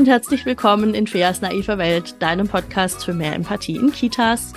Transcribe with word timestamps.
und 0.00 0.06
herzlich 0.06 0.46
willkommen 0.46 0.94
in 0.94 1.06
Feas 1.06 1.42
naiver 1.42 1.76
Welt, 1.76 2.22
deinem 2.22 2.48
Podcast 2.48 3.04
für 3.04 3.12
mehr 3.12 3.34
Empathie 3.34 3.76
in 3.76 3.92
Kitas. 3.92 4.54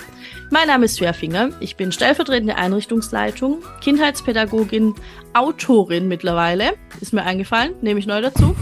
Mein 0.50 0.68
Name 0.68 0.86
ist 0.86 0.94
Svea 0.94 1.12
Finger, 1.12 1.50
ich 1.60 1.76
bin 1.76 1.92
stellvertretende 1.92 2.56
Einrichtungsleitung, 2.56 3.58
Kindheitspädagogin, 3.82 4.94
Autorin 5.34 6.08
mittlerweile, 6.08 6.72
ist 7.02 7.12
mir 7.12 7.24
eingefallen, 7.24 7.74
nehme 7.82 8.00
ich 8.00 8.06
neu 8.06 8.22
dazu, 8.22 8.56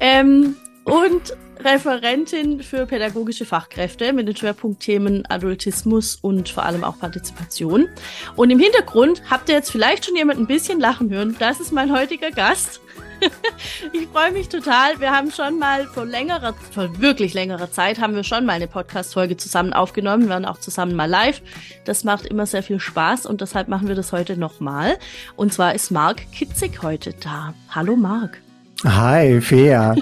ähm, 0.00 0.56
und 0.84 1.36
Referentin 1.62 2.62
für 2.62 2.86
pädagogische 2.86 3.44
Fachkräfte 3.44 4.14
mit 4.14 4.26
den 4.26 4.34
Schwerpunktthemen 4.34 5.26
Adultismus 5.26 6.16
und 6.16 6.48
vor 6.48 6.62
allem 6.64 6.82
auch 6.82 6.98
Partizipation. 6.98 7.88
Und 8.36 8.50
im 8.50 8.58
Hintergrund 8.58 9.20
habt 9.28 9.50
ihr 9.50 9.56
jetzt 9.56 9.70
vielleicht 9.70 10.06
schon 10.06 10.16
jemand 10.16 10.40
ein 10.40 10.46
bisschen 10.46 10.80
lachen 10.80 11.10
hören. 11.10 11.36
Das 11.38 11.60
ist 11.60 11.72
mein 11.72 11.92
heutiger 11.92 12.30
Gast. 12.30 12.80
ich 13.92 14.08
freue 14.08 14.32
mich 14.32 14.48
total. 14.48 15.00
Wir 15.00 15.10
haben 15.10 15.30
schon 15.30 15.58
mal 15.58 15.86
vor 15.86 16.04
längerer, 16.04 16.54
vor 16.72 17.00
wirklich 17.00 17.34
längerer 17.34 17.70
Zeit 17.70 18.00
haben 18.00 18.14
wir 18.14 18.24
schon 18.24 18.44
mal 18.44 18.54
eine 18.54 18.66
Podcast-Folge 18.66 19.36
zusammen 19.36 19.72
aufgenommen. 19.72 20.24
Wir 20.24 20.30
waren 20.30 20.44
auch 20.44 20.58
zusammen 20.58 20.94
mal 20.94 21.08
live. 21.08 21.42
Das 21.84 22.04
macht 22.04 22.26
immer 22.26 22.46
sehr 22.46 22.62
viel 22.62 22.80
Spaß 22.80 23.26
und 23.26 23.40
deshalb 23.40 23.68
machen 23.68 23.88
wir 23.88 23.94
das 23.94 24.12
heute 24.12 24.36
nochmal. 24.36 24.98
Und 25.36 25.52
zwar 25.52 25.74
ist 25.74 25.90
Marc 25.90 26.30
Kitzig 26.32 26.82
heute 26.82 27.14
da. 27.14 27.54
Hallo 27.70 27.96
Marc. 27.96 28.38
Hi, 28.84 29.40
Fea. 29.40 29.94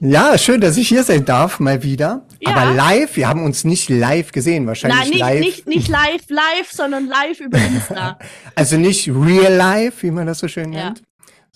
Ja, 0.00 0.36
schön, 0.36 0.60
dass 0.60 0.76
ich 0.76 0.88
hier 0.88 1.02
sein 1.02 1.24
darf, 1.24 1.60
mal 1.60 1.82
wieder. 1.82 2.26
Ja. 2.40 2.50
Aber 2.54 2.74
live, 2.74 3.16
wir 3.16 3.26
haben 3.26 3.42
uns 3.42 3.64
nicht 3.64 3.88
live 3.88 4.32
gesehen, 4.32 4.66
wahrscheinlich 4.66 4.98
Nein, 4.98 5.08
nicht, 5.08 5.18
live. 5.20 5.40
Nicht, 5.40 5.66
nicht 5.66 5.88
live, 5.88 6.28
live, 6.28 6.70
sondern 6.70 7.06
live 7.06 7.40
über 7.40 7.56
Insta. 7.56 8.18
also 8.54 8.76
nicht 8.76 9.08
real 9.08 9.54
live, 9.54 10.02
wie 10.02 10.10
man 10.10 10.26
das 10.26 10.40
so 10.40 10.48
schön 10.48 10.74
ja. 10.74 10.84
nennt, 10.84 11.02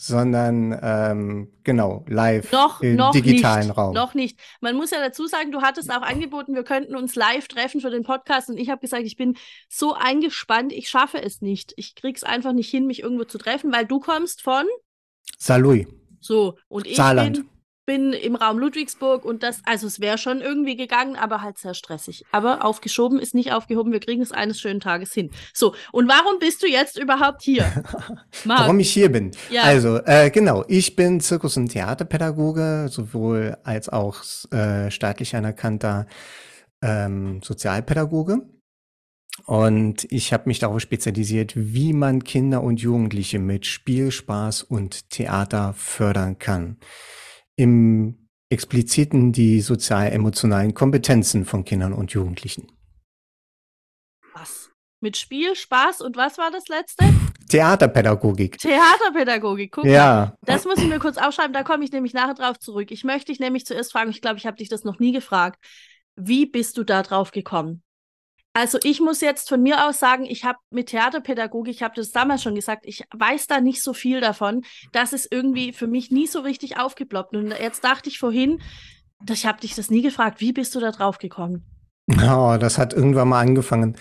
sondern 0.01 0.79
ähm, 0.81 1.53
genau, 1.65 2.05
live 2.07 2.53
noch, 2.53 2.81
im 2.83 2.95
noch 2.95 3.11
digitalen 3.11 3.67
nicht, 3.67 3.77
Raum. 3.77 3.95
Noch 3.95 4.15
nicht. 4.15 4.39
Man 4.61 4.77
muss 4.77 4.93
ja 4.93 5.01
dazu 5.01 5.27
sagen, 5.27 5.51
du 5.51 5.61
hattest 5.61 5.91
auch 5.91 6.03
angeboten, 6.03 6.55
wir 6.55 6.63
könnten 6.63 6.95
uns 6.95 7.17
live 7.17 7.49
treffen 7.49 7.81
für 7.81 7.91
den 7.91 8.05
Podcast 8.05 8.49
und 8.49 8.59
ich 8.59 8.71
habe 8.71 8.81
gesagt, 8.81 9.03
ich 9.03 9.17
bin 9.17 9.37
so 9.69 9.95
eingespannt, 9.95 10.73
ich 10.73 10.89
schaffe 10.89 11.21
es 11.21 11.41
nicht. 11.41 11.73
Ich 11.77 11.97
krieg's 11.97 12.23
einfach 12.23 12.53
nicht 12.53 12.71
hin, 12.71 12.87
mich 12.87 13.03
irgendwo 13.03 13.25
zu 13.25 13.39
treffen, 13.39 13.73
weil 13.73 13.87
du 13.87 13.99
kommst 13.99 14.41
von 14.41 14.67
Salui. 15.37 15.89
So, 16.21 16.57
und 16.69 16.87
ich 16.87 16.95
Saarland. 16.95 17.39
bin 17.39 17.49
bin 17.89 18.13
im 18.13 18.37
Raum 18.37 18.59
Ludwigsburg 18.59 19.25
und 19.25 19.43
das, 19.43 19.63
also 19.65 19.87
es 19.87 19.99
wäre 19.99 20.19
schon 20.19 20.43
irgendwie 20.43 20.77
gegangen, 20.77 21.17
aber 21.17 21.41
halt 21.41 21.57
sehr 21.57 21.73
stressig. 21.73 22.23
Aber 22.33 22.63
aufgeschoben 22.63 23.19
ist 23.19 23.35
nicht 23.35 23.51
aufgehoben. 23.51 23.93
Wir 23.93 24.01
kriegen 24.01 24.21
es 24.21 24.31
eines 24.31 24.61
schönen 24.61 24.81
Tages 24.81 25.15
hin. 25.15 25.31
So, 25.55 25.75
und 25.91 26.07
warum 26.07 26.39
bist 26.39 26.63
du 26.63 26.67
jetzt 26.67 26.99
überhaupt 26.99 27.41
hier? 27.41 27.65
warum 28.45 28.79
ich 28.79 28.93
hier 28.93 29.11
bin? 29.11 29.31
Ja. 29.49 29.63
Also, 29.63 30.01
äh, 30.05 30.29
genau, 30.29 30.67
ich 30.69 30.97
bin 30.97 31.21
Zirkus- 31.21 31.57
und 31.57 31.69
Theaterpädagoge, 31.69 32.89
sowohl 32.91 33.57
als 33.65 33.89
auch 33.89 34.23
äh, 34.51 34.91
staatlich 34.91 35.35
anerkannter 35.35 36.07
ähm, 36.83 37.41
Sozialpädagoge. 37.43 38.43
Und 39.47 40.07
ich 40.13 40.35
habe 40.35 40.43
mich 40.45 40.59
darauf 40.59 40.81
spezialisiert, 40.81 41.55
wie 41.57 41.95
man 41.95 42.23
Kinder 42.23 42.63
und 42.63 42.83
Jugendliche 42.83 43.39
mit 43.39 43.65
Spiel, 43.65 44.11
Spaß 44.11 44.65
und 44.65 45.09
Theater 45.09 45.73
fördern 45.73 46.39
kann 46.39 46.77
im 47.59 48.29
expliziten 48.51 49.33
die 49.33 49.61
sozial-emotionalen 49.61 50.73
Kompetenzen 50.73 51.45
von 51.45 51.65
Kindern 51.65 51.93
und 51.93 52.13
Jugendlichen. 52.13 52.73
Was? 54.33 54.71
Mit 55.01 55.17
Spiel, 55.17 55.55
Spaß 55.55 56.01
und 56.01 56.17
was 56.17 56.39
war 56.39 56.51
das 56.51 56.69
letzte? 56.69 57.05
Theaterpädagogik. 57.49 58.59
Theaterpädagogik, 58.59 59.73
guck 59.73 59.85
ja. 59.85 60.07
mal. 60.07 60.37
Das 60.43 60.65
muss 60.65 60.79
ich 60.79 60.89
mir 60.89 60.99
kurz 60.99 61.19
aufschreiben, 61.19 61.53
da 61.53 61.63
komme 61.63 61.85
ich 61.85 61.93
nämlich 61.93 62.15
nachher 62.15 62.35
drauf 62.35 62.59
zurück. 62.59 62.91
Ich 62.91 63.05
möchte 63.05 63.33
dich 63.33 63.41
nämlich 63.41 63.67
zuerst 63.67 63.93
fragen, 63.93 64.11
ich 64.11 64.23
glaube, 64.23 64.39
ich 64.39 64.47
habe 64.47 64.57
dich 64.57 64.69
das 64.69 64.85
noch 64.85 64.99
nie 64.99 65.13
gefragt. 65.13 65.63
Wie 66.17 66.47
bist 66.47 66.79
du 66.79 66.85
da 66.85 67.03
drauf 67.03 67.33
gekommen? 67.33 67.83
Also 68.59 68.77
ich 68.83 69.01
muss 69.01 69.21
jetzt 69.21 69.49
von 69.49 69.63
mir 69.63 69.87
aus 69.87 70.01
sagen, 70.01 70.25
ich 70.25 70.45
habe 70.45 70.59
mit 70.71 70.89
Theaterpädagogik, 70.89 71.73
ich 71.73 71.83
habe 71.85 71.95
das 71.95 72.11
damals 72.11 72.43
schon 72.43 72.57
gesagt, 72.57 72.87
ich 72.87 73.05
weiß 73.17 73.47
da 73.47 73.61
nicht 73.61 73.85
so 73.85 73.93
viel 73.93 74.21
davon. 74.21 74.63
Das 74.91 75.13
ist 75.13 75.29
irgendwie 75.31 75.73
für 75.73 75.87
mich 75.87 76.11
nie 76.11 76.27
so 76.27 76.41
richtig 76.41 76.77
aufgeploppt. 76.77 77.37
Und 77.37 77.53
jetzt 77.53 77.85
dachte 77.85 78.09
ich 78.09 78.19
vorhin, 78.19 78.61
ich 79.31 79.47
habe 79.47 79.61
dich 79.61 79.77
das 79.77 79.91
nie 79.91 80.03
gefragt, 80.03 80.41
wie 80.41 80.53
bist 80.53 80.75
du 80.75 80.81
da 80.81 80.91
drauf 80.91 81.19
gekommen? 81.19 81.67
Oh, 82.11 82.57
das 82.59 82.79
hat 82.79 82.93
irgendwann 82.93 83.29
mal 83.29 83.43
angefangen. 83.43 83.95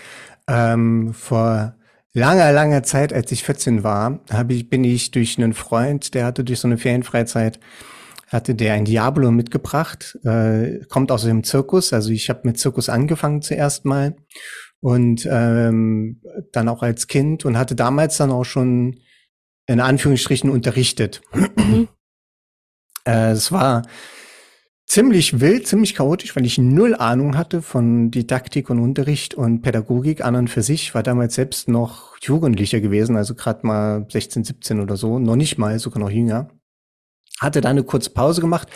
Ähm, 0.48 1.14
vor 1.14 1.76
langer, 2.12 2.50
langer 2.50 2.82
Zeit, 2.82 3.12
als 3.12 3.30
ich 3.30 3.44
14 3.44 3.84
war, 3.84 4.18
ich, 4.48 4.68
bin 4.68 4.82
ich 4.82 5.12
durch 5.12 5.38
einen 5.38 5.54
Freund, 5.54 6.14
der 6.14 6.24
hatte 6.24 6.42
durch 6.42 6.58
so 6.58 6.66
eine 6.66 6.78
Ferienfreizeit 6.78 7.60
hatte 8.28 8.54
der 8.54 8.74
ein 8.74 8.84
Diablo 8.84 9.30
mitgebracht, 9.30 10.18
äh, 10.24 10.80
kommt 10.88 11.10
aus 11.10 11.24
dem 11.24 11.44
Zirkus. 11.44 11.92
Also 11.92 12.10
ich 12.10 12.28
habe 12.28 12.42
mit 12.44 12.58
Zirkus 12.58 12.88
angefangen 12.88 13.42
zuerst 13.42 13.84
mal 13.84 14.16
und 14.80 15.26
ähm, 15.30 16.20
dann 16.52 16.68
auch 16.68 16.82
als 16.82 17.06
Kind 17.06 17.44
und 17.44 17.58
hatte 17.58 17.74
damals 17.74 18.18
dann 18.18 18.30
auch 18.30 18.44
schon 18.44 19.00
in 19.66 19.80
Anführungsstrichen 19.80 20.50
unterrichtet. 20.50 21.22
Mhm. 21.56 21.88
äh, 23.06 23.30
es 23.30 23.50
war 23.50 23.82
ziemlich 24.86 25.40
wild, 25.40 25.66
ziemlich 25.66 25.94
chaotisch, 25.94 26.36
weil 26.36 26.46
ich 26.46 26.58
null 26.58 26.94
Ahnung 26.94 27.36
hatte 27.36 27.62
von 27.62 28.10
Didaktik 28.10 28.70
und 28.70 28.78
Unterricht 28.78 29.34
und 29.34 29.62
Pädagogik 29.62 30.22
an 30.24 30.36
und 30.36 30.48
für 30.48 30.62
sich. 30.62 30.94
War 30.94 31.02
damals 31.02 31.34
selbst 31.34 31.68
noch 31.68 32.16
Jugendlicher 32.20 32.80
gewesen, 32.80 33.16
also 33.16 33.34
gerade 33.34 33.66
mal 33.66 34.06
16, 34.08 34.44
17 34.44 34.80
oder 34.80 34.96
so, 34.96 35.18
noch 35.18 35.36
nicht 35.36 35.58
mal, 35.58 35.78
sogar 35.78 36.00
noch 36.00 36.10
jünger 36.10 36.50
hatte 37.40 37.60
da 37.60 37.70
eine 37.70 37.84
kurze 37.84 38.10
Pause 38.10 38.40
gemacht 38.40 38.68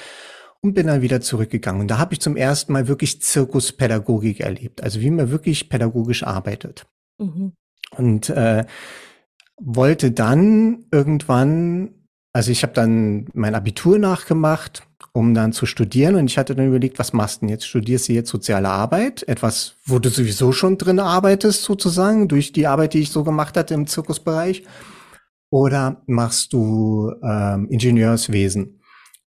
und 0.60 0.74
bin 0.74 0.86
dann 0.86 1.02
wieder 1.02 1.20
zurückgegangen. 1.20 1.82
Und 1.82 1.88
da 1.88 1.98
habe 1.98 2.14
ich 2.14 2.20
zum 2.20 2.36
ersten 2.36 2.72
Mal 2.72 2.88
wirklich 2.88 3.20
Zirkuspädagogik 3.20 4.40
erlebt, 4.40 4.82
also 4.82 5.00
wie 5.00 5.10
man 5.10 5.30
wirklich 5.30 5.68
pädagogisch 5.68 6.22
arbeitet. 6.22 6.86
Mhm. 7.18 7.52
Und 7.96 8.30
äh, 8.30 8.64
wollte 9.60 10.10
dann 10.12 10.86
irgendwann, 10.90 11.90
also 12.32 12.50
ich 12.50 12.62
habe 12.62 12.72
dann 12.72 13.26
mein 13.34 13.54
Abitur 13.54 13.98
nachgemacht, 13.98 14.86
um 15.12 15.34
dann 15.34 15.52
zu 15.52 15.66
studieren. 15.66 16.14
Und 16.14 16.26
ich 16.26 16.38
hatte 16.38 16.54
dann 16.54 16.68
überlegt, 16.68 16.98
was 16.98 17.12
machst 17.12 17.36
du 17.36 17.40
denn 17.40 17.50
jetzt? 17.50 17.66
Studierst 17.66 18.08
du 18.08 18.14
jetzt 18.14 18.30
soziale 18.30 18.68
Arbeit? 18.68 19.22
Etwas, 19.28 19.74
wo 19.84 19.98
du 19.98 20.08
sowieso 20.08 20.52
schon 20.52 20.78
drin 20.78 21.00
arbeitest, 21.00 21.62
sozusagen, 21.62 22.28
durch 22.28 22.52
die 22.52 22.66
Arbeit, 22.66 22.94
die 22.94 23.00
ich 23.00 23.10
so 23.10 23.24
gemacht 23.24 23.56
hatte 23.56 23.74
im 23.74 23.86
Zirkusbereich. 23.86 24.64
Oder 25.52 26.00
machst 26.06 26.54
du 26.54 27.12
ähm, 27.22 27.68
Ingenieurswesen? 27.68 28.80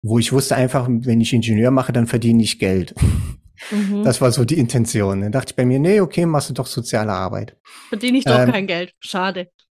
Wo 0.02 0.18
ich 0.18 0.32
wusste 0.32 0.54
einfach, 0.54 0.86
wenn 0.86 1.18
ich 1.18 1.32
Ingenieur 1.32 1.70
mache, 1.70 1.94
dann 1.94 2.06
verdiene 2.06 2.42
ich 2.42 2.58
Geld. 2.58 2.94
Mhm. 3.70 4.04
Das 4.04 4.20
war 4.20 4.30
so 4.30 4.44
die 4.44 4.58
Intention. 4.58 5.22
Dann 5.22 5.32
dachte 5.32 5.52
ich 5.52 5.56
bei 5.56 5.64
mir, 5.64 5.78
nee, 5.78 5.98
okay, 5.98 6.26
machst 6.26 6.50
du 6.50 6.54
doch 6.54 6.66
soziale 6.66 7.12
Arbeit. 7.12 7.56
Verdiene 7.88 8.18
ich 8.18 8.24
doch 8.24 8.38
ähm, 8.38 8.52
kein 8.52 8.66
Geld. 8.66 8.92
Schade. 9.00 9.48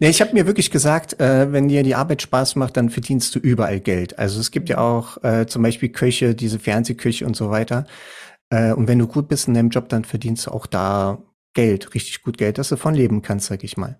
nee, 0.00 0.08
ich 0.08 0.20
habe 0.20 0.32
mir 0.32 0.46
wirklich 0.46 0.72
gesagt, 0.72 1.20
äh, 1.20 1.52
wenn 1.52 1.68
dir 1.68 1.84
die 1.84 1.94
Arbeit 1.94 2.20
Spaß 2.20 2.56
macht, 2.56 2.76
dann 2.76 2.90
verdienst 2.90 3.32
du 3.36 3.38
überall 3.38 3.78
Geld. 3.78 4.18
Also 4.18 4.40
es 4.40 4.50
gibt 4.50 4.68
ja 4.68 4.78
auch 4.78 5.22
äh, 5.22 5.46
zum 5.46 5.62
Beispiel 5.62 5.90
Köche, 5.90 6.34
diese 6.34 6.58
Fernsehküche 6.58 7.24
und 7.24 7.36
so 7.36 7.48
weiter. 7.50 7.86
Äh, 8.50 8.72
und 8.72 8.88
wenn 8.88 8.98
du 8.98 9.06
gut 9.06 9.28
bist 9.28 9.46
in 9.46 9.54
deinem 9.54 9.70
Job, 9.70 9.88
dann 9.88 10.04
verdienst 10.04 10.46
du 10.46 10.50
auch 10.50 10.66
da 10.66 11.22
Geld, 11.58 11.92
richtig 11.92 12.22
gut 12.22 12.38
Geld, 12.38 12.56
dass 12.56 12.68
du 12.68 12.76
von 12.76 12.94
leben 12.94 13.20
kannst, 13.20 13.46
sag 13.46 13.64
ich 13.64 13.76
mal. 13.76 13.98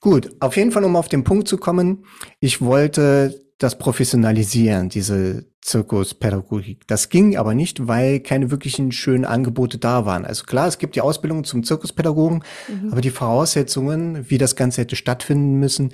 Gut, 0.00 0.30
auf 0.40 0.56
jeden 0.56 0.72
Fall, 0.72 0.84
um 0.84 0.96
auf 0.96 1.10
den 1.10 1.22
Punkt 1.22 1.46
zu 1.46 1.58
kommen, 1.58 2.06
ich 2.40 2.62
wollte 2.62 3.44
das 3.58 3.76
professionalisieren, 3.76 4.88
diese 4.88 5.44
Zirkuspädagogik. 5.60 6.86
Das 6.86 7.10
ging 7.10 7.36
aber 7.36 7.52
nicht, 7.52 7.88
weil 7.88 8.20
keine 8.20 8.50
wirklichen 8.50 8.90
schönen 8.90 9.26
Angebote 9.26 9.76
da 9.76 10.06
waren. 10.06 10.24
Also 10.24 10.44
klar, 10.44 10.66
es 10.66 10.78
gibt 10.78 10.96
die 10.96 11.02
Ausbildung 11.02 11.44
zum 11.44 11.62
Zirkuspädagogen, 11.62 12.42
mhm. 12.68 12.90
aber 12.90 13.02
die 13.02 13.10
Voraussetzungen, 13.10 14.30
wie 14.30 14.38
das 14.38 14.56
Ganze 14.56 14.80
hätte 14.80 14.96
stattfinden 14.96 15.58
müssen, 15.60 15.92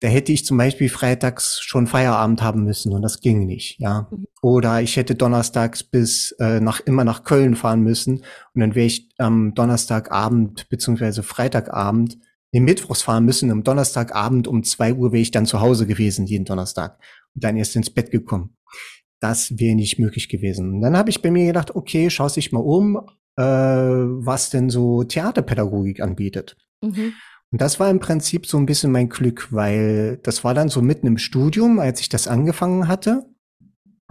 da 0.00 0.08
hätte 0.08 0.32
ich 0.32 0.46
zum 0.46 0.56
Beispiel 0.56 0.88
freitags 0.88 1.60
schon 1.60 1.86
Feierabend 1.86 2.42
haben 2.42 2.64
müssen 2.64 2.92
und 2.92 3.02
das 3.02 3.20
ging 3.20 3.46
nicht, 3.46 3.78
ja. 3.78 4.08
Mhm. 4.10 4.26
Oder 4.42 4.80
ich 4.80 4.96
hätte 4.96 5.14
donnerstags 5.14 5.82
bis 5.82 6.32
äh, 6.40 6.60
nach 6.60 6.80
immer 6.80 7.04
nach 7.04 7.24
Köln 7.24 7.54
fahren 7.54 7.82
müssen 7.82 8.24
und 8.54 8.60
dann 8.60 8.74
wäre 8.74 8.86
ich 8.86 9.10
am 9.18 9.54
Donnerstagabend 9.54 10.68
beziehungsweise 10.70 11.22
Freitagabend 11.22 12.18
den 12.52 12.64
Mittwochs 12.64 13.02
fahren 13.02 13.24
müssen. 13.24 13.50
Am 13.50 13.62
Donnerstagabend 13.62 14.48
um 14.48 14.64
zwei 14.64 14.94
Uhr 14.94 15.12
wäre 15.12 15.22
ich 15.22 15.30
dann 15.30 15.46
zu 15.46 15.60
Hause 15.60 15.86
gewesen, 15.86 16.26
jeden 16.26 16.44
Donnerstag. 16.44 16.98
Und 17.34 17.44
dann 17.44 17.56
erst 17.56 17.76
ins 17.76 17.90
Bett 17.90 18.10
gekommen. 18.10 18.56
Das 19.20 19.58
wäre 19.58 19.74
nicht 19.74 19.98
möglich 19.98 20.28
gewesen. 20.28 20.74
Und 20.74 20.80
dann 20.80 20.96
habe 20.96 21.10
ich 21.10 21.22
bei 21.22 21.30
mir 21.30 21.46
gedacht, 21.46 21.74
okay, 21.74 22.10
schau 22.10 22.28
dich 22.28 22.52
mal 22.52 22.60
um, 22.60 22.96
äh, 23.36 23.42
was 23.42 24.50
denn 24.50 24.70
so 24.70 25.04
Theaterpädagogik 25.04 26.00
anbietet. 26.00 26.56
Mhm. 26.82 27.12
Und 27.52 27.60
das 27.60 27.80
war 27.80 27.90
im 27.90 27.98
Prinzip 27.98 28.46
so 28.46 28.58
ein 28.58 28.66
bisschen 28.66 28.92
mein 28.92 29.08
Glück, 29.08 29.48
weil 29.50 30.18
das 30.22 30.44
war 30.44 30.54
dann 30.54 30.68
so 30.68 30.82
mitten 30.82 31.06
im 31.06 31.18
Studium, 31.18 31.80
als 31.80 32.00
ich 32.00 32.08
das 32.08 32.28
angefangen 32.28 32.86
hatte. 32.86 33.26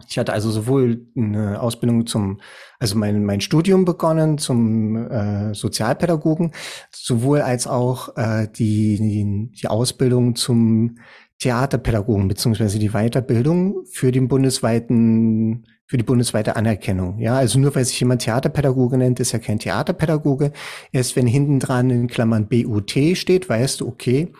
Ich 0.07 0.17
hatte 0.17 0.33
also 0.33 0.49
sowohl 0.49 1.07
eine 1.15 1.61
Ausbildung 1.61 2.05
zum, 2.07 2.39
also 2.79 2.97
mein, 2.97 3.25
mein 3.25 3.41
Studium 3.41 3.85
begonnen 3.85 4.37
zum 4.37 4.95
äh, 4.95 5.53
Sozialpädagogen, 5.53 6.53
sowohl 6.91 7.41
als 7.41 7.67
auch 7.67 8.15
äh, 8.15 8.47
die, 8.47 8.97
die, 8.97 9.51
die 9.51 9.67
Ausbildung 9.67 10.35
zum 10.35 10.97
Theaterpädagogen 11.39 12.27
beziehungsweise 12.27 12.79
die 12.79 12.89
Weiterbildung 12.89 13.85
für 13.91 14.11
den 14.11 14.27
bundesweiten 14.27 15.65
für 15.89 15.97
die 15.97 16.03
bundesweite 16.03 16.55
Anerkennung. 16.55 17.17
Ja, 17.17 17.37
also 17.37 17.57
nur 17.57 17.73
weil 17.73 17.83
sich 17.83 17.99
jemand 17.99 18.21
Theaterpädagoge 18.21 18.95
nennt, 18.95 19.19
ist 19.19 19.33
er 19.33 19.39
kein 19.39 19.57
Theaterpädagoge. 19.57 20.51
Erst 20.91 21.15
wenn 21.15 21.25
hinten 21.25 21.59
dran 21.59 21.89
in 21.89 22.07
Klammern 22.07 22.47
BUT 22.47 22.91
steht, 23.15 23.49
weißt 23.49 23.81
du, 23.81 23.87
okay, 23.87 24.31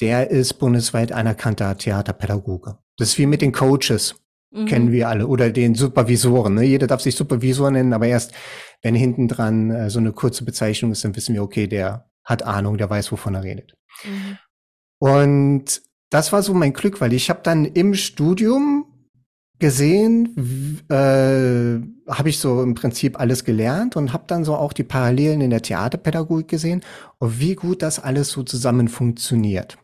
der 0.00 0.30
ist 0.30 0.54
bundesweit 0.54 1.10
anerkannter 1.10 1.76
Theaterpädagoge. 1.76 2.78
Das 2.96 3.08
ist 3.08 3.18
wie 3.18 3.26
mit 3.26 3.42
den 3.42 3.50
Coaches. 3.50 4.14
Mhm. 4.52 4.66
Kennen 4.66 4.92
wir 4.92 5.08
alle. 5.08 5.26
Oder 5.26 5.50
den 5.50 5.74
Supervisoren. 5.74 6.54
Ne? 6.54 6.62
Jeder 6.62 6.86
darf 6.86 7.00
sich 7.00 7.16
Supervisor 7.16 7.72
nennen, 7.72 7.92
aber 7.92 8.06
erst 8.06 8.32
wenn 8.80 8.94
hinten 8.94 9.26
dran 9.26 9.70
äh, 9.70 9.90
so 9.90 9.98
eine 9.98 10.12
kurze 10.12 10.44
Bezeichnung 10.44 10.92
ist, 10.92 11.04
dann 11.04 11.16
wissen 11.16 11.34
wir, 11.34 11.42
okay, 11.42 11.66
der 11.66 12.08
hat 12.22 12.44
Ahnung, 12.44 12.78
der 12.78 12.88
weiß, 12.88 13.10
wovon 13.10 13.34
er 13.34 13.42
redet. 13.42 13.74
Mhm. 14.04 14.38
Und 15.00 15.82
das 16.10 16.32
war 16.32 16.42
so 16.42 16.54
mein 16.54 16.72
Glück, 16.72 17.00
weil 17.00 17.12
ich 17.12 17.30
habe 17.30 17.40
dann 17.42 17.64
im 17.64 17.94
Studium 17.94 18.86
gesehen, 19.58 20.80
äh, 20.88 22.12
habe 22.12 22.28
ich 22.28 22.38
so 22.38 22.62
im 22.62 22.74
Prinzip 22.74 23.18
alles 23.18 23.44
gelernt 23.44 23.96
und 23.96 24.12
habe 24.12 24.24
dann 24.26 24.44
so 24.44 24.54
auch 24.54 24.72
die 24.72 24.84
Parallelen 24.84 25.40
in 25.40 25.50
der 25.50 25.62
Theaterpädagogik 25.62 26.48
gesehen 26.48 26.82
und 27.18 27.40
wie 27.40 27.54
gut 27.54 27.82
das 27.82 27.98
alles 27.98 28.30
so 28.30 28.42
zusammen 28.42 28.88
funktioniert. 28.88 29.76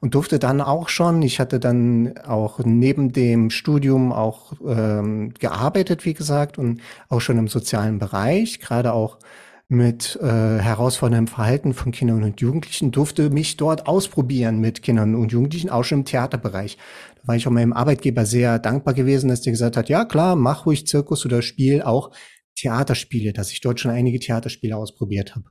Und 0.00 0.14
durfte 0.14 0.38
dann 0.38 0.62
auch 0.62 0.88
schon, 0.88 1.20
ich 1.20 1.40
hatte 1.40 1.60
dann 1.60 2.16
auch 2.26 2.60
neben 2.64 3.12
dem 3.12 3.50
Studium 3.50 4.12
auch 4.12 4.54
ähm, 4.66 5.34
gearbeitet, 5.38 6.06
wie 6.06 6.14
gesagt, 6.14 6.56
und 6.56 6.80
auch 7.10 7.20
schon 7.20 7.36
im 7.36 7.48
sozialen 7.48 7.98
Bereich, 7.98 8.60
gerade 8.60 8.94
auch 8.94 9.18
mit 9.68 10.16
äh, 10.22 10.26
herausforderndem 10.26 11.26
Verhalten 11.26 11.74
von 11.74 11.92
Kindern 11.92 12.22
und 12.22 12.40
Jugendlichen, 12.40 12.90
durfte 12.90 13.28
mich 13.28 13.58
dort 13.58 13.86
ausprobieren 13.86 14.60
mit 14.60 14.82
Kindern 14.82 15.14
und 15.14 15.30
Jugendlichen, 15.30 15.68
auch 15.68 15.84
schon 15.84 16.00
im 16.00 16.04
Theaterbereich. 16.06 16.78
Da 17.16 17.28
war 17.28 17.36
ich 17.36 17.46
auch 17.46 17.50
meinem 17.50 17.74
Arbeitgeber 17.74 18.24
sehr 18.24 18.58
dankbar 18.58 18.94
gewesen, 18.94 19.28
dass 19.28 19.42
der 19.42 19.52
gesagt 19.52 19.76
hat, 19.76 19.90
ja 19.90 20.06
klar, 20.06 20.36
mach 20.36 20.64
ruhig 20.64 20.86
Zirkus 20.86 21.26
oder 21.26 21.42
Spiel, 21.42 21.82
auch 21.82 22.12
Theaterspiele, 22.56 23.34
dass 23.34 23.52
ich 23.52 23.60
dort 23.60 23.78
schon 23.78 23.90
einige 23.90 24.18
Theaterspiele 24.18 24.74
ausprobiert 24.74 25.36
habe. 25.36 25.50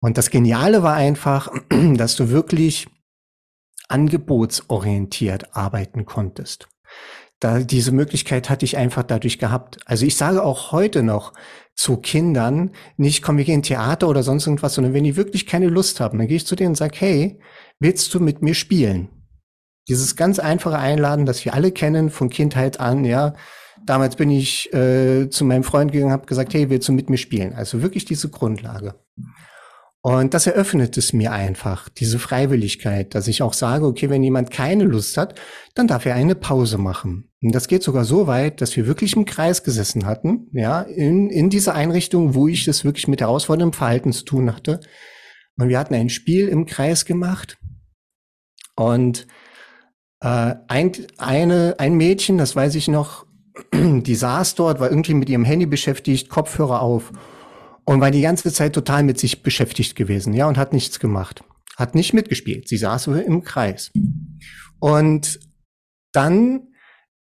Und 0.00 0.18
das 0.18 0.30
Geniale 0.30 0.82
war 0.82 0.94
einfach, 0.94 1.52
dass 1.94 2.16
du 2.16 2.30
wirklich 2.30 2.88
angebotsorientiert 3.88 5.54
arbeiten 5.54 6.06
konntest. 6.06 6.68
Da, 7.40 7.58
diese 7.58 7.92
Möglichkeit 7.92 8.48
hatte 8.48 8.64
ich 8.64 8.76
einfach 8.76 9.02
dadurch 9.02 9.38
gehabt. 9.38 9.78
Also 9.84 10.06
ich 10.06 10.16
sage 10.16 10.42
auch 10.42 10.72
heute 10.72 11.02
noch 11.02 11.34
zu 11.74 11.98
Kindern, 11.98 12.70
nicht 12.96 13.22
komm, 13.22 13.36
wir 13.36 13.44
gehen 13.44 13.62
Theater 13.62 14.08
oder 14.08 14.22
sonst 14.22 14.46
irgendwas, 14.46 14.74
sondern 14.74 14.94
wenn 14.94 15.04
die 15.04 15.16
wirklich 15.16 15.46
keine 15.46 15.68
Lust 15.68 16.00
haben, 16.00 16.18
dann 16.18 16.28
gehe 16.28 16.38
ich 16.38 16.46
zu 16.46 16.56
denen 16.56 16.70
und 16.70 16.76
sage, 16.76 16.96
hey, 16.98 17.38
willst 17.78 18.14
du 18.14 18.20
mit 18.20 18.40
mir 18.40 18.54
spielen? 18.54 19.08
Dieses 19.88 20.16
ganz 20.16 20.38
einfache 20.38 20.78
Einladen, 20.78 21.26
das 21.26 21.44
wir 21.44 21.52
alle 21.52 21.70
kennen 21.70 22.10
von 22.10 22.30
Kindheit 22.30 22.80
an, 22.80 23.04
ja. 23.04 23.34
Damals 23.84 24.16
bin 24.16 24.30
ich 24.30 24.72
äh, 24.72 25.28
zu 25.28 25.44
meinem 25.44 25.62
Freund 25.62 25.92
gegangen, 25.92 26.12
habe 26.12 26.26
gesagt, 26.26 26.54
hey, 26.54 26.70
willst 26.70 26.88
du 26.88 26.92
mit 26.92 27.10
mir 27.10 27.18
spielen? 27.18 27.52
Also 27.52 27.82
wirklich 27.82 28.06
diese 28.06 28.30
Grundlage. 28.30 28.94
Und 30.06 30.34
das 30.34 30.46
eröffnet 30.46 30.96
es 30.98 31.12
mir 31.12 31.32
einfach, 31.32 31.88
diese 31.88 32.20
Freiwilligkeit, 32.20 33.16
dass 33.16 33.26
ich 33.26 33.42
auch 33.42 33.52
sage, 33.52 33.86
okay, 33.86 34.08
wenn 34.08 34.22
jemand 34.22 34.52
keine 34.52 34.84
Lust 34.84 35.16
hat, 35.16 35.36
dann 35.74 35.88
darf 35.88 36.06
er 36.06 36.14
eine 36.14 36.36
Pause 36.36 36.78
machen. 36.78 37.28
Und 37.42 37.52
das 37.52 37.66
geht 37.66 37.82
sogar 37.82 38.04
so 38.04 38.28
weit, 38.28 38.60
dass 38.60 38.76
wir 38.76 38.86
wirklich 38.86 39.16
im 39.16 39.24
Kreis 39.24 39.64
gesessen 39.64 40.06
hatten, 40.06 40.46
ja, 40.52 40.82
in, 40.82 41.28
in 41.28 41.50
dieser 41.50 41.74
Einrichtung, 41.74 42.36
wo 42.36 42.46
ich 42.46 42.68
es 42.68 42.84
wirklich 42.84 43.08
mit 43.08 43.20
herausforderndem 43.20 43.72
Verhalten 43.72 44.12
zu 44.12 44.24
tun 44.24 44.54
hatte. 44.54 44.78
Und 45.58 45.70
wir 45.70 45.78
hatten 45.80 45.94
ein 45.94 46.08
Spiel 46.08 46.46
im 46.46 46.66
Kreis 46.66 47.04
gemacht. 47.04 47.58
Und 48.76 49.26
äh, 50.20 50.54
ein, 50.68 50.92
eine, 51.18 51.74
ein 51.78 51.94
Mädchen, 51.94 52.38
das 52.38 52.54
weiß 52.54 52.76
ich 52.76 52.86
noch, 52.86 53.26
die 53.74 54.14
saß 54.14 54.54
dort, 54.54 54.78
war 54.78 54.88
irgendwie 54.88 55.14
mit 55.14 55.28
ihrem 55.28 55.44
Handy 55.44 55.66
beschäftigt, 55.66 56.28
Kopfhörer 56.28 56.80
auf 56.80 57.10
und 57.86 58.00
war 58.00 58.10
die 58.10 58.20
ganze 58.20 58.52
Zeit 58.52 58.74
total 58.74 59.04
mit 59.04 59.18
sich 59.18 59.42
beschäftigt 59.42 59.96
gewesen, 59.96 60.34
ja, 60.34 60.46
und 60.46 60.58
hat 60.58 60.72
nichts 60.72 61.00
gemacht. 61.00 61.42
Hat 61.76 61.94
nicht 61.94 62.12
mitgespielt. 62.12 62.68
Sie 62.68 62.76
saß 62.76 63.06
im 63.06 63.42
Kreis. 63.42 63.92
Und 64.80 65.40
dann 66.12 66.68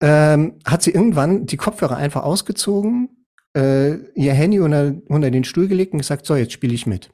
ähm, 0.02 0.60
hat 0.66 0.82
sie 0.82 0.92
irgendwann 0.92 1.46
die 1.46 1.58
Kopfhörer 1.58 1.98
einfach 1.98 2.24
ausgezogen, 2.24 3.10
äh, 3.56 3.96
ihr 4.16 4.34
Handy 4.34 4.60
unter, 4.60 4.96
unter 5.08 5.32
den 5.32 5.44
Stuhl 5.44 5.68
gelegt 5.68 5.94
und 5.94 6.00
gesagt, 6.00 6.26
so, 6.26 6.36
jetzt 6.36 6.54
spiele 6.54 6.74
ich 6.74 6.88
mit. 6.88 7.12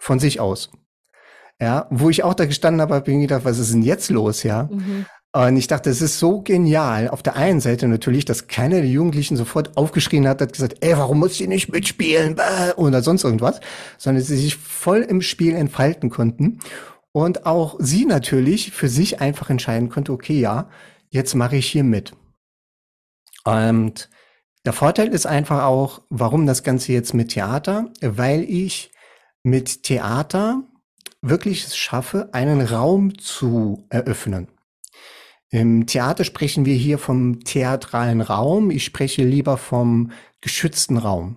Von 0.00 0.18
sich 0.18 0.40
aus. 0.40 0.70
Ja, 1.60 1.86
wo 1.90 2.10
ich 2.10 2.24
auch 2.24 2.34
da 2.34 2.46
gestanden 2.46 2.80
habe, 2.80 2.94
habe 2.94 3.10
ich 3.10 3.20
gedacht, 3.20 3.44
was 3.44 3.58
ist 3.58 3.72
denn 3.72 3.82
jetzt 3.82 4.10
los, 4.10 4.42
ja? 4.42 4.68
Mhm. 4.70 5.06
Und 5.36 5.56
ich 5.56 5.66
dachte, 5.66 5.90
es 5.90 6.00
ist 6.00 6.20
so 6.20 6.42
genial. 6.42 7.08
Auf 7.08 7.20
der 7.20 7.34
einen 7.34 7.58
Seite 7.60 7.88
natürlich, 7.88 8.24
dass 8.24 8.46
keiner 8.46 8.76
der 8.76 8.88
Jugendlichen 8.88 9.36
sofort 9.36 9.76
aufgeschrien 9.76 10.28
hat, 10.28 10.40
hat 10.40 10.52
gesagt, 10.52 10.76
ey, 10.80 10.96
warum 10.96 11.18
muss 11.18 11.40
ich 11.40 11.48
nicht 11.48 11.72
mitspielen? 11.72 12.36
Oder 12.76 13.02
sonst 13.02 13.24
irgendwas. 13.24 13.60
Sondern 13.98 14.22
sie 14.22 14.36
sich 14.36 14.56
voll 14.56 15.00
im 15.00 15.20
Spiel 15.20 15.56
entfalten 15.56 16.08
konnten. 16.08 16.60
Und 17.10 17.46
auch 17.46 17.74
sie 17.80 18.04
natürlich 18.04 18.70
für 18.70 18.88
sich 18.88 19.20
einfach 19.20 19.50
entscheiden 19.50 19.88
konnte, 19.88 20.12
okay, 20.12 20.38
ja, 20.38 20.70
jetzt 21.10 21.34
mache 21.34 21.56
ich 21.56 21.66
hier 21.66 21.84
mit. 21.84 22.12
Und 23.44 24.08
der 24.64 24.72
Vorteil 24.72 25.08
ist 25.08 25.26
einfach 25.26 25.64
auch, 25.64 26.02
warum 26.10 26.46
das 26.46 26.62
Ganze 26.62 26.92
jetzt 26.92 27.12
mit 27.12 27.30
Theater? 27.30 27.90
Weil 28.00 28.44
ich 28.44 28.92
mit 29.42 29.82
Theater 29.82 30.62
wirklich 31.22 31.64
es 31.64 31.76
schaffe, 31.76 32.28
einen 32.32 32.60
Raum 32.60 33.18
zu 33.18 33.84
eröffnen. 33.88 34.46
Im 35.54 35.86
Theater 35.86 36.24
sprechen 36.24 36.64
wir 36.64 36.74
hier 36.74 36.98
vom 36.98 37.44
theatralen 37.44 38.20
Raum. 38.20 38.72
Ich 38.72 38.84
spreche 38.84 39.22
lieber 39.22 39.56
vom 39.56 40.10
geschützten 40.40 40.96
Raum. 40.96 41.36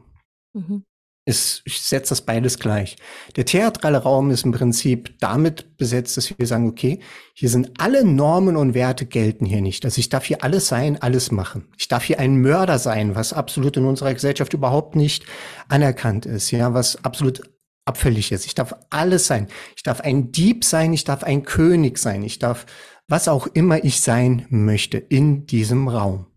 Mhm. 0.53 0.83
Es, 1.25 1.61
ich 1.65 1.83
setze 1.83 2.09
das 2.09 2.21
beides 2.21 2.57
gleich. 2.57 2.95
Der 3.35 3.45
theatrale 3.45 3.99
Raum 3.99 4.31
ist 4.31 4.43
im 4.43 4.53
Prinzip 4.53 5.19
damit 5.19 5.77
besetzt, 5.77 6.17
dass 6.17 6.33
wir 6.35 6.47
sagen, 6.47 6.67
okay, 6.67 6.99
hier 7.35 7.49
sind 7.49 7.79
alle 7.79 8.03
Normen 8.03 8.57
und 8.57 8.73
Werte 8.73 9.05
gelten 9.05 9.45
hier 9.45 9.61
nicht. 9.61 9.85
Also 9.85 9.99
ich 9.99 10.09
darf 10.09 10.25
hier 10.25 10.43
alles 10.43 10.67
sein, 10.67 10.99
alles 10.99 11.29
machen. 11.31 11.67
Ich 11.77 11.87
darf 11.87 12.03
hier 12.03 12.19
ein 12.19 12.41
Mörder 12.41 12.79
sein, 12.79 13.13
was 13.13 13.33
absolut 13.33 13.77
in 13.77 13.85
unserer 13.85 14.15
Gesellschaft 14.15 14.51
überhaupt 14.51 14.95
nicht 14.95 15.27
anerkannt 15.67 16.25
ist, 16.25 16.49
ja, 16.49 16.73
was 16.73 17.03
absolut 17.05 17.43
abfällig 17.85 18.31
ist. 18.31 18.47
Ich 18.47 18.55
darf 18.55 18.73
alles 18.89 19.27
sein. 19.27 19.47
Ich 19.75 19.83
darf 19.83 20.01
ein 20.01 20.31
Dieb 20.31 20.65
sein, 20.65 20.91
ich 20.91 21.03
darf 21.03 21.23
ein 21.23 21.43
König 21.43 21.99
sein, 21.99 22.23
ich 22.23 22.39
darf 22.39 22.65
was 23.07 23.27
auch 23.27 23.47
immer 23.47 23.83
ich 23.83 24.01
sein 24.01 24.45
möchte 24.49 24.97
in 24.97 25.45
diesem 25.45 25.87
Raum. 25.87 26.27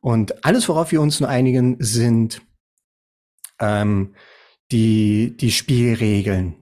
Und 0.00 0.44
alles, 0.44 0.68
worauf 0.68 0.92
wir 0.92 1.00
uns 1.00 1.20
nur 1.20 1.28
einigen, 1.28 1.76
sind 1.78 2.42
ähm, 3.60 4.14
die, 4.70 5.36
die 5.36 5.52
Spielregeln. 5.52 6.56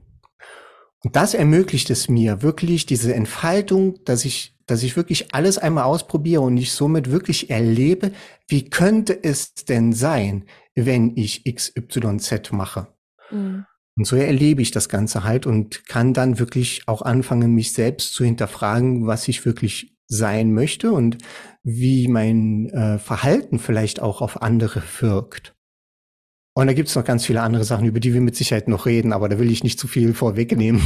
Und 1.05 1.17
das 1.17 1.35
ermöglicht 1.35 1.91
es 1.91 2.09
mir 2.09 2.43
wirklich 2.43 2.87
diese 2.87 3.15
Entfaltung, 3.15 4.05
dass 4.05 4.25
ich, 4.25 4.57
dass 4.67 4.85
ich 4.85 4.97
wirklich 4.97 5.35
alles 5.35 5.59
einmal 5.59 5.85
ausprobiere 5.85 6.43
und 6.43 6.57
ich 6.57 6.73
somit 6.73 7.11
wirklich 7.11 7.51
erlebe, 7.51 8.13
wie 8.47 8.71
könnte 8.71 9.19
es 9.25 9.55
denn 9.55 9.93
sein, 9.93 10.45
wenn 10.75 11.17
ich 11.17 11.45
XYZ 11.45 12.53
mache. 12.53 12.87
Mhm. 13.31 13.67
Und 13.97 14.07
so 14.07 14.17
erlebe 14.17 14.63
ich 14.63 14.71
das 14.71 14.89
Ganze 14.89 15.25
halt 15.25 15.47
und 15.47 15.87
kann 15.87 16.15
dann 16.15 16.39
wirklich 16.39 16.83
auch 16.87 17.03
anfangen, 17.03 17.55
mich 17.55 17.73
selbst 17.73 18.15
zu 18.15 18.25
hinterfragen, 18.25 19.07
was 19.07 19.29
ich 19.29 19.45
wirklich 19.45 19.95
sein 20.07 20.53
möchte 20.53 20.93
und 20.93 21.19
wie 21.63 22.09
mein 22.09 22.69
äh, 22.71 22.99
Verhalten 22.99 23.59
vielleicht 23.59 24.01
auch 24.01 24.21
auf 24.21 24.43
andere 24.43 24.83
wirkt. 25.01 25.55
Und 26.55 26.67
da 26.67 26.75
gibt 26.75 26.89
es 26.89 26.97
noch 26.97 27.05
ganz 27.05 27.25
viele 27.25 27.43
andere 27.43 27.65
Sachen, 27.65 27.87
über 27.87 28.01
die 28.01 28.13
wir 28.13 28.21
mit 28.21 28.37
Sicherheit 28.37 28.69
noch 28.69 28.85
reden, 28.87 29.13
aber 29.13 29.29
da 29.29 29.39
will 29.39 29.51
ich 29.51 29.65
nicht 29.65 29.79
zu 29.79 29.89
viel 29.89 30.13
vorwegnehmen. 30.15 30.83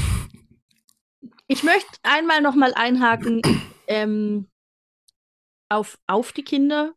Ich 1.49 1.63
möchte 1.63 1.89
einmal 2.03 2.41
noch 2.41 2.55
mal 2.55 2.73
einhaken 2.75 3.43
ähm, 3.89 4.47
auf, 5.69 5.99
auf 6.07 6.33
die 6.33 6.43
Kinder 6.43 6.93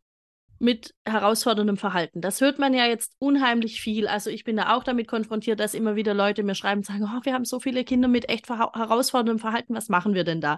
mit 0.60 0.94
herausforderndem 1.06 1.78
Verhalten. 1.78 2.22
Das 2.22 2.42
hört 2.42 2.60
man 2.60 2.74
ja 2.74 2.86
jetzt 2.86 3.14
unheimlich 3.18 3.82
viel. 3.82 4.08
Also 4.08 4.30
ich 4.30 4.44
bin 4.44 4.58
da 4.58 4.76
auch 4.76 4.84
damit 4.84 5.08
konfrontiert, 5.08 5.60
dass 5.60 5.74
immer 5.74 5.96
wieder 5.96 6.14
Leute 6.14 6.44
mir 6.44 6.56
schreiben 6.56 6.80
und 6.80 6.86
sagen, 6.86 7.04
oh, 7.04 7.20
wir 7.24 7.34
haben 7.34 7.46
so 7.46 7.60
viele 7.60 7.84
Kinder 7.84 8.08
mit 8.08 8.30
echt 8.30 8.50
herausforderndem 8.50 9.40
Verhalten, 9.40 9.74
was 9.74 9.90
machen 9.90 10.14
wir 10.14 10.26
denn 10.26 10.42
da? 10.42 10.58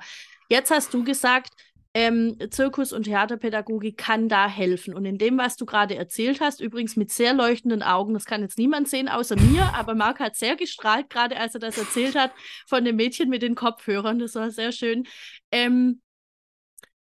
Jetzt 0.50 0.72
hast 0.72 0.94
du 0.94 1.04
gesagt, 1.04 1.54
ähm, 1.94 2.38
Zirkus- 2.50 2.94
und 2.94 3.04
Theaterpädagogik 3.04 3.98
kann 3.98 4.30
da 4.30 4.48
helfen. 4.48 4.94
Und 4.94 5.06
in 5.06 5.18
dem, 5.18 5.38
was 5.38 5.58
du 5.58 5.66
gerade 5.66 5.96
erzählt 5.96 6.40
hast, 6.40 6.62
übrigens 6.62 6.96
mit 6.96 7.12
sehr 7.12 7.34
leuchtenden 7.34 7.84
Augen, 7.84 8.14
das 8.14 8.26
kann 8.26 8.42
jetzt 8.42 8.58
niemand 8.58 8.88
sehen 8.88 9.10
außer 9.10 9.36
mir, 9.36 9.74
aber 9.76 9.94
Marc 9.94 10.20
hat 10.20 10.36
sehr 10.36 10.56
gestrahlt, 10.56 11.10
gerade 11.10 11.38
als 11.38 11.54
er 11.54 11.60
das 11.60 11.78
erzählt 11.78 12.16
hat, 12.16 12.32
von 12.66 12.86
dem 12.86 12.96
Mädchen 12.96 13.30
mit 13.30 13.42
den 13.42 13.56
Kopfhörern. 13.56 14.20
Das 14.20 14.36
war 14.36 14.52
sehr 14.52 14.72
schön. 14.72 15.04
Ähm, 15.52 16.02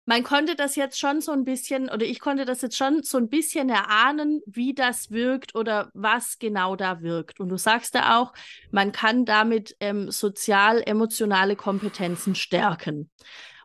man 0.04 0.24
konnte 0.24 0.56
das 0.56 0.74
jetzt 0.74 0.98
schon 0.98 1.20
so 1.20 1.32
ein 1.32 1.44
bisschen, 1.44 1.88
oder 1.88 2.04
ich 2.04 2.18
konnte 2.18 2.44
das 2.44 2.60
jetzt 2.62 2.76
schon 2.76 3.02
so 3.02 3.18
ein 3.18 3.28
bisschen 3.28 3.68
erahnen, 3.68 4.40
wie 4.46 4.74
das 4.74 5.10
wirkt 5.10 5.54
oder 5.54 5.90
was 5.94 6.38
genau 6.38 6.74
da 6.74 7.02
wirkt. 7.02 7.38
Und 7.38 7.48
du 7.50 7.56
sagst 7.56 7.94
ja 7.94 8.20
auch, 8.20 8.32
man 8.70 8.90
kann 8.90 9.24
damit 9.24 9.76
ähm, 9.80 10.10
sozial-emotionale 10.10 11.54
Kompetenzen 11.54 12.34
stärken. 12.34 13.10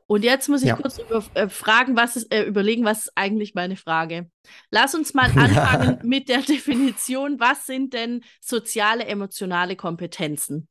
Und 0.05 0.23
jetzt 0.23 0.47
muss 0.47 0.61
ich 0.61 0.69
ja. 0.69 0.75
kurz 0.75 0.99
über, 0.99 1.23
äh, 1.33 1.49
fragen, 1.49 1.97
was 1.97 2.15
ist, 2.15 2.33
äh, 2.33 2.43
überlegen, 2.43 2.85
was 2.85 3.07
ist 3.07 3.11
eigentlich 3.15 3.55
meine 3.55 3.75
Frage? 3.75 4.29
Lass 4.69 4.95
uns 4.95 5.13
mal 5.13 5.29
anfangen 5.35 5.99
mit 6.03 6.29
der 6.29 6.41
Definition. 6.41 7.39
Was 7.39 7.65
sind 7.65 7.93
denn 7.93 8.23
soziale, 8.39 9.05
emotionale 9.05 9.75
Kompetenzen? 9.75 10.67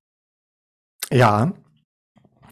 Ja, 1.13 1.53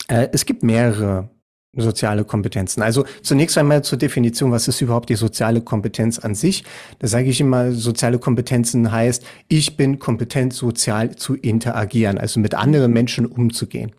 äh, 0.09 0.29
es 0.33 0.45
gibt 0.45 0.63
mehrere 0.63 1.34
soziale 1.77 2.25
Kompetenzen. 2.25 2.83
Also 2.83 3.05
zunächst 3.23 3.57
einmal 3.59 3.83
zur 3.83 3.99
Definition, 3.99 4.53
was 4.53 4.69
ist 4.69 4.81
überhaupt 4.81 5.09
die 5.09 5.15
soziale 5.15 5.61
Kompetenz 5.61 6.19
an 6.19 6.35
sich? 6.35 6.65
Da 6.99 7.07
sage 7.07 7.29
ich 7.29 7.41
immer, 7.41 7.73
soziale 7.73 8.19
Kompetenzen 8.19 8.91
heißt, 8.91 9.25
ich 9.49 9.77
bin 9.77 9.99
kompetent, 9.99 10.53
sozial 10.53 11.17
zu 11.17 11.35
interagieren, 11.35 12.19
also 12.19 12.41
mit 12.41 12.55
anderen 12.55 12.93
Menschen 12.93 13.27
umzugehen. 13.27 13.93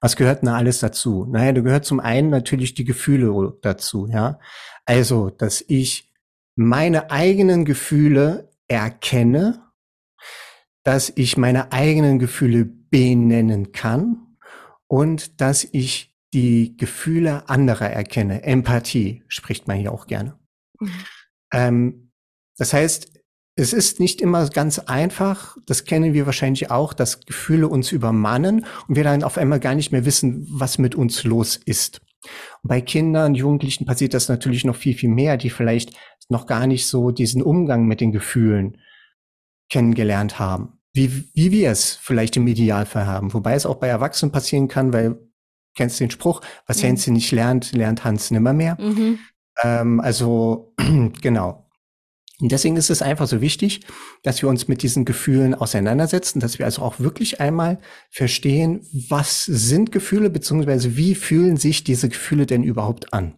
Was 0.00 0.16
gehört 0.16 0.42
denn 0.42 0.50
alles 0.50 0.80
dazu? 0.80 1.26
Naja, 1.30 1.52
da 1.52 1.60
gehört 1.62 1.84
zum 1.84 2.00
einen 2.00 2.28
natürlich 2.28 2.74
die 2.74 2.84
Gefühle 2.84 3.56
dazu, 3.62 4.06
ja. 4.06 4.38
Also, 4.84 5.30
dass 5.30 5.64
ich 5.66 6.12
meine 6.56 7.10
eigenen 7.10 7.64
Gefühle 7.64 8.50
erkenne, 8.68 9.62
dass 10.82 11.10
ich 11.14 11.36
meine 11.36 11.72
eigenen 11.72 12.18
Gefühle 12.18 12.64
benennen 12.64 13.72
kann 13.72 14.36
und 14.86 15.40
dass 15.40 15.66
ich 15.72 16.13
die 16.34 16.76
Gefühle 16.76 17.48
anderer 17.48 17.88
erkenne. 17.90 18.42
Empathie 18.42 19.22
spricht 19.28 19.68
man 19.68 19.78
hier 19.78 19.92
auch 19.92 20.06
gerne. 20.06 20.38
Mhm. 20.80 20.90
Ähm, 21.52 22.10
das 22.58 22.72
heißt, 22.72 23.12
es 23.56 23.72
ist 23.72 24.00
nicht 24.00 24.20
immer 24.20 24.48
ganz 24.48 24.80
einfach, 24.80 25.56
das 25.66 25.84
kennen 25.84 26.12
wir 26.12 26.26
wahrscheinlich 26.26 26.70
auch, 26.72 26.92
dass 26.92 27.20
Gefühle 27.20 27.68
uns 27.68 27.92
übermannen 27.92 28.66
und 28.88 28.96
wir 28.96 29.04
dann 29.04 29.22
auf 29.22 29.38
einmal 29.38 29.60
gar 29.60 29.76
nicht 29.76 29.92
mehr 29.92 30.04
wissen, 30.04 30.46
was 30.50 30.78
mit 30.78 30.96
uns 30.96 31.22
los 31.22 31.56
ist. 31.56 32.00
Und 32.62 32.68
bei 32.68 32.80
Kindern, 32.80 33.36
Jugendlichen 33.36 33.86
passiert 33.86 34.12
das 34.12 34.28
natürlich 34.28 34.64
noch 34.64 34.76
viel, 34.76 34.94
viel 34.94 35.10
mehr, 35.10 35.36
die 35.36 35.50
vielleicht 35.50 35.96
noch 36.28 36.46
gar 36.46 36.66
nicht 36.66 36.88
so 36.88 37.12
diesen 37.12 37.42
Umgang 37.42 37.86
mit 37.86 38.00
den 38.00 38.10
Gefühlen 38.10 38.78
kennengelernt 39.70 40.38
haben, 40.40 40.80
wie, 40.92 41.28
wie 41.34 41.52
wir 41.52 41.70
es 41.70 41.96
vielleicht 41.96 42.36
im 42.36 42.48
Idealfall 42.48 43.06
haben. 43.06 43.32
Wobei 43.34 43.54
es 43.54 43.66
auch 43.66 43.76
bei 43.76 43.88
Erwachsenen 43.88 44.32
passieren 44.32 44.66
kann, 44.66 44.92
weil 44.92 45.18
kennst 45.74 46.00
den 46.00 46.10
Spruch, 46.10 46.40
was 46.66 46.78
mhm. 46.78 46.86
Hänschen 46.86 47.14
nicht 47.14 47.30
lernt, 47.32 47.72
lernt 47.72 48.04
Hans 48.04 48.30
nimmer 48.30 48.52
mehr. 48.52 48.76
Mhm. 48.80 49.18
Ähm, 49.62 50.00
also 50.00 50.74
genau. 51.20 51.64
Und 52.40 52.50
deswegen 52.50 52.76
ist 52.76 52.90
es 52.90 53.00
einfach 53.00 53.28
so 53.28 53.40
wichtig, 53.40 53.82
dass 54.22 54.42
wir 54.42 54.48
uns 54.48 54.66
mit 54.66 54.82
diesen 54.82 55.04
Gefühlen 55.04 55.54
auseinandersetzen, 55.54 56.40
dass 56.40 56.58
wir 56.58 56.66
also 56.66 56.82
auch 56.82 56.98
wirklich 56.98 57.40
einmal 57.40 57.78
verstehen, 58.10 58.84
was 59.08 59.44
sind 59.44 59.92
Gefühle, 59.92 60.30
beziehungsweise 60.30 60.96
wie 60.96 61.14
fühlen 61.14 61.56
sich 61.56 61.84
diese 61.84 62.08
Gefühle 62.08 62.46
denn 62.46 62.64
überhaupt 62.64 63.12
an. 63.12 63.36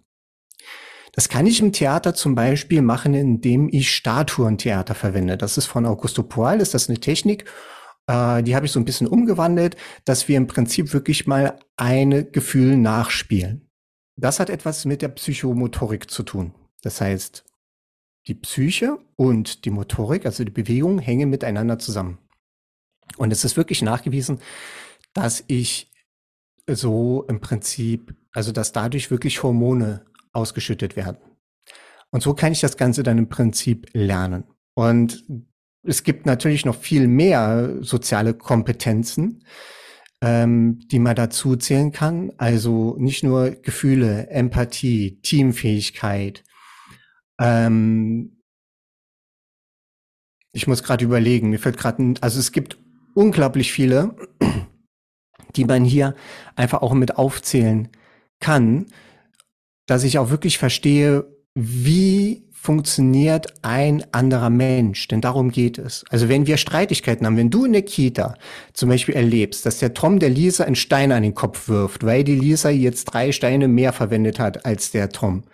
Das 1.13 1.29
kann 1.29 1.47
ich 1.47 1.61
im 1.61 1.73
Theater 1.73 2.15
zum 2.15 2.35
Beispiel 2.35 2.83
machen, 2.83 3.15
indem 3.15 3.69
ich 3.71 3.95
Statuentheater 3.95 4.95
verwende. 4.95 5.37
Das 5.37 5.57
ist 5.57 5.67
von 5.67 5.87
Augusto 5.87 6.23
Poal, 6.23 6.61
ist 6.61 6.75
das 6.75 6.89
eine 6.89 6.99
Technik, 6.99 7.45
äh, 8.07 8.43
die 8.43 8.55
habe 8.55 8.67
ich 8.67 8.73
so 8.73 8.81
ein 8.81 8.85
bisschen 8.85 9.07
umgewandelt, 9.07 9.77
dass 10.05 10.29
wir 10.29 10.37
im 10.37 10.47
Prinzip 10.47 10.93
wirklich 10.93 11.27
mal 11.27 11.59
eine 11.77 12.25
Gefühl 12.25 12.77
nachspielen. 12.77 13.69
Das 14.17 14.41
hat 14.41 14.51
etwas 14.51 14.85
mit 14.85 15.03
der 15.03 15.09
Psychomotorik 15.09 16.11
zu 16.11 16.23
tun. 16.23 16.55
Das 16.83 17.01
heißt, 17.01 17.45
die 18.27 18.35
Psyche 18.35 18.99
und 19.17 19.65
die 19.65 19.71
Motorik, 19.71 20.27
also 20.27 20.45
die 20.45 20.51
Bewegung, 20.51 20.99
hängen 20.99 21.31
miteinander 21.31 21.79
zusammen. 21.79 22.19
Und 23.19 23.33
es 23.33 23.45
ist 23.45 23.57
wirklich 23.57 23.83
nachgewiesen, 23.83 24.41
dass 25.13 25.45
ich 25.47 25.93
so 26.69 27.25
im 27.29 27.41
Prinzip, 27.41 28.15
also 28.33 28.53
dass 28.53 28.73
dadurch 28.73 29.11
wirklich 29.11 29.43
Hormone 29.43 30.05
ausgeschüttet 30.33 30.97
werden. 30.97 31.19
Und 32.11 32.23
so 32.23 32.35
kann 32.35 32.53
ich 32.53 32.61
das 32.61 32.77
Ganze 32.77 33.03
dann 33.03 33.19
im 33.19 33.29
Prinzip 33.29 33.89
lernen. 33.93 34.45
Und 34.75 35.25
es 35.87 36.03
gibt 36.03 36.27
natürlich 36.27 36.65
noch 36.65 36.77
viel 36.77 37.09
mehr 37.09 37.77
soziale 37.81 38.35
Kompetenzen, 38.35 39.45
ähm, 40.21 40.81
die 40.91 40.99
man 40.99 41.17
dazu 41.17 41.57
zählen 41.57 41.93
kann. 41.93 42.33
Also 42.37 42.97
nicht 42.99 43.23
nur 43.23 43.51
Gefühle, 43.51 44.29
Empathie, 44.31 45.21
Teamfähigkeit, 45.23 46.45
ähm, 47.41 48.37
ich 50.53 50.67
muss 50.67 50.83
gerade 50.83 51.05
überlegen, 51.05 51.51
mir 51.51 51.59
fällt 51.59 51.77
gerade, 51.77 52.15
also 52.23 52.41
es 52.41 52.51
gibt 52.51 52.79
unglaublich 53.15 53.73
viele, 53.73 54.17
die 55.57 55.67
man 55.67 55.85
hier 55.85 56.15
einfach 56.55 56.81
auch 56.81 56.95
mit 56.95 57.17
aufzählen 57.17 57.89
kann, 58.41 58.87
dass 59.87 60.03
ich 60.03 60.19
auch 60.19 60.31
wirklich 60.31 60.59
verstehe, 60.59 61.27
wie 61.55 62.46
funktioniert 62.67 63.47
ein 63.63 64.03
anderer 64.11 64.51
Mensch? 64.51 65.07
Denn 65.07 65.21
darum 65.21 65.53
geht 65.53 65.79
es. 65.79 66.05
Also 66.11 66.29
wenn 66.29 66.49
wir 66.49 66.57
Streitigkeiten 66.57 67.25
haben, 67.25 67.37
wenn 67.37 67.49
du 67.49 67.65
in 67.65 67.73
der 67.73 67.83
Kita 67.83 68.35
zum 68.73 68.89
Beispiel 68.89 69.15
erlebst, 69.15 69.65
dass 69.67 69.79
der 69.79 69.95
Tom 69.95 70.19
der 70.19 70.31
Lisa 70.31 70.65
einen 70.65 70.75
Stein 70.75 71.13
an 71.13 71.23
den 71.23 71.35
Kopf 71.35 71.69
wirft, 71.69 72.05
weil 72.05 72.25
die 72.25 72.35
Lisa 72.35 72.69
jetzt 72.69 73.05
drei 73.05 73.31
Steine 73.31 73.69
mehr 73.69 73.93
verwendet 73.93 74.41
hat 74.41 74.67
als 74.67 74.91
der 74.91 75.11
Tom, 75.11 75.45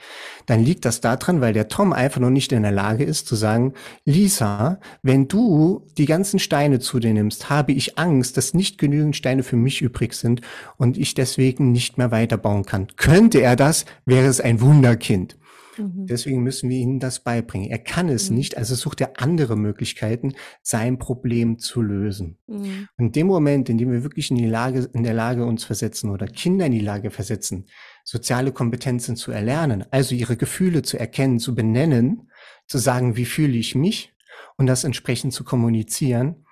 dann 0.47 0.64
liegt 0.64 0.87
das 0.87 1.02
daran, 1.02 1.42
weil 1.42 1.52
der 1.52 1.69
Tom 1.69 1.92
einfach 1.92 2.19
noch 2.19 2.31
nicht 2.31 2.50
in 2.50 2.62
der 2.62 2.73
Lage 2.73 3.04
ist 3.04 3.26
zu 3.26 3.37
sagen, 3.37 3.75
Lisa, 4.07 4.81
wenn 5.02 5.28
du 5.28 5.87
die 5.99 6.07
ganzen 6.07 6.38
Steine 6.38 6.81
zu 6.81 6.99
dir 6.99 7.12
nimmst, 7.12 7.50
habe 7.50 7.73
ich 7.73 7.99
Angst, 7.99 8.38
dass 8.38 8.54
nicht 8.54 8.78
genügend 8.78 9.16
Steine 9.16 9.42
für 9.42 9.57
mich 9.57 9.83
übrig 9.83 10.14
sind 10.14 10.40
und 10.78 10.97
ich 10.97 11.12
deswegen 11.12 11.73
nicht 11.73 11.99
mehr 11.99 12.11
weiterbauen 12.11 12.64
kann. 12.64 12.87
Könnte 12.97 13.42
er 13.42 13.54
das, 13.54 13.85
wäre 14.07 14.28
es 14.28 14.40
ein 14.40 14.62
Wunderkind. 14.62 15.37
Mhm. 15.76 16.07
Deswegen 16.07 16.43
müssen 16.43 16.69
wir 16.69 16.79
ihnen 16.79 17.00
das 17.00 17.21
beibringen. 17.21 17.71
Er 17.71 17.79
kann 17.79 18.09
es 18.09 18.31
mhm. 18.31 18.37
nicht, 18.37 18.57
also 18.57 18.75
sucht 18.75 19.00
er 19.00 19.21
andere 19.21 19.57
Möglichkeiten, 19.57 20.35
sein 20.62 20.99
Problem 20.99 21.59
zu 21.59 21.83
lösen. 21.83 22.38
Mhm. 22.47 22.88
in 22.99 23.12
dem 23.12 23.26
Moment, 23.26 23.69
in 23.69 23.79
dem 23.79 23.91
wir 23.91 24.02
wirklich 24.02 24.31
in 24.31 24.37
die 24.37 24.47
Lage, 24.47 24.88
in 24.93 25.02
der 25.02 25.14
Lage 25.14 25.45
uns 25.45 25.64
versetzen 25.64 26.11
oder 26.11 26.26
Kinder 26.26 26.67
in 26.67 26.73
die 26.73 26.81
Lage 26.81 27.11
versetzen, 27.11 27.67
soziale 28.05 28.52
Kompetenzen 28.52 29.17
zu 29.17 29.33
erlernen, 29.33 29.85
also 29.91 30.14
ihre 30.14 30.37
Gefühle 30.37 30.83
zu 30.83 30.99
erkennen, 30.99 31.38
zu 31.38 31.55
benennen, 31.55 32.31
zu 32.67 32.79
sagen, 32.79 33.17
wie 33.17 33.25
fühle 33.25 33.57
ich 33.57 33.75
mich 33.75 34.14
und 34.57 34.67
das 34.67 34.85
entsprechend 34.85 35.33
zu 35.33 35.45
kommunizieren, 35.45 36.45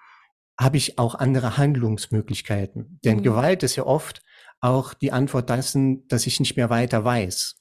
habe 0.58 0.76
ich 0.76 0.98
auch 0.98 1.14
andere 1.14 1.56
Handlungsmöglichkeiten. 1.56 3.00
Denn 3.04 3.18
mhm. 3.18 3.22
Gewalt 3.22 3.62
ist 3.62 3.76
ja 3.76 3.86
oft 3.86 4.22
auch 4.60 4.92
die 4.92 5.12
Antwort 5.12 5.48
dessen, 5.48 6.06
dass 6.08 6.26
ich 6.26 6.38
nicht 6.38 6.56
mehr 6.56 6.70
weiter 6.70 7.04
weiß. 7.04 7.59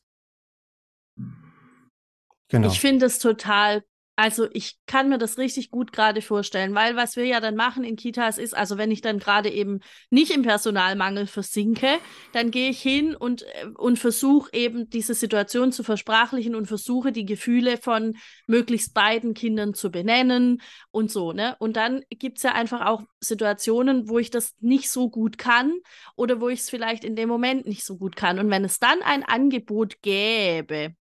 Genau. 2.49 2.67
Ich 2.67 2.79
finde 2.79 3.05
es 3.05 3.19
total 3.19 3.83
also 4.19 4.49
ich 4.51 4.75
kann 4.85 5.07
mir 5.07 5.17
das 5.17 5.37
richtig 5.37 5.71
gut 5.71 5.93
gerade 5.93 6.21
vorstellen, 6.21 6.75
weil 6.75 6.97
was 6.97 7.15
wir 7.15 7.23
ja 7.23 7.39
dann 7.39 7.55
machen 7.55 7.85
in 7.85 7.95
Kitas 7.95 8.37
ist, 8.37 8.53
also 8.53 8.77
wenn 8.77 8.91
ich 8.91 8.99
dann 8.99 9.17
gerade 9.17 9.49
eben 9.49 9.79
nicht 10.09 10.35
im 10.35 10.41
Personalmangel 10.41 11.25
versinke, 11.25 11.87
dann 12.33 12.51
gehe 12.51 12.69
ich 12.69 12.81
hin 12.81 13.15
und, 13.15 13.43
äh, 13.43 13.67
und 13.77 13.97
versuche 13.97 14.49
eben 14.51 14.89
diese 14.89 15.13
Situation 15.13 15.71
zu 15.71 15.83
versprachlichen 15.83 16.53
und 16.53 16.65
versuche 16.65 17.13
die 17.13 17.23
Gefühle 17.23 17.77
von 17.77 18.17
möglichst 18.45 18.93
beiden 18.93 19.33
Kindern 19.33 19.73
zu 19.73 19.89
benennen 19.89 20.61
und 20.91 21.09
so, 21.09 21.31
ne? 21.31 21.55
Und 21.59 21.77
dann 21.77 22.01
gibt 22.09 22.39
es 22.39 22.43
ja 22.43 22.51
einfach 22.51 22.87
auch 22.87 23.03
Situationen, 23.21 24.09
wo 24.09 24.19
ich 24.19 24.31
das 24.31 24.53
nicht 24.59 24.89
so 24.89 25.09
gut 25.09 25.37
kann 25.37 25.71
oder 26.17 26.41
wo 26.41 26.49
ich 26.49 26.59
es 26.59 26.69
vielleicht 26.69 27.05
in 27.05 27.15
dem 27.15 27.29
Moment 27.29 27.67
nicht 27.67 27.85
so 27.85 27.95
gut 27.95 28.17
kann. 28.17 28.37
Und 28.37 28.49
wenn 28.49 28.65
es 28.65 28.79
dann 28.79 29.01
ein 29.01 29.23
Angebot 29.23 30.01
gäbe, 30.01 30.93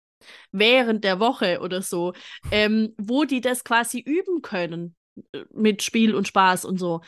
während 0.53 1.05
der 1.05 1.21
Woche 1.21 1.61
oder 1.61 1.83
so, 1.83 2.13
ähm, 2.51 2.95
wo 2.99 3.25
die 3.25 3.41
das 3.41 3.65
quasi 3.65 4.01
üben 4.01 4.43
können 4.43 4.95
äh, 5.33 5.45
mit 5.53 5.83
Spiel 5.83 6.15
und 6.15 6.29
Spaß 6.29 6.65
und 6.65 6.79
so, 6.79 7.01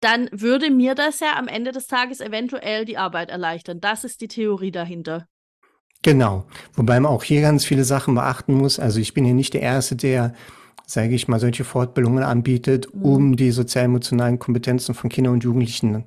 dann 0.00 0.28
würde 0.32 0.70
mir 0.70 0.94
das 0.94 1.20
ja 1.20 1.36
am 1.36 1.48
Ende 1.48 1.72
des 1.72 1.86
Tages 1.86 2.20
eventuell 2.20 2.84
die 2.84 2.98
Arbeit 2.98 3.30
erleichtern. 3.30 3.80
Das 3.80 4.04
ist 4.04 4.20
die 4.20 4.28
Theorie 4.28 4.70
dahinter. 4.70 5.26
Genau. 6.02 6.46
Wobei 6.74 7.00
man 7.00 7.12
auch 7.12 7.24
hier 7.24 7.40
ganz 7.40 7.64
viele 7.64 7.84
Sachen 7.84 8.14
beachten 8.14 8.54
muss. 8.54 8.78
Also 8.78 9.00
ich 9.00 9.14
bin 9.14 9.24
hier 9.24 9.34
nicht 9.34 9.54
der 9.54 9.62
Erste, 9.62 9.96
der, 9.96 10.34
sage 10.86 11.14
ich 11.14 11.26
mal, 11.26 11.40
solche 11.40 11.64
Fortbildungen 11.64 12.22
anbietet, 12.22 12.94
mhm. 12.94 13.02
um 13.02 13.36
die 13.36 13.50
sozial-emotionalen 13.50 14.38
Kompetenzen 14.38 14.94
von 14.94 15.10
Kindern 15.10 15.34
und 15.34 15.44
Jugendlichen 15.44 16.04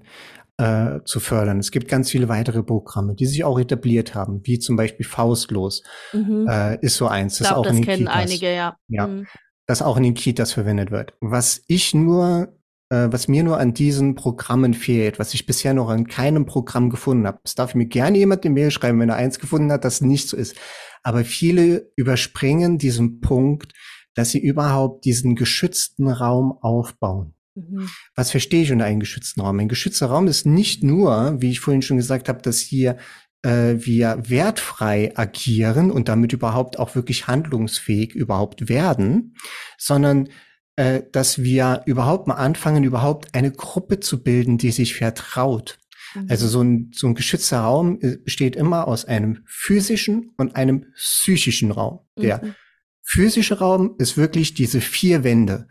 äh, 0.62 1.03
zu 1.06 1.20
fördern. 1.20 1.60
Es 1.60 1.72
gibt 1.72 1.88
ganz 1.88 2.12
viele 2.12 2.30
weitere 2.30 2.62
Programme, 2.62 3.15
die 3.15 3.25
sich 3.25 3.44
auch 3.44 3.60
etabliert 3.60 4.13
haben, 4.13 4.41
wie 4.44 4.60
zum 4.60 4.75
Beispiel 4.75 5.06
Faustlos 5.06 5.82
mhm. 6.13 6.48
äh, 6.48 6.77
ist 6.86 6.98
so 6.98 7.08
eins. 7.08 7.39
Das 7.39 7.48
ich 7.48 7.53
glaub, 7.53 7.60
auch 7.60 7.63
das 7.63 7.72
in 7.72 7.82
den 7.82 7.86
kennen 7.86 8.06
Kitas, 8.06 8.15
einige, 8.15 8.53
ja. 8.53 8.77
Ja, 8.88 9.08
mhm. 9.08 9.27
das 9.65 9.82
auch 9.82 9.98
in 9.98 10.03
den 10.03 10.13
Kitas 10.13 10.53
verwendet 10.53 10.91
wird. 10.91 11.13
Was 11.20 11.63
ich 11.68 11.96
nur 11.96 12.53
äh, 12.89 13.08
was 13.12 13.27
mir 13.27 13.44
nur 13.44 13.58
an 13.58 13.74
diesen 13.74 14.13
Programmen 14.13 14.75
fehlt, 14.75 15.18
was 15.18 15.34
ich 15.34 15.48
bisher 15.48 15.74
noch 15.74 15.89
an 15.89 16.06
keinem 16.06 16.46
Programm 16.46 16.89
gefunden 16.89 17.25
habe. 17.25 17.39
Es 17.44 17.56
darf 17.56 17.74
mir 17.74 17.86
gerne 17.86 18.20
jemand 18.20 18.46
eine 18.46 18.53
Mail 18.53 18.70
schreiben, 18.70 19.00
wenn 19.00 19.10
er 19.10 19.15
eins 19.15 19.39
gefunden 19.39 19.72
hat, 19.72 19.84
das 19.84 20.01
nicht 20.01 20.30
so 20.30 20.38
ist. 20.38 20.56
Aber 21.01 21.24
viele 21.24 21.91
überspringen 21.96 22.77
diesen 22.77 23.20
Punkt, 23.20 23.74
dass 24.13 24.32
sie 24.32 24.39
überhaupt 24.39 25.06
diesen 25.06 25.36
geschützten 25.36 26.08
Raum 26.08 26.51
aufbauen. 26.62 27.34
Mhm. 27.55 27.89
Was 28.15 28.31
verstehe 28.31 28.63
ich 28.63 28.72
unter 28.72 28.86
einem 28.86 29.00
geschützten 29.00 29.41
Raum? 29.41 29.60
Ein 29.60 29.70
geschützter 29.70 30.08
Raum 30.08 30.27
ist 30.27 30.46
nicht 30.46 30.84
nur, 30.84 31.41
wie 31.41 31.51
ich 31.51 31.60
vorhin 31.60 31.81
schon 31.81 31.98
gesagt 31.98 32.29
habe, 32.29 32.41
dass 32.41 32.60
hier 32.60 32.98
äh, 33.43 33.75
wir 33.77 34.22
wertfrei 34.27 35.12
agieren 35.15 35.91
und 35.91 36.08
damit 36.08 36.34
überhaupt 36.34 36.79
auch 36.79 36.96
wirklich 36.96 37.27
handlungsfähig 37.27 38.13
überhaupt 38.13 38.70
werden, 38.70 39.36
sondern 39.77 40.29
äh, 40.75 41.03
dass 41.12 41.43
wir 41.43 41.84
überhaupt 41.86 42.27
mal 42.27 42.36
anfangen, 42.36 42.84
überhaupt 42.84 43.36
eine 43.36 43.51
Gruppe 43.51 44.00
zu 44.00 44.24
bilden, 44.24 44.58
die 44.58 44.72
sich 44.72 44.96
vertraut. 44.96 45.79
Mhm. 46.15 46.27
Also 46.29 46.48
so 46.48 46.62
ein, 46.62 46.91
so 46.93 47.08
ein 47.08 47.15
geschützter 47.15 47.62
Raum 47.62 48.00
äh, 48.01 48.17
besteht 48.17 48.55
immer 48.55 48.88
aus 48.88 49.05
einem 49.05 49.43
physischen 49.46 50.31
und 50.38 50.55
einem 50.55 50.86
psychischen 50.96 51.72
Raum. 51.72 52.00
Der 52.17 52.43
mhm. 52.43 52.55
physische 53.01 53.60
Raum 53.60 53.96
ist 53.98 54.17
wirklich 54.17 54.53
diese 54.53 54.81
vier 54.81 55.24
Wände. 55.24 55.67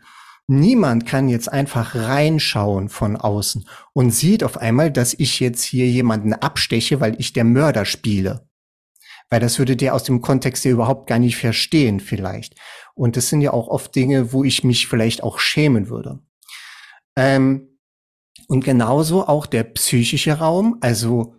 Niemand 0.53 1.05
kann 1.05 1.29
jetzt 1.29 1.49
einfach 1.49 1.95
reinschauen 1.95 2.89
von 2.89 3.15
außen 3.15 3.65
und 3.93 4.11
sieht 4.11 4.43
auf 4.43 4.57
einmal, 4.57 4.91
dass 4.91 5.13
ich 5.13 5.39
jetzt 5.39 5.63
hier 5.63 5.87
jemanden 5.87 6.33
absteche, 6.33 6.99
weil 6.99 7.17
ich 7.21 7.31
der 7.31 7.45
Mörder 7.45 7.85
spiele. 7.85 8.49
Weil 9.29 9.39
das 9.39 9.59
würde 9.59 9.77
der 9.77 9.95
aus 9.95 10.03
dem 10.03 10.19
Kontext 10.19 10.65
ja 10.65 10.71
überhaupt 10.71 11.07
gar 11.07 11.19
nicht 11.19 11.37
verstehen 11.37 12.01
vielleicht. 12.01 12.55
Und 12.95 13.15
das 13.15 13.29
sind 13.29 13.39
ja 13.39 13.53
auch 13.53 13.69
oft 13.69 13.95
Dinge, 13.95 14.33
wo 14.33 14.43
ich 14.43 14.65
mich 14.65 14.87
vielleicht 14.87 15.23
auch 15.23 15.39
schämen 15.39 15.87
würde. 15.87 16.19
Ähm, 17.15 17.79
und 18.49 18.65
genauso 18.65 19.29
auch 19.29 19.45
der 19.45 19.63
psychische 19.63 20.33
Raum, 20.33 20.79
also 20.81 21.33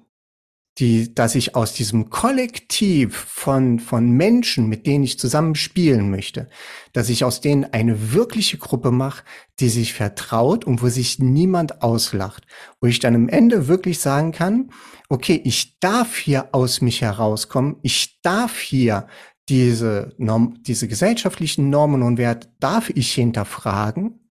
die, 0.78 1.14
dass 1.14 1.34
ich 1.34 1.54
aus 1.54 1.74
diesem 1.74 2.08
Kollektiv 2.08 3.14
von, 3.14 3.78
von 3.78 4.10
Menschen, 4.10 4.68
mit 4.68 4.86
denen 4.86 5.04
ich 5.04 5.18
zusammen 5.18 5.54
spielen 5.54 6.10
möchte, 6.10 6.48
dass 6.94 7.10
ich 7.10 7.24
aus 7.24 7.42
denen 7.42 7.64
eine 7.72 8.12
wirkliche 8.12 8.56
Gruppe 8.56 8.90
mache, 8.90 9.22
die 9.60 9.68
sich 9.68 9.92
vertraut 9.92 10.64
und 10.64 10.82
wo 10.82 10.88
sich 10.88 11.18
niemand 11.18 11.82
auslacht, 11.82 12.46
wo 12.80 12.86
ich 12.86 13.00
dann 13.00 13.14
am 13.14 13.28
Ende 13.28 13.68
wirklich 13.68 13.98
sagen 13.98 14.32
kann, 14.32 14.70
okay, 15.10 15.40
ich 15.44 15.78
darf 15.78 16.16
hier 16.16 16.48
aus 16.52 16.80
mich 16.80 17.02
herauskommen, 17.02 17.76
ich 17.82 18.20
darf 18.22 18.58
hier 18.58 19.08
diese, 19.50 20.14
Norm, 20.16 20.62
diese 20.62 20.88
gesellschaftlichen 20.88 21.68
Normen 21.68 22.02
und 22.02 22.16
Werte 22.16 22.48
darf 22.60 22.88
ich 22.88 23.12
hinterfragen 23.12 24.30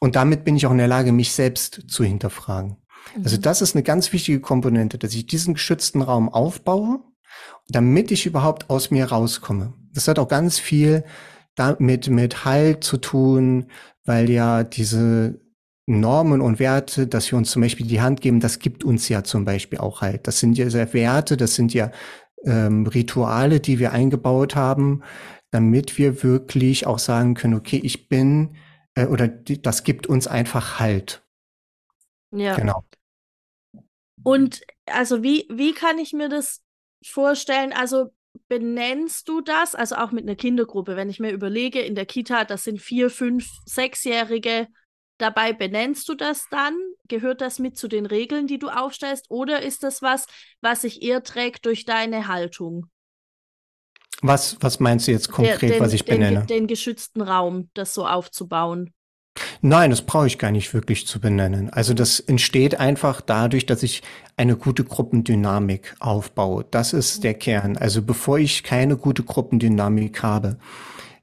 und 0.00 0.16
damit 0.16 0.44
bin 0.44 0.56
ich 0.56 0.66
auch 0.66 0.72
in 0.72 0.78
der 0.78 0.88
Lage, 0.88 1.12
mich 1.12 1.32
selbst 1.32 1.84
zu 1.88 2.02
hinterfragen. 2.02 2.78
Also 3.22 3.36
das 3.36 3.62
ist 3.62 3.74
eine 3.74 3.82
ganz 3.82 4.12
wichtige 4.12 4.40
Komponente, 4.40 4.98
dass 4.98 5.14
ich 5.14 5.26
diesen 5.26 5.54
geschützten 5.54 6.02
Raum 6.02 6.28
aufbaue, 6.28 7.00
damit 7.68 8.10
ich 8.10 8.26
überhaupt 8.26 8.70
aus 8.70 8.90
mir 8.90 9.06
rauskomme. 9.06 9.72
Das 9.92 10.08
hat 10.08 10.18
auch 10.18 10.28
ganz 10.28 10.58
viel 10.58 11.04
damit 11.54 12.08
mit 12.08 12.44
Halt 12.44 12.84
zu 12.84 12.98
tun, 12.98 13.66
weil 14.04 14.30
ja 14.30 14.62
diese 14.64 15.40
Normen 15.86 16.40
und 16.40 16.58
Werte, 16.58 17.06
dass 17.06 17.30
wir 17.32 17.38
uns 17.38 17.50
zum 17.50 17.62
Beispiel 17.62 17.86
die 17.86 18.00
Hand 18.00 18.20
geben, 18.20 18.40
das 18.40 18.58
gibt 18.58 18.84
uns 18.84 19.08
ja 19.08 19.24
zum 19.24 19.44
Beispiel 19.44 19.78
auch 19.78 20.02
Halt. 20.02 20.26
Das 20.26 20.38
sind 20.38 20.58
ja 20.58 20.70
Werte, 20.92 21.36
das 21.36 21.54
sind 21.54 21.72
ja 21.72 21.90
ähm, 22.44 22.86
Rituale, 22.86 23.60
die 23.60 23.78
wir 23.78 23.92
eingebaut 23.92 24.54
haben, 24.54 25.02
damit 25.50 25.98
wir 25.98 26.22
wirklich 26.22 26.86
auch 26.86 26.98
sagen 26.98 27.34
können, 27.34 27.54
okay, 27.54 27.80
ich 27.82 28.08
bin 28.08 28.56
äh, 28.94 29.06
oder 29.06 29.28
die, 29.28 29.60
das 29.62 29.82
gibt 29.82 30.06
uns 30.06 30.26
einfach 30.26 30.78
Halt. 30.78 31.22
Ja. 32.32 32.54
Genau. 32.54 32.84
Und 34.28 34.60
also 34.84 35.22
wie, 35.22 35.46
wie 35.48 35.72
kann 35.72 35.98
ich 35.98 36.12
mir 36.12 36.28
das 36.28 36.62
vorstellen? 37.02 37.72
Also 37.72 38.12
benennst 38.48 39.26
du 39.26 39.40
das, 39.40 39.74
also 39.74 39.96
auch 39.96 40.12
mit 40.12 40.24
einer 40.24 40.36
Kindergruppe, 40.36 40.96
wenn 40.96 41.08
ich 41.08 41.18
mir 41.18 41.32
überlege, 41.32 41.80
in 41.80 41.94
der 41.94 42.04
Kita, 42.04 42.44
das 42.44 42.64
sind 42.64 42.78
vier, 42.78 43.08
fünf, 43.08 43.48
sechsjährige 43.64 44.68
dabei, 45.16 45.54
benennst 45.54 46.10
du 46.10 46.14
das 46.14 46.46
dann? 46.50 46.76
Gehört 47.08 47.40
das 47.40 47.58
mit 47.58 47.78
zu 47.78 47.88
den 47.88 48.04
Regeln, 48.04 48.46
die 48.46 48.58
du 48.58 48.68
aufstellst? 48.68 49.30
Oder 49.30 49.62
ist 49.62 49.82
das 49.82 50.02
was, 50.02 50.26
was 50.60 50.82
sich 50.82 51.02
eher 51.02 51.22
trägt 51.22 51.64
durch 51.64 51.86
deine 51.86 52.28
Haltung? 52.28 52.84
Was, 54.20 54.58
was 54.60 54.78
meinst 54.78 55.08
du 55.08 55.12
jetzt 55.12 55.30
konkret, 55.30 55.62
den, 55.62 55.80
was 55.80 55.94
ich 55.94 56.04
benenne? 56.04 56.40
Den, 56.40 56.46
den 56.48 56.66
geschützten 56.66 57.22
Raum, 57.22 57.70
das 57.72 57.94
so 57.94 58.06
aufzubauen. 58.06 58.92
Nein, 59.60 59.90
das 59.90 60.02
brauche 60.02 60.26
ich 60.26 60.38
gar 60.38 60.50
nicht 60.50 60.74
wirklich 60.74 61.06
zu 61.06 61.20
benennen. 61.20 61.70
Also 61.70 61.94
das 61.94 62.20
entsteht 62.20 62.78
einfach 62.78 63.20
dadurch, 63.20 63.66
dass 63.66 63.82
ich 63.82 64.02
eine 64.36 64.56
gute 64.56 64.84
Gruppendynamik 64.84 65.96
aufbaue. 65.98 66.64
Das 66.70 66.92
ist 66.92 67.24
der 67.24 67.34
Kern. 67.34 67.76
Also 67.76 68.02
bevor 68.02 68.38
ich 68.38 68.62
keine 68.62 68.96
gute 68.96 69.22
Gruppendynamik 69.22 70.22
habe, 70.22 70.58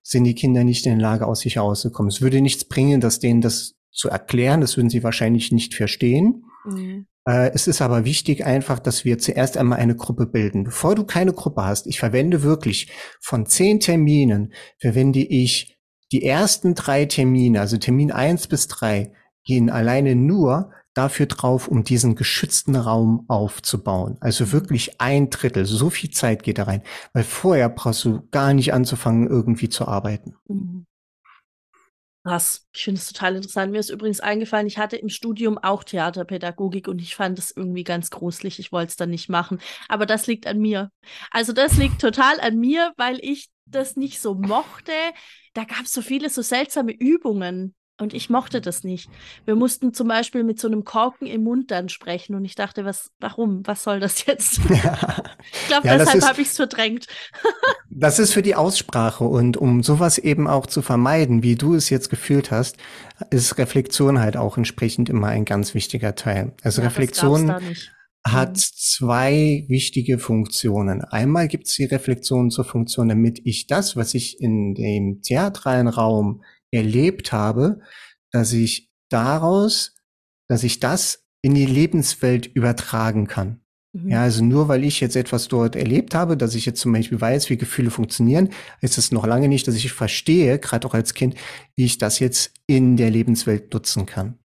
sind 0.02 0.26
die 0.26 0.36
Kinder 0.36 0.64
nicht 0.64 0.86
in 0.86 1.00
der 1.00 1.02
Lage, 1.02 1.26
aus 1.26 1.40
sich 1.42 1.56
herauszukommen. 1.56 2.10
Es 2.10 2.22
würde 2.22 2.42
nichts 2.42 2.66
bringen, 2.66 3.02
dass 3.02 3.20
denen 3.20 3.42
das 3.42 3.76
zu 3.92 4.10
erklären. 4.10 4.62
Das 4.62 4.78
würden 4.78 4.90
sie 4.90 5.04
wahrscheinlich 5.04 5.52
nicht 5.52 5.74
verstehen. 5.74 6.44
Mhm. 6.66 7.08
Äh, 7.28 7.52
es 7.54 7.68
ist 7.68 7.82
aber 7.82 8.06
wichtig 8.06 8.46
einfach, 8.46 8.80
dass 8.80 9.04
wir 9.04 9.18
zuerst 9.18 9.58
einmal 9.58 9.80
eine 9.80 9.96
Gruppe 9.96 10.28
bilden. 10.28 10.64
Bevor 10.64 10.96
du 10.96 11.06
keine 11.06 11.34
Gruppe 11.34 11.64
hast, 11.64 11.88
ich 11.88 12.00
verwende 12.00 12.44
wirklich 12.44 12.92
von 13.20 13.46
zehn 13.46 13.80
Terminen, 13.80 14.54
verwende 14.80 15.20
ich 15.20 15.75
die 16.16 16.24
ersten 16.24 16.76
drei 16.76 17.04
Termine, 17.04 17.60
also 17.60 17.76
Termin 17.76 18.10
eins 18.10 18.48
bis 18.48 18.70
drei, 18.70 19.12
gehen 19.44 19.70
alleine 19.70 20.16
nur 20.16 20.72
dafür 20.94 21.26
drauf, 21.26 21.68
um 21.68 21.84
diesen 21.84 22.16
geschützten 22.16 22.78
Raum 22.78 23.26
aufzubauen. 23.28 24.16
Also 24.22 24.46
mhm. 24.46 24.52
wirklich 24.54 25.02
ein 25.02 25.30
Drittel, 25.30 25.66
so 25.66 25.90
viel 25.90 26.12
Zeit 26.12 26.44
geht 26.44 26.58
da 26.58 26.64
rein. 26.64 26.84
Weil 27.12 27.26
vorher 27.26 27.68
brauchst 27.68 28.06
du 28.06 28.26
gar 28.32 28.54
nicht 28.54 28.74
anzufangen, 28.74 29.28
irgendwie 29.28 29.68
zu 29.68 29.90
arbeiten. 29.90 30.38
Mhm. 30.48 30.86
Krass, 32.24 32.66
ich 32.74 32.86
finde 32.86 33.00
es 33.00 33.12
total 33.12 33.36
interessant. 33.36 33.74
Mir 33.74 33.80
ist 33.80 33.90
übrigens 33.90 34.22
eingefallen, 34.22 34.68
ich 34.68 34.78
hatte 34.78 34.96
im 34.96 35.10
Studium 35.10 35.58
auch 35.58 35.84
Theaterpädagogik 35.84 36.88
und 36.88 37.02
ich 37.02 37.14
fand 37.14 37.38
es 37.38 37.52
irgendwie 37.52 37.84
ganz 37.84 38.10
gruselig. 38.10 38.58
Ich 38.60 38.72
wollte 38.72 38.92
es 38.92 38.96
dann 38.96 39.10
nicht 39.10 39.28
machen. 39.28 39.60
Aber 39.90 40.06
das 40.06 40.28
liegt 40.28 40.48
an 40.48 40.60
mir. 40.60 40.92
Also 41.30 41.52
das 41.52 41.76
liegt 41.76 42.00
total 42.00 42.40
an 42.40 42.58
mir, 42.58 42.94
weil 42.96 43.20
ich 43.22 43.50
das 43.66 43.98
nicht 43.98 44.22
so 44.22 44.34
mochte. 44.34 44.94
Da 45.56 45.64
gab 45.64 45.86
es 45.86 45.94
so 45.94 46.04
viele 46.04 46.30
so 46.30 46.44
seltsame 46.44 46.92
Übungen. 46.92 47.74
Und 47.98 48.14
ich 48.14 48.30
mochte 48.30 48.60
das 48.60 48.84
nicht. 48.84 49.10
Wir 49.46 49.56
mussten 49.56 49.94
zum 49.94 50.10
Beispiel 50.10 50.44
mit 50.44 50.60
so 50.60 50.68
einem 50.68 50.84
Korken 50.84 51.28
im 51.28 51.44
Mund 51.44 51.72
dann 51.72 51.88
sprechen 51.88 52.36
und 52.36 52.44
ich 52.44 52.54
dachte, 52.54 52.84
was, 52.84 53.12
warum, 53.22 53.66
was 53.66 53.84
soll 53.84 54.02
das 54.02 54.26
jetzt? 54.26 54.60
Ja. 54.70 55.24
ich 55.54 55.68
glaube, 55.68 55.88
ja, 55.88 55.98
deshalb 55.98 56.26
habe 56.26 56.42
ich 56.42 56.50
es 56.50 56.58
verdrängt. 56.58 57.08
das 57.90 58.20
ist 58.20 58.34
für 58.34 58.42
die 58.42 58.56
Aussprache 58.56 59.24
und 59.24 59.56
um 59.56 59.82
sowas 59.82 60.18
eben 60.18 60.48
auch 60.48 60.66
zu 60.66 60.82
vermeiden, 60.82 61.42
wie 61.42 61.56
du 61.56 61.74
es 61.74 61.90
jetzt 61.90 62.10
gefühlt 62.10 62.52
hast, 62.52 62.76
ist 63.30 63.58
Reflexion 63.58 64.20
halt 64.20 64.36
auch 64.36 64.58
entsprechend 64.58 65.08
immer 65.08 65.28
ein 65.28 65.46
ganz 65.46 65.74
wichtiger 65.74 66.16
Teil. 66.16 66.52
Also 66.64 66.82
ja, 66.82 66.90
Reflexion 66.90 67.56
hat 68.26 68.58
mhm. 68.58 68.62
zwei 68.76 69.66
wichtige 69.68 70.18
Funktionen. 70.18 71.02
Einmal 71.02 71.48
gibt 71.48 71.68
es 71.68 71.76
die 71.76 71.86
Reflexion 71.86 72.50
zur 72.50 72.66
Funktion, 72.66 73.08
damit 73.08 73.40
ich 73.46 73.68
das, 73.68 73.96
was 73.96 74.14
ich 74.14 74.42
in 74.42 74.74
dem 74.74 75.22
theatralen 75.22 75.88
Raum 75.88 76.44
erlebt 76.72 77.32
habe, 77.32 77.80
dass 78.32 78.52
ich 78.52 78.90
daraus, 79.10 79.96
dass 80.50 80.64
ich 80.64 80.80
das 80.80 81.24
in 81.42 81.54
die 81.54 81.68
Lebenswelt 81.68 82.48
übertragen 82.48 83.28
kann. 83.28 83.62
Mhm. 83.94 84.10
Ja, 84.10 84.24
also 84.24 84.44
nur 84.44 84.68
weil 84.68 84.84
ich 84.84 85.00
jetzt 85.00 85.16
etwas 85.16 85.48
dort 85.48 85.76
erlebt 85.76 86.16
habe, 86.16 86.36
dass 86.36 86.56
ich 86.56 86.66
jetzt 86.66 86.82
zum 86.82 86.92
Beispiel 86.92 87.22
weiß, 87.22 87.50
wie 87.52 87.58
Gefühle 87.58 87.92
funktionieren, 87.92 88.50
ist 88.82 88.98
es 88.98 89.12
noch 89.12 89.28
lange 89.28 89.48
nicht, 89.48 89.68
dass 89.68 89.76
ich 89.76 89.92
verstehe, 89.92 90.58
gerade 90.58 90.88
auch 90.88 90.96
als 90.96 91.14
Kind, 91.14 91.36
wie 91.76 91.86
ich 91.86 92.00
das 92.00 92.18
jetzt 92.18 92.52
in 92.66 92.98
der 92.98 93.12
Lebenswelt 93.12 93.72
nutzen 93.72 94.08
kann. 94.08 94.40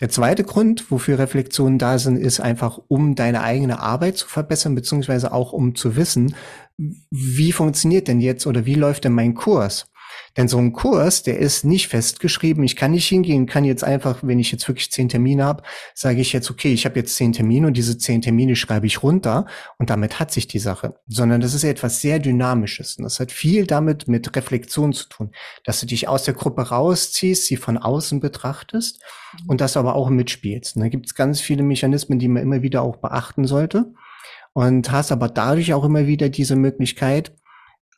Der 0.00 0.10
zweite 0.10 0.44
Grund, 0.44 0.90
wofür 0.90 1.18
Reflexionen 1.18 1.78
da 1.78 1.98
sind, 1.98 2.16
ist 2.16 2.40
einfach, 2.40 2.78
um 2.88 3.14
deine 3.14 3.42
eigene 3.42 3.80
Arbeit 3.80 4.18
zu 4.18 4.28
verbessern, 4.28 4.74
beziehungsweise 4.74 5.32
auch 5.32 5.52
um 5.52 5.74
zu 5.74 5.96
wissen, 5.96 6.34
wie 6.76 7.52
funktioniert 7.52 8.08
denn 8.08 8.20
jetzt 8.20 8.46
oder 8.46 8.66
wie 8.66 8.74
läuft 8.74 9.04
denn 9.04 9.12
mein 9.12 9.34
Kurs? 9.34 9.86
Denn 10.36 10.48
so 10.48 10.58
ein 10.58 10.72
Kurs, 10.72 11.22
der 11.22 11.38
ist 11.38 11.64
nicht 11.64 11.88
festgeschrieben. 11.88 12.62
Ich 12.64 12.76
kann 12.76 12.90
nicht 12.90 13.08
hingehen, 13.08 13.46
kann 13.46 13.64
jetzt 13.64 13.84
einfach, 13.84 14.18
wenn 14.22 14.38
ich 14.38 14.52
jetzt 14.52 14.68
wirklich 14.68 14.90
zehn 14.90 15.08
Termine 15.08 15.44
habe, 15.44 15.62
sage 15.94 16.20
ich 16.20 16.32
jetzt, 16.32 16.50
okay, 16.50 16.72
ich 16.72 16.84
habe 16.84 16.98
jetzt 16.98 17.16
zehn 17.16 17.32
Termine 17.32 17.66
und 17.68 17.76
diese 17.76 17.96
zehn 17.96 18.20
Termine 18.20 18.56
schreibe 18.56 18.86
ich 18.86 19.02
runter 19.02 19.46
und 19.78 19.90
damit 19.90 20.20
hat 20.20 20.30
sich 20.32 20.46
die 20.46 20.58
Sache. 20.58 20.94
Sondern 21.06 21.40
das 21.40 21.54
ist 21.54 21.64
etwas 21.64 22.00
sehr 22.00 22.18
Dynamisches 22.18 22.96
und 22.98 23.04
das 23.04 23.18
hat 23.18 23.32
viel 23.32 23.66
damit 23.66 24.08
mit 24.08 24.34
Reflexion 24.36 24.92
zu 24.92 25.08
tun, 25.08 25.30
dass 25.64 25.80
du 25.80 25.86
dich 25.86 26.08
aus 26.08 26.24
der 26.24 26.34
Gruppe 26.34 26.68
rausziehst, 26.68 27.46
sie 27.46 27.56
von 27.56 27.78
außen 27.78 28.20
betrachtest 28.20 29.00
mhm. 29.40 29.50
und 29.50 29.60
das 29.60 29.76
aber 29.76 29.94
auch 29.94 30.10
mitspielst. 30.10 30.76
Und 30.76 30.82
da 30.82 30.88
gibt 30.88 31.06
es 31.06 31.14
ganz 31.14 31.40
viele 31.40 31.62
Mechanismen, 31.62 32.18
die 32.18 32.28
man 32.28 32.42
immer 32.42 32.62
wieder 32.62 32.82
auch 32.82 32.96
beachten 32.96 33.46
sollte 33.46 33.92
und 34.52 34.90
hast 34.90 35.12
aber 35.12 35.28
dadurch 35.28 35.74
auch 35.74 35.84
immer 35.84 36.06
wieder 36.06 36.28
diese 36.28 36.56
Möglichkeit, 36.56 37.34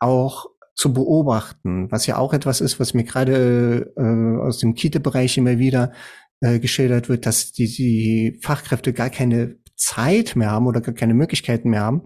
auch 0.00 0.46
zu 0.78 0.92
beobachten, 0.92 1.90
was 1.90 2.06
ja 2.06 2.18
auch 2.18 2.32
etwas 2.32 2.60
ist, 2.60 2.78
was 2.78 2.94
mir 2.94 3.02
gerade 3.02 3.92
äh, 3.96 4.46
aus 4.46 4.58
dem 4.58 4.74
Kita-Bereich 4.74 5.36
immer 5.36 5.58
wieder 5.58 5.92
äh, 6.40 6.60
geschildert 6.60 7.08
wird, 7.08 7.26
dass 7.26 7.50
die, 7.50 7.66
die 7.66 8.38
Fachkräfte 8.42 8.92
gar 8.92 9.10
keine 9.10 9.56
Zeit 9.74 10.36
mehr 10.36 10.52
haben 10.52 10.68
oder 10.68 10.80
gar 10.80 10.94
keine 10.94 11.14
Möglichkeiten 11.14 11.70
mehr 11.70 11.80
haben, 11.80 12.02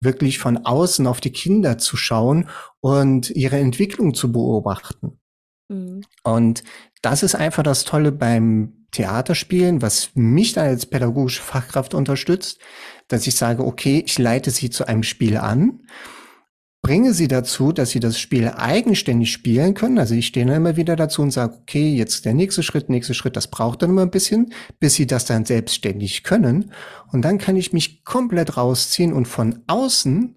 wirklich 0.00 0.38
von 0.38 0.58
außen 0.58 1.08
auf 1.08 1.20
die 1.20 1.32
Kinder 1.32 1.76
zu 1.76 1.96
schauen 1.96 2.48
und 2.78 3.30
ihre 3.30 3.58
Entwicklung 3.58 4.14
zu 4.14 4.30
beobachten. 4.30 5.18
Mhm. 5.68 6.02
Und 6.22 6.62
das 7.02 7.24
ist 7.24 7.34
einfach 7.34 7.64
das 7.64 7.84
Tolle 7.84 8.12
beim 8.12 8.86
Theaterspielen, 8.92 9.82
was 9.82 10.10
mich 10.14 10.52
dann 10.52 10.68
als 10.68 10.86
pädagogische 10.86 11.42
Fachkraft 11.42 11.94
unterstützt, 11.94 12.60
dass 13.08 13.26
ich 13.26 13.34
sage, 13.34 13.64
okay, 13.64 14.04
ich 14.06 14.20
leite 14.20 14.52
sie 14.52 14.70
zu 14.70 14.86
einem 14.86 15.02
Spiel 15.02 15.36
an, 15.36 15.80
bringe 16.84 17.14
sie 17.14 17.28
dazu, 17.28 17.72
dass 17.72 17.90
sie 17.90 17.98
das 17.98 18.20
Spiel 18.20 18.46
eigenständig 18.46 19.32
spielen 19.32 19.72
können. 19.72 19.98
Also 19.98 20.14
ich 20.14 20.26
stehe 20.26 20.44
dann 20.44 20.56
immer 20.56 20.76
wieder 20.76 20.96
dazu 20.96 21.22
und 21.22 21.30
sage, 21.30 21.56
okay, 21.62 21.94
jetzt 21.94 22.26
der 22.26 22.34
nächste 22.34 22.62
Schritt, 22.62 22.90
nächste 22.90 23.14
Schritt, 23.14 23.36
das 23.36 23.48
braucht 23.48 23.80
dann 23.80 23.90
immer 23.90 24.02
ein 24.02 24.10
bisschen, 24.10 24.52
bis 24.80 24.94
sie 24.94 25.06
das 25.06 25.24
dann 25.24 25.46
selbstständig 25.46 26.24
können. 26.24 26.72
Und 27.10 27.22
dann 27.22 27.38
kann 27.38 27.56
ich 27.56 27.72
mich 27.72 28.04
komplett 28.04 28.58
rausziehen 28.58 29.14
und 29.14 29.26
von 29.26 29.62
außen 29.66 30.36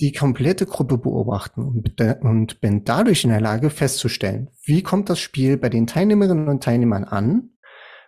die 0.00 0.12
komplette 0.12 0.64
Gruppe 0.64 0.96
beobachten 0.96 1.62
und, 1.62 2.00
und 2.22 2.62
bin 2.62 2.84
dadurch 2.84 3.24
in 3.24 3.30
der 3.30 3.42
Lage 3.42 3.68
festzustellen, 3.68 4.48
wie 4.64 4.82
kommt 4.82 5.10
das 5.10 5.20
Spiel 5.20 5.58
bei 5.58 5.68
den 5.68 5.86
Teilnehmerinnen 5.86 6.48
und 6.48 6.64
Teilnehmern 6.64 7.04
an? 7.04 7.50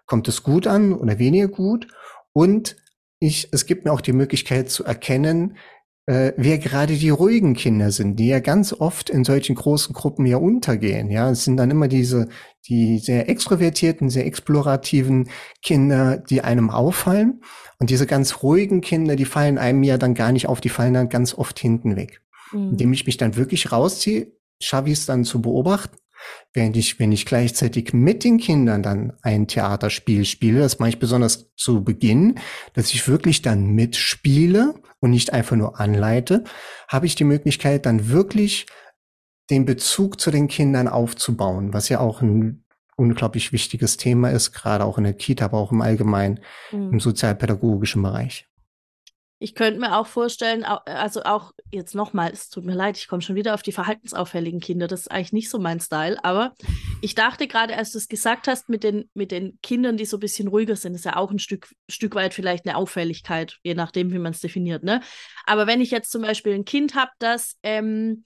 Kommt 0.07 0.29
es 0.29 0.43
gut 0.43 0.67
an 0.67 0.95
oder 0.95 1.19
weniger 1.19 1.49
gut? 1.49 1.89
Und 2.33 2.77
ich, 3.19 3.49
es 3.53 3.67
gibt 3.67 3.85
mir 3.85 3.93
auch 3.93 4.01
die 4.01 4.13
Möglichkeit 4.13 4.71
zu 4.71 4.85
erkennen, 4.85 5.57
äh, 6.07 6.33
wer 6.37 6.59
gerade 6.59 6.95
die 6.95 7.11
ruhigen 7.11 7.55
Kinder 7.55 7.91
sind, 7.91 8.17
die 8.17 8.29
ja 8.29 8.39
ganz 8.39 8.73
oft 8.73 9.11
in 9.11 9.25
solchen 9.25 9.57
großen 9.57 9.93
Gruppen 9.93 10.25
ja 10.25 10.37
untergehen. 10.37 11.11
Ja, 11.11 11.31
es 11.31 11.45
sind 11.45 11.57
dann 11.57 11.71
immer 11.71 11.89
diese, 11.89 12.29
die 12.69 12.99
sehr 12.99 13.29
extrovertierten, 13.29 14.09
sehr 14.09 14.27
explorativen 14.27 15.29
Kinder, 15.63 16.17
die 16.17 16.43
einem 16.43 16.71
auffallen. 16.71 17.43
Und 17.79 17.91
diese 17.91 18.07
ganz 18.07 18.43
ruhigen 18.43 18.81
Kinder, 18.81 19.17
die 19.17 19.25
fallen 19.25 19.59
einem 19.59 19.83
ja 19.83 19.99
dann 19.99 20.15
gar 20.15 20.33
nicht 20.33 20.49
auf, 20.49 20.61
die 20.61 20.69
fallen 20.69 20.95
dann 20.95 21.09
ganz 21.09 21.35
oft 21.35 21.59
hinten 21.59 21.97
weg. 21.97 22.23
Mhm. 22.53 22.71
Indem 22.71 22.93
ich 22.93 23.07
mich 23.07 23.17
dann 23.17 23.37
wirklich 23.37 23.73
rausziehe, 23.73 24.33
schaffe 24.61 24.89
ich 24.89 24.99
es 24.99 25.07
dann 25.07 25.25
zu 25.25 25.43
beobachten 25.43 25.97
Während 26.53 26.77
ich, 26.77 26.99
wenn 26.99 27.13
ich 27.13 27.27
gleichzeitig 27.27 27.93
mit 27.93 28.25
den 28.25 28.39
Kindern 28.39 28.83
dann 28.83 29.13
ein 29.23 29.47
Theaterspiel 29.47 30.25
spiele, 30.25 30.61
das 30.61 30.79
mache 30.79 30.91
ich 30.91 30.99
besonders 30.99 31.53
zu 31.55 31.85
Beginn, 31.85 32.39
dass 32.73 32.95
ich 32.95 33.07
wirklich 33.09 33.43
dann 33.43 33.67
mitspiele 33.67 34.75
und 35.01 35.11
nicht 35.11 35.33
einfach 35.33 35.57
nur 35.57 35.79
anleite, 35.79 36.45
habe 36.89 37.07
ich 37.07 37.15
die 37.15 37.25
Möglichkeit 37.25 37.87
dann 37.87 38.09
wirklich 38.09 38.67
den 39.51 39.65
Bezug 39.65 40.21
zu 40.21 40.31
den 40.31 40.49
Kindern 40.49 40.89
aufzubauen, 40.89 41.73
was 41.73 41.89
ja 41.89 42.01
auch 42.01 42.23
ein 42.23 42.65
unglaublich 42.97 43.53
wichtiges 43.53 43.97
Thema 43.97 44.31
ist, 44.31 44.53
gerade 44.53 44.85
auch 44.85 44.99
in 44.99 45.05
der 45.05 45.13
Kita, 45.13 45.45
aber 45.45 45.59
auch 45.59 45.73
im 45.73 45.83
Allgemeinen 45.83 46.41
mhm. 46.73 46.95
im 46.95 47.01
sozialpädagogischen 47.01 48.03
Bereich. 48.03 48.49
Ich 49.39 49.55
könnte 49.55 49.79
mir 49.79 49.99
auch 49.99 50.07
vorstellen, 50.07 50.65
also 50.65 51.23
auch 51.25 51.53
jetzt 51.71 51.95
nochmal, 51.95 52.31
es 52.33 52.49
tut 52.49 52.65
mir 52.65 52.75
leid, 52.75 52.97
ich 52.97 53.07
komme 53.07 53.21
schon 53.21 53.37
wieder 53.37 53.53
auf 53.53 53.63
die 53.63 53.73
verhaltensauffälligen 53.73 54.61
Kinder. 54.61 54.87
Das 54.87 55.01
ist 55.01 55.11
eigentlich 55.11 55.35
nicht 55.35 55.51
so 55.51 55.59
mein 55.59 55.79
Style, 55.79 56.17
aber 56.25 56.55
ich 57.03 57.15
dachte 57.15 57.47
gerade, 57.47 57.77
als 57.77 57.93
du 57.93 57.99
es 57.99 58.09
gesagt 58.09 58.49
hast, 58.49 58.71
mit 58.71 58.83
den, 58.83 59.11
mit 59.13 59.33
den 59.33 59.59
Kindern, 59.63 59.99
die 59.99 60.07
so 60.07 60.17
ein 60.17 60.21
bisschen 60.21 60.49
ruhiger 60.49 60.75
sind, 60.75 60.95
ist 60.95 61.05
ja 61.05 61.17
auch 61.17 61.31
ein 61.31 61.39
Stück, 61.39 61.69
Stück 61.87 62.15
weit 62.15 62.33
vielleicht 62.33 62.67
eine 62.67 62.79
Auffälligkeit, 62.79 63.59
je 63.63 63.75
nachdem, 63.75 64.11
wie 64.11 64.19
man 64.19 64.33
es 64.33 64.41
definiert. 64.41 64.83
Ne? 64.83 65.03
Aber 65.45 65.67
wenn 65.67 65.83
ich 65.83 65.91
jetzt 65.91 66.11
zum 66.11 66.23
Beispiel 66.23 66.55
ein 66.55 66.65
Kind 66.65 66.95
habe, 66.95 67.11
das, 67.19 67.59
ähm, 67.63 68.25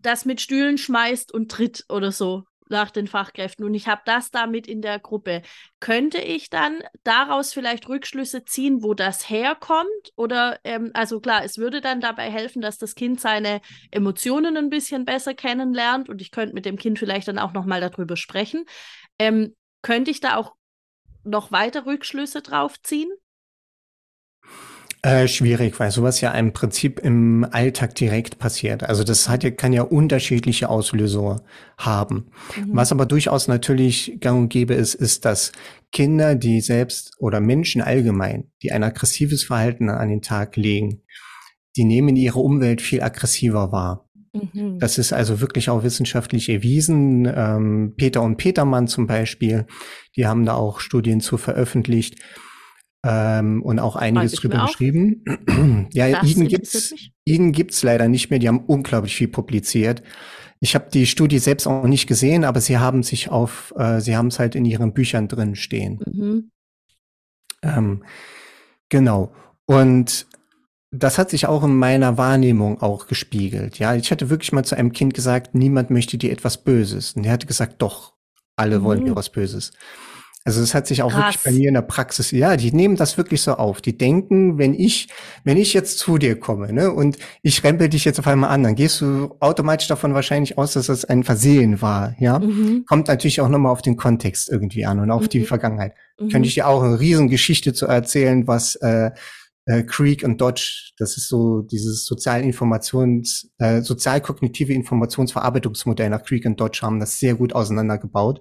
das 0.00 0.24
mit 0.24 0.40
Stühlen 0.40 0.78
schmeißt 0.78 1.32
und 1.32 1.48
tritt 1.48 1.84
oder 1.88 2.10
so, 2.10 2.44
nach 2.70 2.90
den 2.90 3.06
Fachkräften 3.06 3.64
und 3.64 3.74
ich 3.74 3.88
habe 3.88 4.02
das 4.04 4.30
damit 4.30 4.66
in 4.66 4.82
der 4.82 4.98
Gruppe. 4.98 5.42
Könnte 5.80 6.18
ich 6.18 6.50
dann 6.50 6.78
daraus 7.04 7.52
vielleicht 7.52 7.88
Rückschlüsse 7.88 8.44
ziehen, 8.44 8.82
wo 8.82 8.94
das 8.94 9.28
herkommt? 9.28 9.88
Oder, 10.16 10.58
ähm, 10.64 10.90
also 10.94 11.20
klar, 11.20 11.44
es 11.44 11.58
würde 11.58 11.80
dann 11.80 12.00
dabei 12.00 12.30
helfen, 12.30 12.62
dass 12.62 12.78
das 12.78 12.94
Kind 12.94 13.20
seine 13.20 13.60
Emotionen 13.90 14.56
ein 14.56 14.70
bisschen 14.70 15.04
besser 15.04 15.34
kennenlernt 15.34 16.08
und 16.08 16.20
ich 16.20 16.30
könnte 16.30 16.54
mit 16.54 16.66
dem 16.66 16.76
Kind 16.76 16.98
vielleicht 16.98 17.28
dann 17.28 17.38
auch 17.38 17.52
nochmal 17.52 17.80
darüber 17.80 18.16
sprechen. 18.16 18.64
Ähm, 19.18 19.54
könnte 19.82 20.10
ich 20.10 20.20
da 20.20 20.36
auch 20.36 20.54
noch 21.24 21.52
weiter 21.52 21.86
Rückschlüsse 21.86 22.42
drauf 22.42 22.80
ziehen? 22.82 23.10
Äh, 25.02 25.28
schwierig, 25.28 25.80
weil 25.80 25.90
sowas 25.90 26.20
ja 26.20 26.30
im 26.32 26.52
Prinzip 26.52 27.00
im 27.00 27.46
Alltag 27.50 27.94
direkt 27.94 28.38
passiert. 28.38 28.82
Also 28.82 29.02
das 29.02 29.30
hat 29.30 29.42
ja, 29.42 29.50
kann 29.50 29.72
ja 29.72 29.82
unterschiedliche 29.82 30.68
Auslöser 30.68 31.42
haben. 31.78 32.26
Mhm. 32.54 32.70
Was 32.72 32.92
aber 32.92 33.06
durchaus 33.06 33.48
natürlich 33.48 34.18
gang 34.20 34.38
und 34.38 34.48
gäbe 34.50 34.74
ist, 34.74 34.94
ist, 34.94 35.24
dass 35.24 35.52
Kinder, 35.90 36.34
die 36.34 36.60
selbst 36.60 37.12
oder 37.18 37.40
Menschen 37.40 37.80
allgemein, 37.80 38.50
die 38.62 38.72
ein 38.72 38.84
aggressives 38.84 39.44
Verhalten 39.44 39.88
an 39.88 40.10
den 40.10 40.20
Tag 40.20 40.56
legen, 40.56 41.00
die 41.76 41.84
nehmen 41.84 42.14
ihre 42.16 42.40
Umwelt 42.40 42.82
viel 42.82 43.02
aggressiver 43.02 43.72
wahr. 43.72 44.06
Mhm. 44.34 44.78
Das 44.80 44.98
ist 44.98 45.14
also 45.14 45.40
wirklich 45.40 45.70
auch 45.70 45.82
wissenschaftlich 45.82 46.50
erwiesen. 46.50 47.30
Ähm, 47.34 47.94
Peter 47.96 48.20
und 48.20 48.36
Petermann 48.36 48.86
zum 48.86 49.06
Beispiel, 49.06 49.66
die 50.14 50.26
haben 50.26 50.44
da 50.44 50.54
auch 50.54 50.78
Studien 50.80 51.20
zu 51.20 51.38
veröffentlicht 51.38 52.16
ähm, 53.04 53.62
und 53.62 53.78
auch 53.78 53.96
einiges 53.96 54.32
drüber 54.32 54.66
geschrieben. 54.66 55.24
ja, 55.92 56.22
Eden 56.22 56.48
gibt's, 56.48 56.94
Eden 57.24 57.52
gibt's 57.52 57.82
leider 57.82 58.08
nicht 58.08 58.30
mehr. 58.30 58.38
Die 58.38 58.48
haben 58.48 58.64
unglaublich 58.66 59.16
viel 59.16 59.28
publiziert. 59.28 60.02
Ich 60.60 60.74
habe 60.74 60.90
die 60.92 61.06
Studie 61.06 61.38
selbst 61.38 61.66
auch 61.66 61.84
nicht 61.84 62.06
gesehen, 62.06 62.44
aber 62.44 62.60
sie 62.60 62.78
haben 62.78 63.02
sich 63.02 63.30
auf, 63.30 63.72
äh, 63.76 64.00
sie 64.00 64.16
haben 64.16 64.26
es 64.26 64.38
halt 64.38 64.54
in 64.54 64.66
ihren 64.66 64.92
Büchern 64.92 65.26
drin 65.26 65.54
stehen. 65.56 66.00
Mhm. 66.04 66.50
Ähm, 67.62 68.04
genau. 68.90 69.32
Und 69.64 70.26
das 70.90 71.18
hat 71.18 71.30
sich 71.30 71.46
auch 71.46 71.64
in 71.64 71.76
meiner 71.76 72.18
Wahrnehmung 72.18 72.82
auch 72.82 73.06
gespiegelt. 73.06 73.78
Ja, 73.78 73.94
ich 73.94 74.10
hatte 74.10 74.28
wirklich 74.28 74.52
mal 74.52 74.64
zu 74.64 74.76
einem 74.76 74.92
Kind 74.92 75.14
gesagt, 75.14 75.54
niemand 75.54 75.90
möchte 75.90 76.18
dir 76.18 76.32
etwas 76.32 76.62
Böses. 76.62 77.12
Und 77.12 77.24
er 77.24 77.32
hatte 77.32 77.46
gesagt, 77.46 77.80
doch, 77.80 78.14
alle 78.56 78.80
mhm. 78.80 78.84
wollen 78.84 79.04
dir 79.06 79.16
was 79.16 79.30
Böses. 79.30 79.72
Also 80.44 80.62
es 80.62 80.74
hat 80.74 80.86
sich 80.86 81.02
auch 81.02 81.10
Krass. 81.10 81.34
wirklich 81.34 81.44
bei 81.44 81.52
mir 81.52 81.68
in 81.68 81.74
der 81.74 81.82
Praxis, 81.82 82.30
ja, 82.30 82.56
die 82.56 82.72
nehmen 82.72 82.96
das 82.96 83.18
wirklich 83.18 83.42
so 83.42 83.54
auf. 83.54 83.82
Die 83.82 83.98
denken, 83.98 84.56
wenn 84.56 84.72
ich, 84.72 85.08
wenn 85.44 85.58
ich 85.58 85.74
jetzt 85.74 85.98
zu 85.98 86.16
dir 86.16 86.40
komme, 86.40 86.72
ne, 86.72 86.90
und 86.90 87.18
ich 87.42 87.62
rempel 87.62 87.90
dich 87.90 88.06
jetzt 88.06 88.18
auf 88.18 88.26
einmal 88.26 88.48
an, 88.48 88.62
dann 88.62 88.74
gehst 88.74 89.02
du 89.02 89.36
automatisch 89.40 89.88
davon 89.88 90.14
wahrscheinlich 90.14 90.56
aus, 90.56 90.72
dass 90.72 90.86
das 90.86 91.04
ein 91.04 91.24
Versehen 91.24 91.82
war, 91.82 92.14
ja. 92.18 92.38
Mhm. 92.38 92.84
Kommt 92.86 93.08
natürlich 93.08 93.42
auch 93.42 93.50
nochmal 93.50 93.72
auf 93.72 93.82
den 93.82 93.98
Kontext 93.98 94.48
irgendwie 94.48 94.86
an 94.86 94.98
und 95.00 95.10
auf 95.10 95.24
mhm. 95.24 95.28
die 95.28 95.44
Vergangenheit. 95.44 95.92
Mhm. 96.18 96.30
Könnte 96.30 96.48
ich 96.48 96.54
dir 96.54 96.66
auch 96.66 96.82
eine 96.82 96.98
Riesengeschichte 96.98 97.74
zu 97.74 97.86
erzählen, 97.86 98.46
was 98.46 98.76
äh, 98.76 99.10
äh, 99.66 99.82
Creek 99.82 100.24
und 100.24 100.40
Dodge, 100.40 100.92
das 100.96 101.18
ist 101.18 101.28
so 101.28 101.60
dieses 101.60 102.06
Sozialinformations, 102.06 103.50
äh, 103.58 103.82
sozialkognitive 103.82 104.72
Informationsverarbeitungsmodell 104.72 106.08
nach 106.08 106.22
Creek 106.22 106.46
und 106.46 106.58
Dodge 106.58 106.80
haben 106.80 106.98
das 106.98 107.18
sehr 107.18 107.34
gut 107.34 107.54
auseinandergebaut 107.54 108.40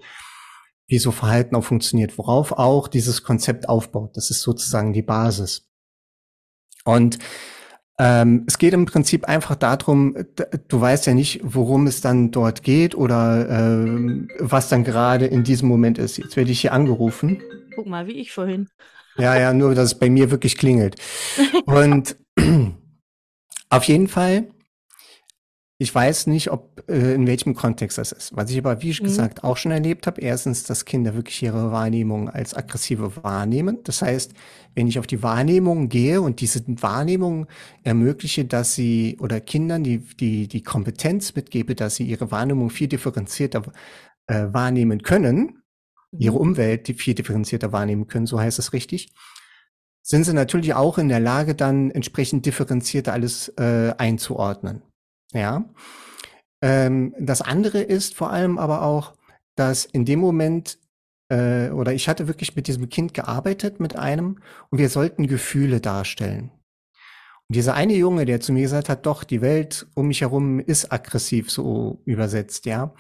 wie 0.90 1.00
so 1.00 1.12
Verhalten 1.12 1.56
auch 1.56 1.64
funktioniert, 1.64 2.18
worauf 2.18 2.52
auch 2.52 2.88
dieses 2.88 3.24
Konzept 3.24 3.70
aufbaut. 3.70 4.18
Das 4.18 4.32
ist 4.32 4.42
sozusagen 4.42 4.92
die 4.92 5.04
Basis. 5.04 5.70
Und 6.84 7.20
ähm, 8.00 8.46
es 8.48 8.58
geht 8.58 8.74
im 8.74 8.86
Prinzip 8.86 9.26
einfach 9.26 9.56
darum, 9.56 10.16
du 10.68 10.82
weißt 10.82 11.06
ja 11.06 11.14
nicht, 11.14 11.42
worum 11.44 11.86
es 11.86 12.02
dann 12.02 12.32
dort 12.32 12.64
geht 12.64 12.96
oder 12.96 13.48
ähm, 13.50 14.30
was 14.40 14.70
dann 14.70 14.84
gerade 14.84 15.28
in 15.28 15.44
diesem 15.44 15.68
Moment 15.70 15.98
ist. 16.00 16.18
Jetzt 16.18 16.36
werde 16.36 16.52
ich 16.52 16.62
hier 16.62 16.74
angerufen. 16.74 17.42
Guck 17.76 17.86
mal, 17.86 18.08
wie 18.08 18.14
ich 18.14 18.32
vorhin. 18.32 18.68
Ja, 19.18 19.38
ja, 19.38 19.54
nur, 19.54 19.76
dass 19.76 19.86
es 19.86 20.00
bei 20.00 20.10
mir 20.10 20.32
wirklich 20.32 20.58
klingelt. 20.58 20.96
Und 21.66 22.16
auf 23.70 23.84
jeden 23.84 24.08
Fall 24.08 24.48
ich 25.82 25.96
weiß 25.96 26.28
nicht, 26.28 26.52
ob 26.52 26.84
äh, 26.90 27.14
in 27.14 27.26
welchem 27.26 27.56
Kontext 27.56 27.98
das 27.98 28.12
ist. 28.12 28.36
Was 28.36 28.52
ich 28.52 28.58
aber, 28.58 28.82
wie 28.82 28.92
mhm. 28.92 29.06
gesagt, 29.06 29.46
auch 29.46 29.56
schon 29.56 29.72
erlebt 29.72 30.08
habe, 30.08 30.20
erstens, 30.20 30.64
dass 30.64 30.84
Kinder 30.84 31.16
wirklich 31.16 31.42
ihre 31.42 31.72
Wahrnehmung 31.72 32.30
als 32.30 32.54
aggressive 32.54 33.24
wahrnehmen. 33.24 33.80
Das 33.86 34.02
heißt, 34.02 34.34
wenn 34.76 34.88
ich 34.88 35.00
auf 35.00 35.08
die 35.08 35.24
Wahrnehmung 35.24 35.88
gehe 35.88 36.22
und 36.22 36.42
diese 36.42 36.62
Wahrnehmung 36.68 37.48
ermögliche, 37.84 38.44
dass 38.44 38.76
sie 38.76 39.18
oder 39.22 39.40
Kindern 39.40 39.86
die, 39.86 40.00
die, 40.00 40.50
die 40.50 40.64
Kompetenz 40.64 41.34
mitgebe, 41.34 41.76
dass 41.76 41.96
sie 41.96 42.04
ihre 42.04 42.30
Wahrnehmung 42.30 42.70
viel 42.72 42.90
differenzierter 42.90 43.64
äh, 44.28 44.48
wahrnehmen 44.52 45.02
können, 45.02 45.64
mhm. 46.12 46.20
ihre 46.20 46.40
Umwelt 46.40 46.90
die 46.90 46.94
viel 46.94 47.14
differenzierter 47.14 47.72
wahrnehmen 47.72 48.08
können, 48.08 48.26
so 48.26 48.38
heißt 48.38 48.60
es 48.60 48.74
richtig, 48.74 49.14
sind 50.02 50.26
sie 50.26 50.34
natürlich 50.34 50.74
auch 50.74 50.98
in 50.98 51.08
der 51.08 51.22
Lage, 51.22 51.56
dann 51.56 51.90
entsprechend 51.90 52.46
differenzierter 52.46 53.14
alles 53.14 53.48
äh, 53.58 53.94
einzuordnen. 53.98 54.82
Ja. 55.34 55.66
Ähm, 56.62 57.14
das 57.20 57.42
andere 57.42 57.82
ist 57.82 58.16
vor 58.16 58.32
allem 58.32 58.58
aber 58.58 58.82
auch, 58.82 59.14
dass 59.56 59.86
in 59.86 60.06
dem 60.06 60.20
Moment 60.20 60.80
äh, 61.30 61.70
oder 61.70 61.94
ich 61.94 62.10
hatte 62.10 62.28
wirklich 62.28 62.56
mit 62.56 62.68
diesem 62.68 62.90
Kind 62.90 63.14
gearbeitet, 63.14 63.80
mit 63.80 63.96
einem, 63.96 64.40
und 64.70 64.80
wir 64.80 64.90
sollten 64.90 65.28
Gefühle 65.28 65.80
darstellen. 65.80 66.52
Und 67.48 67.56
dieser 67.56 67.74
eine 67.76 67.96
Junge, 67.96 68.26
der 68.26 68.42
zu 68.42 68.52
mir 68.52 68.64
gesagt 68.64 68.90
hat, 68.90 69.06
doch, 69.06 69.24
die 69.24 69.42
Welt 69.42 69.88
um 69.96 70.08
mich 70.08 70.22
herum 70.22 70.60
ist 70.60 70.92
aggressiv, 70.92 71.50
so 71.52 72.02
übersetzt, 72.06 72.66
ja, 72.66 72.94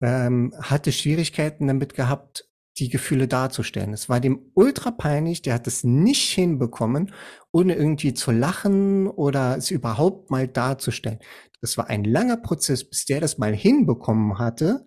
ähm, 0.00 0.54
hatte 0.60 0.92
Schwierigkeiten 0.92 1.66
damit 1.66 1.94
gehabt, 1.94 2.47
die 2.78 2.88
Gefühle 2.88 3.28
darzustellen. 3.28 3.92
Es 3.92 4.08
war 4.08 4.20
dem 4.20 4.50
ultra 4.54 4.90
peinlich, 4.90 5.42
der 5.42 5.54
hat 5.54 5.66
es 5.66 5.84
nicht 5.84 6.30
hinbekommen, 6.32 7.12
ohne 7.52 7.74
irgendwie 7.74 8.14
zu 8.14 8.30
lachen 8.30 9.06
oder 9.06 9.56
es 9.56 9.70
überhaupt 9.70 10.30
mal 10.30 10.48
darzustellen. 10.48 11.18
Das 11.60 11.76
war 11.76 11.88
ein 11.88 12.04
langer 12.04 12.36
Prozess, 12.36 12.88
bis 12.88 13.04
der 13.04 13.20
das 13.20 13.38
mal 13.38 13.54
hinbekommen 13.54 14.38
hatte, 14.38 14.84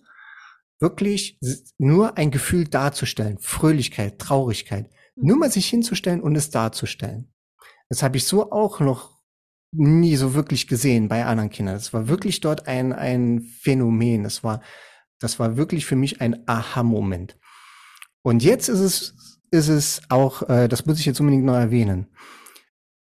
wirklich 0.79 1.39
nur 1.77 2.17
ein 2.17 2.31
Gefühl 2.31 2.65
darzustellen, 2.65 3.37
Fröhlichkeit, 3.39 4.19
Traurigkeit, 4.19 4.89
nur 5.15 5.37
mal 5.37 5.51
sich 5.51 5.67
hinzustellen 5.67 6.21
und 6.21 6.35
es 6.35 6.49
darzustellen. 6.49 7.31
Das 7.89 8.03
habe 8.03 8.17
ich 8.17 8.25
so 8.25 8.51
auch 8.51 8.79
noch 8.79 9.21
nie 9.73 10.15
so 10.15 10.33
wirklich 10.33 10.67
gesehen 10.67 11.07
bei 11.07 11.25
anderen 11.25 11.49
Kindern. 11.49 11.75
Es 11.75 11.93
war 11.93 12.07
wirklich 12.07 12.41
dort 12.41 12.67
ein, 12.67 12.93
ein 12.93 13.41
Phänomen. 13.41 14.23
Das 14.23 14.43
war, 14.43 14.61
das 15.19 15.39
war 15.39 15.57
wirklich 15.57 15.85
für 15.85 15.95
mich 15.95 16.21
ein 16.21 16.47
Aha-Moment. 16.47 17.37
Und 18.23 18.43
jetzt 18.43 18.69
ist 18.69 18.79
es, 18.79 19.39
ist 19.51 19.67
es 19.67 20.01
auch, 20.09 20.47
äh, 20.49 20.67
das 20.67 20.85
muss 20.85 20.99
ich 20.99 21.05
jetzt 21.05 21.19
unbedingt 21.19 21.45
noch 21.45 21.55
erwähnen, 21.55 22.07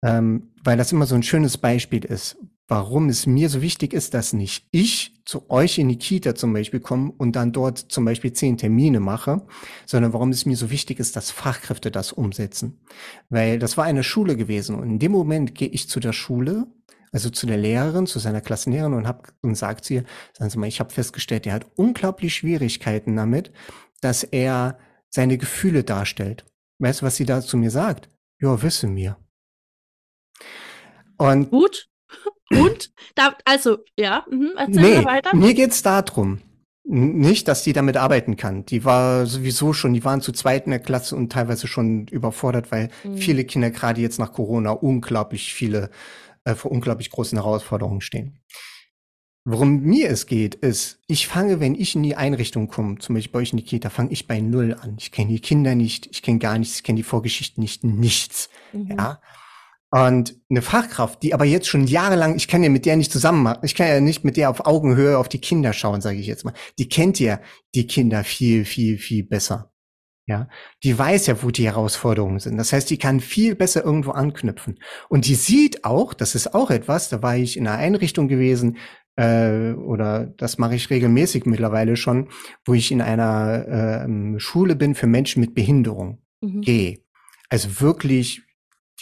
ähm, 0.04 0.52
weil 0.64 0.78
das 0.78 0.92
immer 0.92 1.06
so 1.06 1.16
ein 1.16 1.24
schönes 1.24 1.58
Beispiel 1.58 2.06
ist, 2.06 2.38
warum 2.72 3.10
es 3.10 3.28
mir 3.28 3.50
so 3.50 3.62
wichtig 3.62 3.92
ist, 3.94 4.14
dass 4.14 4.32
nicht 4.32 4.66
ich 4.72 5.22
zu 5.26 5.50
euch 5.50 5.78
in 5.78 5.90
die 5.90 5.98
Kita 5.98 6.36
zum 6.36 6.54
Beispiel 6.54 6.80
komme 6.80 7.12
und 7.18 7.36
dann 7.36 7.52
dort 7.52 7.78
zum 7.78 8.06
Beispiel 8.06 8.32
zehn 8.32 8.58
Termine 8.58 9.02
mache, 9.02 9.46
sondern 9.86 10.14
warum 10.14 10.30
es 10.30 10.46
mir 10.46 10.56
so 10.56 10.70
wichtig 10.72 11.00
ist, 11.00 11.18
dass 11.18 11.32
Fachkräfte 11.32 11.92
das 11.92 12.14
umsetzen. 12.14 12.80
Weil 13.30 13.60
das 13.60 13.76
war 13.76 13.84
eine 13.84 14.04
Schule 14.04 14.38
gewesen 14.38 14.76
und 14.76 14.90
in 14.90 15.00
dem 15.00 15.12
Moment 15.12 15.54
gehe 15.54 15.68
ich 15.68 15.90
zu 15.90 16.00
der 16.00 16.14
Schule, 16.14 16.66
also 17.12 17.30
zu 17.30 17.46
der 17.46 17.58
Lehrerin, 17.58 18.08
zu 18.08 18.20
seiner 18.20 18.40
Klassenlehrerin 18.40 18.94
und 18.94 19.06
hab 19.06 19.34
und 19.42 19.56
sagt 19.56 19.84
sie, 19.84 20.04
sagen 20.32 20.50
Sie 20.50 20.58
mal, 20.58 20.68
ich 20.68 20.80
habe 20.80 20.94
festgestellt, 20.94 21.46
er 21.46 21.54
hat 21.54 21.68
unglaublich 21.76 22.36
Schwierigkeiten 22.36 23.18
damit, 23.18 23.52
dass 24.00 24.24
er 24.24 24.80
seine 25.14 25.38
Gefühle 25.38 25.84
darstellt. 25.84 26.46
Weißt 26.80 27.02
du, 27.02 27.06
was 27.06 27.16
sie 27.16 27.26
da 27.26 27.42
zu 27.42 27.58
mir 27.58 27.70
sagt? 27.70 28.10
Ja, 28.40 28.62
wisse 28.62 28.88
mir. 28.88 29.18
Und 31.18 31.52
gut, 31.52 31.90
und? 32.50 32.92
Da, 33.14 33.36
also, 33.46 33.78
ja, 33.98 34.26
mhm, 34.30 34.54
erzähl 34.58 35.00
nee, 35.00 35.06
weiter. 35.06 35.36
Mir 35.36 35.54
geht's 35.54 35.84
darum. 35.84 36.42
Nicht, 36.84 37.48
dass 37.48 37.64
die 37.64 37.74
damit 37.74 37.96
arbeiten 37.96 38.38
kann. 38.38 38.66
Die 38.66 38.84
war 38.84 39.28
sowieso 39.28 39.72
schon, 39.72 39.94
die 39.94 40.04
waren 40.04 40.22
zu 40.22 40.32
zweit 40.32 40.66
in 40.66 40.72
der 40.72 40.80
Klasse 40.80 41.16
und 41.16 41.32
teilweise 41.32 41.68
schon 41.68 42.08
überfordert, 42.08 42.72
weil 42.72 42.90
mhm. 43.04 43.18
viele 43.18 43.46
Kinder 43.46 43.70
gerade 43.70 44.02
jetzt 44.02 44.18
nach 44.18 44.34
Corona 44.34 44.72
unglaublich 44.72 45.54
viele, 45.54 45.92
äh, 46.44 46.56
vor 46.56 46.72
unglaublich 46.72 47.12
großen 47.12 47.38
Herausforderungen 47.38 48.02
stehen. 48.02 48.40
Worum 49.44 49.82
mir 49.82 50.10
es 50.10 50.28
geht, 50.28 50.54
ist, 50.54 51.00
ich 51.08 51.28
fange, 51.28 51.60
wenn 51.60 51.74
ich 51.74 51.96
in 51.96 52.04
die 52.04 52.16
Einrichtung 52.16 52.68
komme, 52.68 53.00
zum 53.00 53.16
Beispiel 53.16 53.32
bei 53.32 53.40
euch 53.40 53.52
in 53.52 53.58
die 53.58 53.66
Kita, 53.66 53.90
fange 53.90 54.12
ich 54.12 54.28
bei 54.28 54.40
Null 54.40 54.78
an. 54.80 54.98
Ich 55.00 55.12
kenne 55.12 55.32
die 55.32 55.40
Kinder 55.40 55.74
nicht, 55.74 56.08
ich 56.12 56.22
kenne 56.22 56.38
gar 56.38 56.60
nichts, 56.60 56.76
ich 56.76 56.84
kenne 56.84 56.98
die 56.98 57.04
Vorgeschichte 57.04 57.60
nicht, 57.60 57.84
nichts. 57.84 58.50
Mhm. 58.72 58.98
Ja. 58.98 59.20
Und 59.90 60.38
eine 60.50 60.62
Fachkraft, 60.62 61.24
die 61.24 61.34
aber 61.34 61.44
jetzt 61.44 61.68
schon 61.68 61.88
jahrelang, 61.88 62.36
ich 62.36 62.48
kann 62.48 62.64
ja 62.64 62.70
mit 62.70 62.86
der 62.86 62.96
nicht 62.96 63.12
zusammen 63.12 63.44
machen, 63.44 63.60
ich 63.64 63.76
kann 63.76 63.88
ja 63.88 64.00
nicht 64.00 64.24
mit 64.24 64.38
der 64.38 64.50
auf 64.50 64.66
Augenhöhe 64.66 65.18
auf 65.18 65.28
die 65.28 65.42
Kinder 65.42 65.74
schauen, 65.74 66.02
sage 66.02 66.20
ich 66.20 66.28
jetzt 66.28 66.46
mal. 66.46 66.54
Die 66.78 66.88
kennt 66.88 67.20
ja 67.20 67.42
die 67.74 67.88
Kinder 67.88 68.24
viel, 68.24 68.64
viel, 68.64 69.00
viel 69.00 69.24
besser. 69.24 69.72
Ja, 70.28 70.48
die 70.84 70.98
weiß 70.98 71.26
ja, 71.28 71.44
wo 71.44 71.50
die 71.50 71.66
Herausforderungen 71.66 72.40
sind. 72.40 72.56
Das 72.58 72.72
heißt, 72.72 72.90
die 72.90 72.98
kann 72.98 73.20
viel 73.20 73.56
besser 73.56 73.84
irgendwo 73.84 74.12
anknüpfen. 74.12 74.80
Und 75.10 75.26
die 75.26 75.36
sieht 75.36 75.84
auch, 75.84 76.14
das 76.14 76.36
ist 76.36 76.54
auch 76.54 76.70
etwas, 76.70 77.10
da 77.10 77.22
war 77.22 77.36
ich 77.36 77.58
in 77.58 77.68
einer 77.68 77.78
Einrichtung 77.78 78.30
gewesen, 78.30 78.78
äh, 79.16 79.74
oder 79.74 80.26
das 80.38 80.58
mache 80.58 80.76
ich 80.76 80.90
regelmäßig 80.90 81.46
mittlerweile 81.46 81.98
schon, 81.98 82.30
wo 82.66 82.74
ich 82.74 82.92
in 82.92 83.02
einer 83.02 84.06
äh, 84.06 84.40
Schule 84.40 84.76
bin 84.76 84.96
für 84.96 85.08
Menschen 85.08 85.42
mit 85.42 85.54
Behinderung. 85.54 86.22
Mhm. 86.42 86.62
Gehe. 86.62 87.00
Also 87.50 87.82
wirklich 87.82 88.44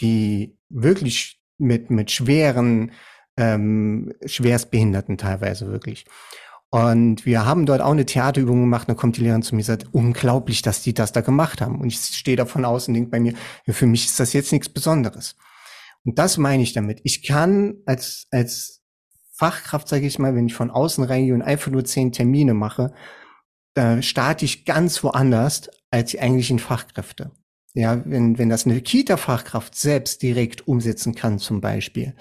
die 0.00 0.56
wirklich 0.68 1.40
mit, 1.58 1.90
mit 1.90 2.10
schweren, 2.10 2.92
ähm, 3.36 4.12
schwerstbehinderten 4.24 5.18
teilweise 5.18 5.68
wirklich. 5.68 6.06
Und 6.70 7.26
wir 7.26 7.44
haben 7.44 7.66
dort 7.66 7.80
auch 7.80 7.90
eine 7.90 8.06
Theaterübung 8.06 8.60
gemacht, 8.60 8.88
da 8.88 8.94
kommt 8.94 9.16
die 9.16 9.22
Lehrerin 9.22 9.42
zu 9.42 9.54
mir 9.54 9.60
und 9.60 9.66
sagt, 9.66 9.86
unglaublich, 9.92 10.62
dass 10.62 10.82
die 10.82 10.94
das 10.94 11.10
da 11.12 11.20
gemacht 11.20 11.60
haben. 11.60 11.80
Und 11.80 11.88
ich 11.88 11.98
stehe 11.98 12.36
davon 12.36 12.64
aus 12.64 12.86
und 12.86 12.94
denke 12.94 13.10
bei 13.10 13.18
mir, 13.18 13.34
für 13.68 13.86
mich 13.86 14.06
ist 14.06 14.20
das 14.20 14.32
jetzt 14.32 14.52
nichts 14.52 14.68
Besonderes. 14.68 15.36
Und 16.04 16.18
das 16.18 16.38
meine 16.38 16.62
ich 16.62 16.72
damit. 16.72 17.00
Ich 17.02 17.26
kann 17.26 17.74
als, 17.86 18.28
als 18.30 18.79
Fachkraft, 19.40 19.88
sage 19.88 20.06
ich 20.06 20.18
mal, 20.18 20.34
wenn 20.34 20.48
ich 20.48 20.54
von 20.54 20.70
außen 20.70 21.02
reingehe 21.02 21.32
und 21.32 21.40
einfach 21.40 21.70
nur 21.70 21.82
zehn 21.82 22.12
Termine 22.12 22.52
mache, 22.52 22.92
da 23.72 24.02
starte 24.02 24.44
ich 24.44 24.66
ganz 24.66 25.02
woanders 25.02 25.70
als 25.90 26.10
die 26.10 26.20
eigentlichen 26.20 26.58
Fachkräfte. 26.58 27.30
Ja, 27.72 28.02
wenn, 28.04 28.36
wenn 28.36 28.50
das 28.50 28.66
eine 28.66 28.82
Kita-Fachkraft 28.82 29.74
selbst 29.74 30.20
direkt 30.20 30.68
umsetzen 30.68 31.14
kann, 31.14 31.38
zum 31.38 31.62
Beispiel, 31.62 32.14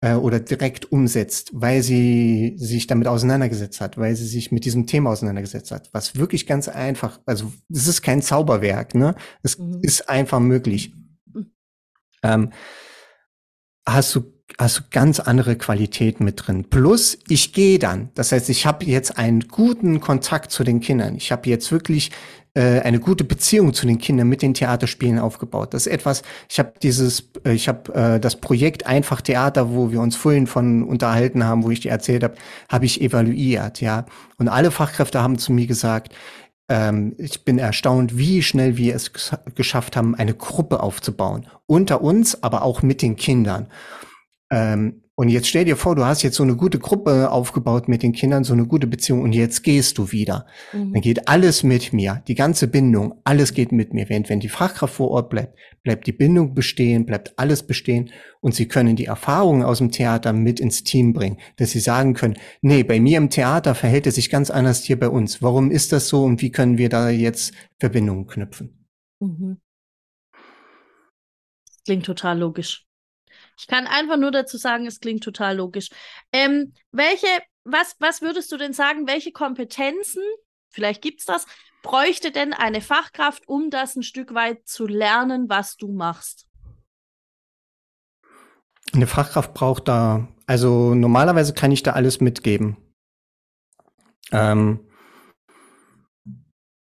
äh, 0.00 0.14
oder 0.14 0.40
direkt 0.40 0.90
umsetzt, 0.90 1.50
weil 1.52 1.82
sie 1.82 2.54
sich 2.56 2.86
damit 2.86 3.08
auseinandergesetzt 3.08 3.82
hat, 3.82 3.98
weil 3.98 4.16
sie 4.16 4.26
sich 4.26 4.50
mit 4.50 4.64
diesem 4.64 4.86
Thema 4.86 5.10
auseinandergesetzt 5.10 5.70
hat, 5.70 5.90
was 5.92 6.16
wirklich 6.16 6.46
ganz 6.46 6.66
einfach, 6.68 7.20
also 7.26 7.52
es 7.68 7.86
ist 7.86 8.00
kein 8.00 8.22
Zauberwerk, 8.22 8.94
ne? 8.94 9.16
Es 9.42 9.58
mhm. 9.58 9.80
ist 9.82 10.08
einfach 10.08 10.40
möglich. 10.40 10.94
Mhm. 11.26 11.52
Ähm, 12.22 12.52
hast 13.86 14.14
du 14.14 14.37
du 14.56 14.82
ganz 14.90 15.20
andere 15.20 15.56
Qualitäten 15.56 16.24
mit 16.24 16.46
drin. 16.46 16.64
Plus, 16.68 17.18
ich 17.28 17.52
gehe 17.52 17.78
dann. 17.78 18.10
Das 18.14 18.32
heißt, 18.32 18.48
ich 18.48 18.66
habe 18.66 18.84
jetzt 18.84 19.18
einen 19.18 19.46
guten 19.48 20.00
Kontakt 20.00 20.50
zu 20.50 20.64
den 20.64 20.80
Kindern. 20.80 21.16
Ich 21.16 21.30
habe 21.30 21.48
jetzt 21.48 21.70
wirklich 21.70 22.10
äh, 22.54 22.80
eine 22.80 22.98
gute 22.98 23.24
Beziehung 23.24 23.74
zu 23.74 23.86
den 23.86 23.98
Kindern 23.98 24.28
mit 24.28 24.42
den 24.42 24.54
Theaterspielen 24.54 25.18
aufgebaut. 25.18 25.74
Das 25.74 25.86
ist 25.86 25.92
etwas, 25.92 26.22
ich 26.48 26.58
habe 26.58 26.72
dieses, 26.82 27.30
äh, 27.44 27.52
ich 27.52 27.68
habe 27.68 27.94
äh, 27.94 28.20
das 28.20 28.36
Projekt 28.36 28.86
Einfach 28.86 29.20
Theater, 29.20 29.70
wo 29.74 29.92
wir 29.92 30.00
uns 30.00 30.16
vorhin 30.16 30.46
von 30.46 30.82
unterhalten 30.82 31.44
haben, 31.44 31.62
wo 31.62 31.70
ich 31.70 31.80
dir 31.80 31.90
erzählt 31.90 32.24
habe, 32.24 32.34
habe 32.68 32.86
ich 32.86 33.00
evaluiert, 33.00 33.80
ja. 33.80 34.06
Und 34.38 34.48
alle 34.48 34.70
Fachkräfte 34.70 35.22
haben 35.22 35.38
zu 35.38 35.52
mir 35.52 35.66
gesagt, 35.66 36.14
ähm, 36.68 37.14
ich 37.18 37.44
bin 37.44 37.58
erstaunt, 37.58 38.16
wie 38.16 38.42
schnell 38.42 38.76
wir 38.76 38.94
es 38.94 39.12
geschafft 39.54 39.96
haben, 39.96 40.14
eine 40.14 40.34
Gruppe 40.34 40.82
aufzubauen. 40.82 41.46
Unter 41.66 42.00
uns, 42.00 42.42
aber 42.42 42.62
auch 42.62 42.82
mit 42.82 43.02
den 43.02 43.16
Kindern. 43.16 43.68
Ähm, 44.50 45.02
und 45.18 45.30
jetzt 45.30 45.48
stell 45.48 45.64
dir 45.64 45.76
vor, 45.76 45.96
du 45.96 46.04
hast 46.04 46.22
jetzt 46.22 46.36
so 46.36 46.44
eine 46.44 46.54
gute 46.54 46.78
Gruppe 46.78 47.32
aufgebaut 47.32 47.88
mit 47.88 48.04
den 48.04 48.12
Kindern, 48.12 48.44
so 48.44 48.52
eine 48.52 48.66
gute 48.66 48.86
Beziehung 48.86 49.22
und 49.22 49.32
jetzt 49.32 49.64
gehst 49.64 49.98
du 49.98 50.12
wieder. 50.12 50.46
Mhm. 50.72 50.92
Dann 50.92 51.02
geht 51.02 51.26
alles 51.26 51.64
mit 51.64 51.92
mir, 51.92 52.22
die 52.28 52.36
ganze 52.36 52.68
Bindung, 52.68 53.20
alles 53.24 53.52
geht 53.52 53.72
mit 53.72 53.92
mir. 53.92 54.08
Während 54.08 54.28
wenn 54.28 54.38
die 54.38 54.48
Fachkraft 54.48 54.94
vor 54.94 55.10
Ort 55.10 55.28
bleibt, 55.28 55.58
bleibt 55.82 56.06
die 56.06 56.12
Bindung 56.12 56.54
bestehen, 56.54 57.04
bleibt 57.04 57.36
alles 57.36 57.64
bestehen 57.64 58.12
und 58.40 58.54
sie 58.54 58.68
können 58.68 58.94
die 58.94 59.06
Erfahrungen 59.06 59.64
aus 59.64 59.78
dem 59.78 59.90
Theater 59.90 60.32
mit 60.32 60.60
ins 60.60 60.84
Team 60.84 61.12
bringen, 61.14 61.38
dass 61.56 61.72
sie 61.72 61.80
sagen 61.80 62.14
können, 62.14 62.36
nee, 62.62 62.84
bei 62.84 63.00
mir 63.00 63.18
im 63.18 63.28
Theater 63.28 63.74
verhält 63.74 64.06
es 64.06 64.14
sich 64.14 64.30
ganz 64.30 64.50
anders 64.50 64.84
hier 64.84 65.00
bei 65.00 65.08
uns. 65.08 65.42
Warum 65.42 65.72
ist 65.72 65.90
das 65.90 66.06
so 66.06 66.22
und 66.22 66.42
wie 66.42 66.52
können 66.52 66.78
wir 66.78 66.90
da 66.90 67.10
jetzt 67.10 67.52
Verbindungen 67.80 68.28
knüpfen? 68.28 68.86
Mhm. 69.18 69.56
Klingt 71.84 72.06
total 72.06 72.38
logisch. 72.38 72.87
Ich 73.58 73.66
kann 73.66 73.86
einfach 73.86 74.16
nur 74.16 74.30
dazu 74.30 74.56
sagen, 74.56 74.86
es 74.86 75.00
klingt 75.00 75.24
total 75.24 75.56
logisch. 75.56 75.90
Ähm, 76.32 76.74
welche, 76.92 77.26
was, 77.64 77.96
was 77.98 78.22
würdest 78.22 78.52
du 78.52 78.56
denn 78.56 78.72
sagen, 78.72 79.06
welche 79.06 79.32
Kompetenzen, 79.32 80.22
vielleicht 80.70 81.02
gibt 81.02 81.20
es 81.20 81.26
das, 81.26 81.46
bräuchte 81.82 82.30
denn 82.30 82.52
eine 82.52 82.80
Fachkraft, 82.80 83.48
um 83.48 83.70
das 83.70 83.96
ein 83.96 84.02
Stück 84.02 84.34
weit 84.34 84.66
zu 84.66 84.86
lernen, 84.86 85.48
was 85.48 85.76
du 85.76 85.90
machst? 85.92 86.46
Eine 88.92 89.06
Fachkraft 89.06 89.54
braucht 89.54 89.88
da, 89.88 90.28
also 90.46 90.94
normalerweise 90.94 91.52
kann 91.52 91.72
ich 91.72 91.82
da 91.82 91.92
alles 91.92 92.20
mitgeben. 92.20 92.76
Ähm, 94.30 94.80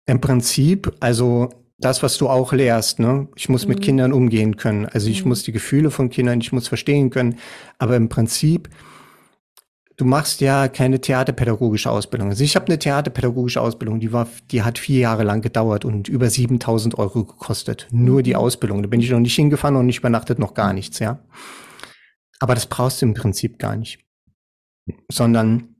Im 0.05 0.21
Prinzip, 0.21 0.95
also 0.99 1.60
das, 1.81 2.03
was 2.03 2.17
du 2.17 2.29
auch 2.29 2.53
lehrst, 2.53 2.99
ne? 2.99 3.27
Ich 3.35 3.49
muss 3.49 3.65
mhm. 3.65 3.69
mit 3.69 3.81
Kindern 3.81 4.13
umgehen 4.13 4.55
können. 4.55 4.85
Also 4.85 5.09
ich 5.09 5.23
mhm. 5.23 5.29
muss 5.29 5.43
die 5.43 5.51
Gefühle 5.51 5.91
von 5.91 6.09
Kindern, 6.09 6.39
ich 6.39 6.51
muss 6.51 6.67
verstehen 6.67 7.09
können. 7.09 7.37
Aber 7.79 7.95
im 7.95 8.07
Prinzip, 8.07 8.69
du 9.97 10.05
machst 10.05 10.41
ja 10.41 10.67
keine 10.67 11.01
theaterpädagogische 11.01 11.89
Ausbildung. 11.89 12.29
Also 12.29 12.43
ich 12.43 12.55
habe 12.55 12.67
eine 12.67 12.79
theaterpädagogische 12.79 13.59
Ausbildung, 13.59 13.99
die 13.99 14.13
war, 14.13 14.27
die 14.51 14.61
hat 14.61 14.77
vier 14.77 14.99
Jahre 14.99 15.23
lang 15.23 15.41
gedauert 15.41 15.83
und 15.83 16.07
über 16.07 16.29
7000 16.29 16.97
Euro 16.99 17.25
gekostet. 17.25 17.87
Nur 17.91 18.21
die 18.23 18.31
mhm. 18.31 18.37
Ausbildung. 18.37 18.83
Da 18.83 18.87
bin 18.87 19.01
ich 19.01 19.09
noch 19.09 19.19
nicht 19.19 19.35
hingefahren 19.35 19.75
und 19.75 19.87
nicht 19.87 19.99
übernachtet, 19.99 20.39
noch 20.39 20.53
gar 20.53 20.73
nichts, 20.73 20.99
ja. 20.99 21.19
Aber 22.39 22.55
das 22.55 22.67
brauchst 22.67 23.01
du 23.01 23.07
im 23.07 23.13
Prinzip 23.13 23.59
gar 23.59 23.75
nicht. 23.75 23.99
Sondern 25.11 25.75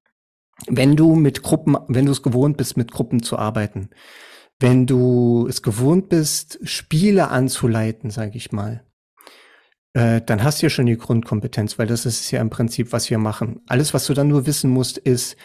wenn 0.68 0.96
du 0.96 1.16
mit 1.16 1.42
Gruppen, 1.42 1.76
wenn 1.88 2.06
du 2.06 2.12
es 2.12 2.22
gewohnt 2.22 2.58
bist, 2.58 2.78
mit 2.78 2.92
Gruppen 2.92 3.24
zu 3.24 3.38
arbeiten, 3.38 3.90
wenn 4.62 4.86
du 4.86 5.48
es 5.50 5.62
gewohnt 5.62 6.10
bist, 6.10 6.60
Spiele 6.64 7.30
anzuleiten, 7.30 8.12
sage 8.12 8.38
ich 8.38 8.52
mal, 8.52 8.86
äh, 9.94 10.22
dann 10.22 10.44
hast 10.44 10.62
du 10.62 10.68
ja 10.68 10.70
schon 10.70 10.86
die 10.86 10.98
Grundkompetenz, 10.98 11.80
weil 11.80 11.88
das 11.88 12.06
ist 12.06 12.30
ja 12.32 12.40
im 12.40 12.50
Prinzip, 12.50 12.94
was 12.94 13.10
wir 13.10 13.18
machen. 13.18 13.60
Alles, 13.68 13.94
was 13.94 14.06
du 14.06 14.14
dann 14.14 14.28
nur 14.28 14.46
wissen 14.46 14.70
musst, 14.70 14.98
ist, 14.98 15.36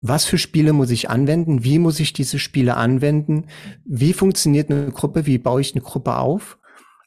was 0.00 0.24
für 0.24 0.38
Spiele 0.38 0.72
muss 0.72 0.90
ich 0.90 1.10
anwenden? 1.10 1.64
Wie 1.64 1.78
muss 1.78 2.00
ich 2.00 2.12
diese 2.12 2.38
Spiele 2.38 2.76
anwenden? 2.76 3.46
Wie 3.84 4.12
funktioniert 4.12 4.70
eine 4.70 4.90
Gruppe? 4.90 5.26
Wie 5.26 5.38
baue 5.38 5.60
ich 5.60 5.74
eine 5.74 5.82
Gruppe 5.82 6.16
auf? 6.16 6.58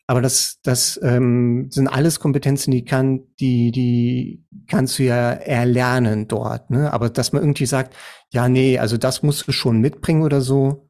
Aber 0.08 0.22
das, 0.22 0.60
das 0.64 1.00
ähm, 1.04 1.68
sind 1.70 1.88
alles 1.88 2.20
Kompetenzen, 2.20 2.72
die 2.72 2.84
kann, 2.84 3.22
die, 3.40 3.72
die 3.72 4.44
kannst 4.68 4.98
du 4.98 5.04
ja 5.04 5.32
erlernen 5.32 6.28
dort. 6.28 6.72
Ne? 6.72 6.92
Aber 6.92 7.10
dass 7.10 7.32
man 7.32 7.44
irgendwie 7.44 7.68
sagt, 7.68 7.96
ja, 8.32 8.50
nee, 8.50 8.80
also 8.80 8.98
das 8.98 9.22
musst 9.22 9.48
du 9.48 9.52
schon 9.52 9.80
mitbringen 9.80 10.24
oder 10.24 10.42
so, 10.42 10.89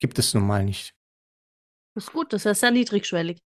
gibt 0.00 0.18
es 0.18 0.34
nun 0.34 0.46
mal 0.46 0.64
nicht. 0.64 0.94
Das 1.94 2.04
ist 2.04 2.12
gut, 2.12 2.32
das 2.32 2.44
ist 2.44 2.60
sehr 2.60 2.70
niedrigschwellig. 2.70 3.38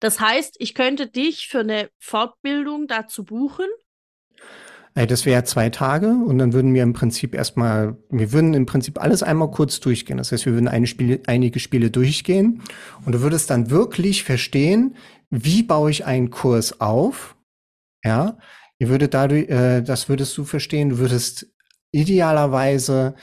Das 0.00 0.18
heißt, 0.20 0.56
ich 0.58 0.74
könnte 0.74 1.08
dich 1.08 1.48
für 1.48 1.60
eine 1.60 1.90
Fortbildung 1.98 2.86
dazu 2.86 3.24
buchen 3.24 3.66
das 5.06 5.26
wäre 5.26 5.44
zwei 5.44 5.70
Tage 5.70 6.08
und 6.08 6.38
dann 6.38 6.52
würden 6.52 6.74
wir 6.74 6.82
im 6.82 6.92
Prinzip 6.92 7.34
erstmal, 7.34 7.96
wir 8.10 8.32
würden 8.32 8.54
im 8.54 8.66
Prinzip 8.66 9.00
alles 9.00 9.22
einmal 9.22 9.50
kurz 9.50 9.80
durchgehen. 9.80 10.16
Das 10.16 10.32
heißt, 10.32 10.46
wir 10.46 10.54
würden 10.54 10.86
Spiele, 10.86 11.20
einige 11.26 11.60
Spiele 11.60 11.90
durchgehen 11.90 12.62
und 13.04 13.14
du 13.14 13.20
würdest 13.20 13.50
dann 13.50 13.70
wirklich 13.70 14.24
verstehen, 14.24 14.96
wie 15.30 15.62
baue 15.62 15.90
ich 15.90 16.04
einen 16.04 16.30
Kurs 16.30 16.80
auf. 16.80 17.36
Ja, 18.04 18.38
ihr 18.78 18.88
würdet 18.88 19.14
dadurch, 19.14 19.48
äh, 19.48 19.82
das 19.82 20.08
würdest 20.08 20.36
du 20.36 20.44
verstehen, 20.44 20.90
du 20.90 20.98
würdest 20.98 21.46
idealerweise 21.92 23.14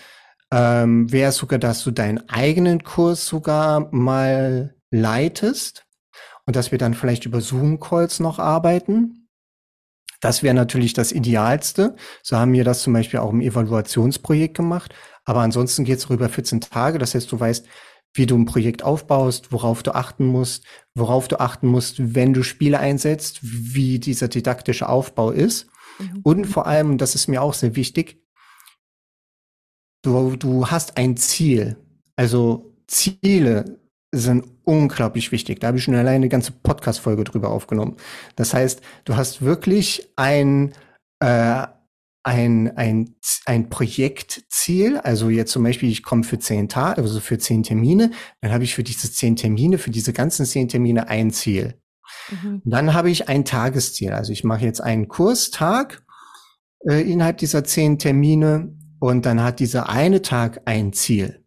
ähm, 0.56 1.12
wäre 1.12 1.32
sogar, 1.32 1.60
dass 1.60 1.84
du 1.84 1.92
deinen 1.92 2.30
eigenen 2.30 2.84
Kurs 2.84 3.28
sogar 3.28 3.94
mal 3.94 4.76
leitest 4.90 5.86
und 6.46 6.56
dass 6.56 6.72
wir 6.72 6.78
dann 6.78 6.94
vielleicht 6.94 7.26
über 7.26 7.42
Zoom-Calls 7.42 8.20
noch 8.20 8.40
arbeiten 8.40 9.26
das 10.26 10.42
wäre 10.42 10.56
natürlich 10.56 10.94
das 10.94 11.12
Idealste. 11.12 11.96
So 12.24 12.38
haben 12.38 12.54
wir 12.54 12.64
das 12.64 12.82
zum 12.82 12.94
Beispiel 12.94 13.20
auch 13.20 13.32
im 13.32 13.42
Evaluationsprojekt 13.42 14.58
gemacht. 14.58 14.94
Aber 15.24 15.42
ansonsten 15.42 15.84
geht 15.84 16.00
es 16.00 16.06
über 16.06 16.30
14 16.30 16.62
Tage. 16.62 16.98
Das 16.98 17.14
heißt, 17.14 17.32
du 17.32 17.40
weißt, 17.40 17.68
wie 18.16 18.26
du 18.26 18.36
ein 18.36 18.46
Projekt 18.46 18.82
aufbaust, 18.82 19.52
worauf 19.52 19.84
du 19.84 19.94
achten 19.94 20.26
musst, 20.26 20.64
worauf 20.96 21.28
du 21.28 21.40
achten 21.40 21.68
musst, 21.68 22.16
wenn 22.16 22.34
du 22.34 22.42
Spiele 22.42 22.80
einsetzt, 22.80 23.40
wie 23.44 24.00
dieser 24.00 24.28
didaktische 24.28 24.90
Aufbau 24.90 25.30
ist. 25.30 25.68
Mhm. 26.00 26.22
Und 26.24 26.46
vor 26.46 26.66
allem, 26.66 26.98
das 26.98 27.14
ist 27.14 27.28
mir 27.28 27.44
auch 27.44 27.54
sehr 27.54 27.76
wichtig, 27.76 28.20
du, 30.06 30.36
du 30.36 30.68
hast 30.68 30.98
ein 30.98 31.18
Ziel. 31.18 31.78
Also 32.16 32.74
Ziele 32.88 33.80
sind 34.14 34.46
unglaublich 34.64 35.32
wichtig. 35.32 35.60
Da 35.60 35.68
habe 35.68 35.78
ich 35.78 35.84
schon 35.84 35.96
alleine 35.96 36.16
eine 36.16 36.30
ganze 36.30 36.52
Podcast-Folge 36.52 37.24
drüber 37.24 37.50
aufgenommen. 37.50 37.98
Das 38.36 38.54
heißt, 38.54 38.82
du 39.06 39.16
hast 39.16 39.42
wirklich 39.42 40.10
ein, 40.16 40.74
äh, 41.20 41.68
ein, 42.24 42.76
ein, 42.76 43.16
ein 43.46 43.70
Projektziel, 43.70 44.98
also 44.98 45.30
jetzt 45.30 45.52
zum 45.52 45.64
Beispiel, 45.64 45.90
ich 45.90 46.02
komme 46.02 46.24
für 46.24 46.40
zehn 46.40 46.70
Tage, 46.70 47.02
also 47.02 47.20
für 47.20 47.38
zehn 47.38 47.62
Termine, 47.62 48.12
dann 48.42 48.52
habe 48.52 48.64
ich 48.64 48.74
für 48.74 48.84
diese 48.84 49.12
zehn 49.12 49.36
Termine, 49.36 49.78
für 49.78 49.92
diese 49.92 50.14
ganzen 50.14 50.46
zehn 50.46 50.68
Termine 50.68 51.08
ein 51.08 51.32
Ziel. 51.32 51.76
Mhm. 52.32 52.62
Dann 52.66 52.94
habe 52.94 53.12
ich 53.12 53.30
ein 53.30 53.46
Tagesziel, 53.46 54.12
also 54.12 54.32
ich 54.32 54.44
mache 54.44 54.66
jetzt 54.66 54.82
einen 54.82 55.08
Kurstag 55.08 56.04
äh, 56.88 57.02
innerhalb 57.02 57.38
dieser 57.38 57.64
zehn 57.64 58.00
Termine 58.00 58.76
und 59.06 59.28
dann 59.28 59.44
hat 59.44 59.60
dieser 59.60 59.88
eine 59.88 60.24
Tag 60.24 60.64
ein 60.66 60.92
Ziel. 60.92 61.46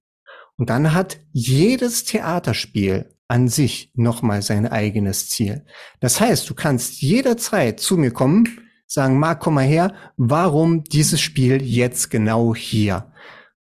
Und 0.58 0.70
dann 0.70 0.94
hat 0.94 1.18
jedes 1.32 2.04
Theaterspiel 2.04 3.16
an 3.26 3.48
sich 3.48 3.90
nochmal 3.96 4.42
sein 4.42 4.64
eigenes 4.64 5.28
Ziel. 5.28 5.64
Das 5.98 6.20
heißt, 6.20 6.48
du 6.48 6.54
kannst 6.54 7.02
jederzeit 7.02 7.80
zu 7.80 7.96
mir 7.96 8.12
kommen, 8.12 8.60
sagen, 8.86 9.18
Marc, 9.18 9.40
komm 9.40 9.54
mal 9.54 9.66
her, 9.66 9.92
warum 10.16 10.84
dieses 10.84 11.20
Spiel 11.20 11.60
jetzt 11.60 12.10
genau 12.10 12.54
hier? 12.54 13.12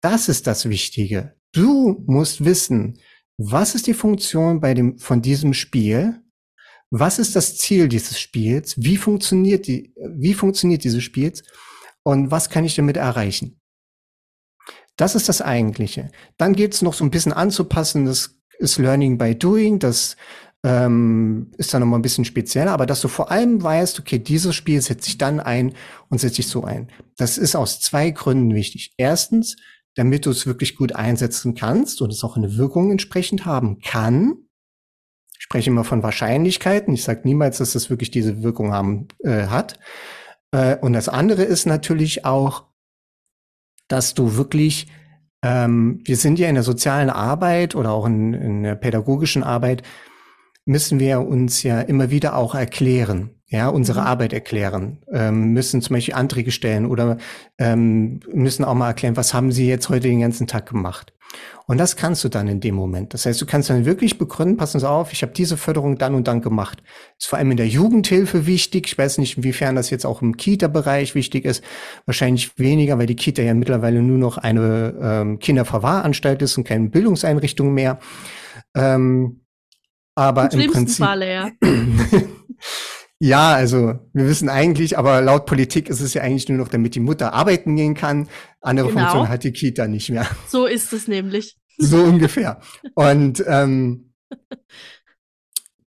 Das 0.01 0.27
ist 0.27 0.45
das 0.45 0.67
Wichtige. 0.67 1.35
Du 1.53 2.03
musst 2.05 2.43
wissen, 2.43 2.99
was 3.37 3.75
ist 3.75 3.87
die 3.87 3.93
Funktion 3.93 4.59
bei 4.59 4.73
dem, 4.73 4.97
von 4.97 5.21
diesem 5.21 5.53
Spiel? 5.53 6.21
Was 6.91 7.17
ist 7.17 7.33
das 7.33 7.55
Ziel 7.55 7.87
dieses 7.87 8.19
Spiels? 8.19 8.75
Wie 8.77 8.97
funktioniert 8.97 9.67
die, 9.67 9.93
wie 10.17 10.33
funktioniert 10.33 10.83
dieses 10.83 11.01
Spiels? 11.01 11.43
Und 12.03 12.29
was 12.29 12.49
kann 12.49 12.65
ich 12.65 12.75
damit 12.75 12.97
erreichen? 12.97 13.58
Das 14.99 15.15
ist 15.15 15.29
das 15.29 15.41
Eigentliche. 15.41 16.11
Dann 16.37 16.53
geht 16.53 16.73
es 16.73 16.81
noch 16.81 16.93
so 16.93 17.05
ein 17.05 17.09
bisschen 17.09 17.31
anzupassen. 17.31 18.03
Das 18.03 18.37
ist 18.57 18.77
Learning 18.77 19.17
by 19.17 19.33
Doing. 19.33 19.79
Das 19.79 20.17
ähm, 20.61 21.51
ist 21.57 21.73
dann 21.73 21.79
nochmal 21.79 21.99
ein 21.99 22.01
bisschen 22.03 22.25
spezieller. 22.25 22.71
Aber 22.71 22.85
dass 22.85 22.99
du 22.99 23.07
vor 23.07 23.31
allem 23.31 23.63
weißt, 23.63 23.97
okay, 24.01 24.19
dieses 24.19 24.55
Spiel 24.55 24.81
setze 24.81 25.07
ich 25.07 25.17
dann 25.17 25.39
ein 25.39 25.73
und 26.09 26.19
setze 26.19 26.41
ich 26.41 26.49
so 26.49 26.65
ein. 26.65 26.89
Das 27.15 27.37
ist 27.37 27.55
aus 27.55 27.79
zwei 27.79 28.11
Gründen 28.11 28.53
wichtig. 28.53 28.93
Erstens, 28.97 29.55
damit 29.95 30.25
du 30.25 30.31
es 30.31 30.45
wirklich 30.45 30.75
gut 30.75 30.93
einsetzen 30.93 31.55
kannst 31.55 32.01
und 32.01 32.11
es 32.11 32.25
auch 32.25 32.35
eine 32.35 32.57
Wirkung 32.57 32.91
entsprechend 32.91 33.45
haben 33.45 33.79
kann. 33.79 34.35
Ich 35.37 35.43
spreche 35.45 35.69
immer 35.69 35.85
von 35.85 36.03
Wahrscheinlichkeiten. 36.03 36.93
Ich 36.93 37.05
sage 37.05 37.21
niemals, 37.23 37.59
dass 37.59 37.73
es 37.73 37.89
wirklich 37.89 38.11
diese 38.11 38.43
Wirkung 38.43 38.73
haben 38.73 39.07
äh, 39.19 39.47
hat. 39.47 39.79
Äh, 40.51 40.75
und 40.75 40.91
das 40.91 41.07
andere 41.07 41.43
ist 41.43 41.65
natürlich 41.65 42.25
auch, 42.25 42.68
dass 43.89 44.13
du 44.13 44.37
wirklich, 44.37 44.87
ähm, 45.43 45.99
wir 46.05 46.15
sind 46.15 46.39
ja 46.39 46.47
in 46.47 46.55
der 46.55 46.63
sozialen 46.63 47.09
Arbeit 47.09 47.75
oder 47.75 47.91
auch 47.91 48.05
in, 48.05 48.33
in 48.33 48.63
der 48.63 48.75
pädagogischen 48.75 49.43
Arbeit, 49.43 49.83
müssen 50.65 50.99
wir 50.99 51.21
uns 51.21 51.63
ja 51.63 51.81
immer 51.81 52.11
wieder 52.11 52.37
auch 52.37 52.55
erklären, 52.55 53.31
ja, 53.47 53.67
unsere 53.67 54.01
mhm. 54.01 54.07
Arbeit 54.07 54.33
erklären, 54.33 54.99
ähm, 55.11 55.53
müssen 55.53 55.81
zum 55.81 55.95
Beispiel 55.95 56.13
Anträge 56.13 56.51
stellen 56.51 56.85
oder 56.85 57.17
ähm, 57.57 58.19
müssen 58.31 58.63
auch 58.63 58.75
mal 58.75 58.89
erklären, 58.89 59.17
was 59.17 59.33
haben 59.33 59.51
Sie 59.51 59.67
jetzt 59.67 59.89
heute 59.89 60.07
den 60.07 60.21
ganzen 60.21 60.47
Tag 60.47 60.69
gemacht. 60.69 61.13
Und 61.65 61.77
das 61.77 61.95
kannst 61.95 62.23
du 62.23 62.29
dann 62.29 62.47
in 62.47 62.59
dem 62.59 62.73
Moment. 62.73 63.13
Das 63.13 63.25
heißt, 63.25 63.39
du 63.39 63.45
kannst 63.45 63.69
dann 63.69 63.85
wirklich 63.85 64.17
begründen, 64.17 64.57
passen 64.57 64.79
Sie 64.79 64.89
auf, 64.89 65.13
ich 65.13 65.21
habe 65.21 65.33
diese 65.33 65.55
Förderung 65.55 65.97
dann 65.97 66.15
und 66.15 66.27
dann 66.27 66.41
gemacht. 66.41 66.81
ist 67.19 67.27
vor 67.27 67.37
allem 67.37 67.51
in 67.51 67.57
der 67.57 67.67
Jugendhilfe 67.67 68.47
wichtig. 68.47 68.87
Ich 68.87 68.97
weiß 68.97 69.19
nicht, 69.19 69.37
inwiefern 69.37 69.75
das 69.75 69.91
jetzt 69.91 70.05
auch 70.05 70.21
im 70.21 70.35
Kita-Bereich 70.35 71.13
wichtig 71.13 71.45
ist. 71.45 71.63
Wahrscheinlich 72.05 72.57
weniger, 72.57 72.97
weil 72.97 73.05
die 73.05 73.15
Kita 73.15 73.43
ja 73.43 73.53
mittlerweile 73.53 74.01
nur 74.01 74.17
noch 74.17 74.37
eine 74.37 74.95
ähm, 75.01 75.39
Kinderverwahranstalt 75.39 76.41
ist 76.41 76.57
und 76.57 76.63
keine 76.63 76.89
Bildungseinrichtung 76.89 77.73
mehr. 77.73 77.99
Ähm, 78.75 79.41
aber 80.15 80.51
Im, 80.51 80.59
im 80.61 80.71
Prinzip. 80.71 81.05
Falle, 81.05 81.31
ja. 81.31 81.51
Ja, 83.21 83.53
also 83.53 83.99
wir 84.13 84.27
wissen 84.27 84.47
eigentlich, 84.47 84.97
aber 84.97 85.21
laut 85.21 85.45
Politik 85.45 85.89
ist 85.89 85.99
es 85.99 86.13
ja 86.13 86.21
eigentlich 86.21 86.47
nur 86.47 86.57
noch, 86.57 86.69
damit 86.69 86.95
die 86.95 87.01
Mutter 87.01 87.33
arbeiten 87.33 87.75
gehen 87.75 87.93
kann. 87.93 88.29
Andere 88.61 88.87
genau. 88.87 89.01
Funktion 89.01 89.27
hat 89.27 89.43
die 89.43 89.51
Kita 89.51 89.87
nicht 89.87 90.09
mehr. 90.09 90.25
So 90.47 90.65
ist 90.65 90.93
es 90.93 91.07
nämlich. 91.07 91.57
So 91.77 91.97
ungefähr. 91.97 92.61
Und 92.95 93.43
ähm, 93.45 94.13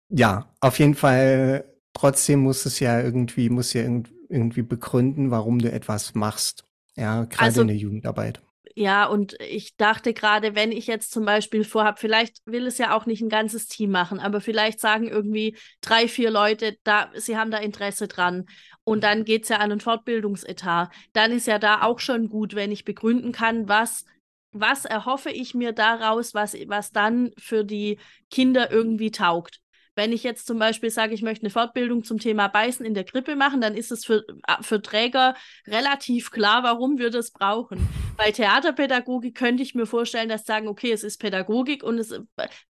ja, 0.09 0.53
auf 0.61 0.79
jeden 0.79 0.95
Fall. 0.95 1.65
Trotzdem 1.95 2.41
muss 2.41 2.65
es 2.65 2.81
ja 2.81 3.01
irgendwie, 3.01 3.51
muss 3.51 3.75
ja 3.75 3.83
irgendwie 3.83 4.63
begründen, 4.63 5.31
warum 5.31 5.59
du 5.59 5.71
etwas 5.71 6.15
machst. 6.15 6.65
Ja, 6.97 7.25
gerade 7.25 7.43
also, 7.45 7.61
in 7.61 7.69
der 7.69 7.77
Jugendarbeit. 7.77 8.41
Ja, 8.75 9.05
und 9.07 9.35
ich 9.41 9.77
dachte 9.77 10.15
gerade, 10.15 10.55
wenn 10.55 10.73
ich 10.73 10.87
jetzt 10.87 11.13
zum 11.13 11.25
Beispiel 11.27 11.65
vorhabe, 11.65 11.99
vielleicht 12.01 12.39
will 12.47 12.67
es 12.67 12.79
ja 12.79 12.97
auch 12.97 13.05
nicht 13.07 13.21
ein 13.21 13.29
ganzes 13.29 13.67
Team 13.69 13.91
machen, 13.91 14.19
aber 14.19 14.41
vielleicht 14.41 14.81
sagen 14.81 15.09
irgendwie 15.09 15.57
drei, 15.83 16.09
vier 16.09 16.31
Leute, 16.31 16.77
da, 16.85 17.11
sie 17.15 17.37
haben 17.37 17.51
da 17.51 17.59
Interesse 17.59 18.09
dran. 18.09 18.47
Und 18.85 19.05
dann 19.05 19.25
geht 19.25 19.43
es 19.45 19.49
ja 19.51 19.59
an 19.59 19.73
ein 19.73 19.81
Fortbildungsetat. 19.81 20.91
Dann 21.13 21.33
ist 21.33 21.47
ja 21.47 21.59
da 21.59 21.83
auch 21.83 21.99
schon 22.01 22.29
gut, 22.29 22.55
wenn 22.55 22.73
ich 22.73 22.85
begründen 22.85 23.33
kann, 23.33 23.69
was, 23.69 24.05
was 24.53 24.85
erhoffe 24.87 25.31
ich 25.31 25.55
mir 25.55 25.73
daraus, 25.73 26.33
was, 26.35 26.55
was 26.67 26.93
dann 26.93 27.31
für 27.39 27.65
die 27.65 27.99
Kinder 28.31 28.71
irgendwie 28.73 29.11
taugt. 29.11 29.62
Wenn 29.95 30.13
ich 30.13 30.23
jetzt 30.23 30.47
zum 30.47 30.59
Beispiel 30.59 30.91
sage, 30.91 31.13
ich 31.13 31.23
möchte 31.23 31.45
eine 31.45 31.51
Fortbildung 31.51 32.03
zum 32.03 32.19
Thema 32.19 32.49
Beißen 32.49 32.85
in 32.85 32.95
der 32.95 33.05
Krippe 33.05 33.37
machen, 33.37 33.61
dann 33.61 33.75
ist 33.75 33.93
es 33.93 34.05
für, 34.05 34.25
äh, 34.47 34.63
für 34.63 34.81
Träger 34.81 35.35
relativ 35.67 36.31
klar, 36.31 36.63
warum 36.63 36.99
wir 36.99 37.11
das 37.11 37.31
brauchen. 37.31 37.87
Bei 38.17 38.31
Theaterpädagogik 38.31 39.35
könnte 39.35 39.63
ich 39.63 39.75
mir 39.75 39.87
vorstellen, 39.87 40.29
dass 40.29 40.45
sagen, 40.45 40.69
okay, 40.69 40.93
es 40.93 41.05
ist 41.05 41.19
Pädagogik 41.19 41.83
und 41.83 41.99
es 41.99 42.11
äh, 42.13 42.21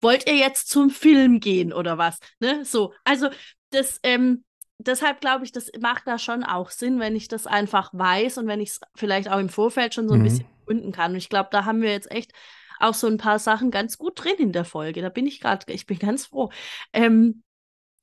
wollt 0.00 0.28
ihr 0.28 0.36
jetzt 0.36 0.68
zum 0.68 0.90
Film 0.90 1.38
gehen 1.38 1.72
oder 1.72 1.96
was? 1.96 2.18
Ne? 2.40 2.64
So, 2.64 2.92
also 3.04 3.28
das, 3.70 4.00
ähm, 4.02 4.44
deshalb 4.78 5.20
glaube 5.20 5.44
ich, 5.44 5.52
das 5.52 5.70
macht 5.80 6.06
da 6.06 6.18
schon 6.18 6.44
auch 6.44 6.70
Sinn, 6.70 6.98
wenn 6.98 7.16
ich 7.16 7.28
das 7.28 7.46
einfach 7.46 7.90
weiß 7.92 8.38
und 8.38 8.46
wenn 8.46 8.60
ich 8.60 8.70
es 8.70 8.80
vielleicht 8.94 9.30
auch 9.30 9.38
im 9.38 9.48
Vorfeld 9.48 9.94
schon 9.94 10.08
so 10.08 10.14
ein 10.14 10.20
mhm. 10.20 10.24
bisschen 10.24 10.46
gründen 10.66 10.92
kann. 10.92 11.12
Und 11.12 11.18
ich 11.18 11.28
glaube, 11.28 11.48
da 11.52 11.64
haben 11.64 11.82
wir 11.82 11.90
jetzt 11.90 12.10
echt 12.10 12.32
auch 12.82 12.94
so 12.94 13.06
ein 13.06 13.16
paar 13.16 13.38
Sachen 13.38 13.70
ganz 13.70 13.98
gut 13.98 14.22
drin 14.22 14.36
in 14.38 14.52
der 14.52 14.64
Folge. 14.64 15.02
Da 15.02 15.08
bin 15.08 15.26
ich 15.26 15.40
gerade, 15.40 15.72
ich 15.72 15.86
bin 15.86 15.98
ganz 15.98 16.26
froh. 16.26 16.50
Ähm, 16.92 17.42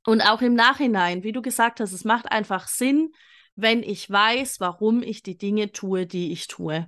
und 0.05 0.21
auch 0.21 0.41
im 0.41 0.53
Nachhinein, 0.53 1.23
wie 1.23 1.31
du 1.31 1.41
gesagt 1.41 1.79
hast, 1.79 1.91
es 1.91 2.05
macht 2.05 2.31
einfach 2.31 2.67
Sinn, 2.67 3.11
wenn 3.55 3.83
ich 3.83 4.09
weiß, 4.09 4.59
warum 4.59 5.03
ich 5.03 5.21
die 5.21 5.37
Dinge 5.37 5.71
tue, 5.71 6.05
die 6.05 6.31
ich 6.31 6.47
tue. 6.47 6.87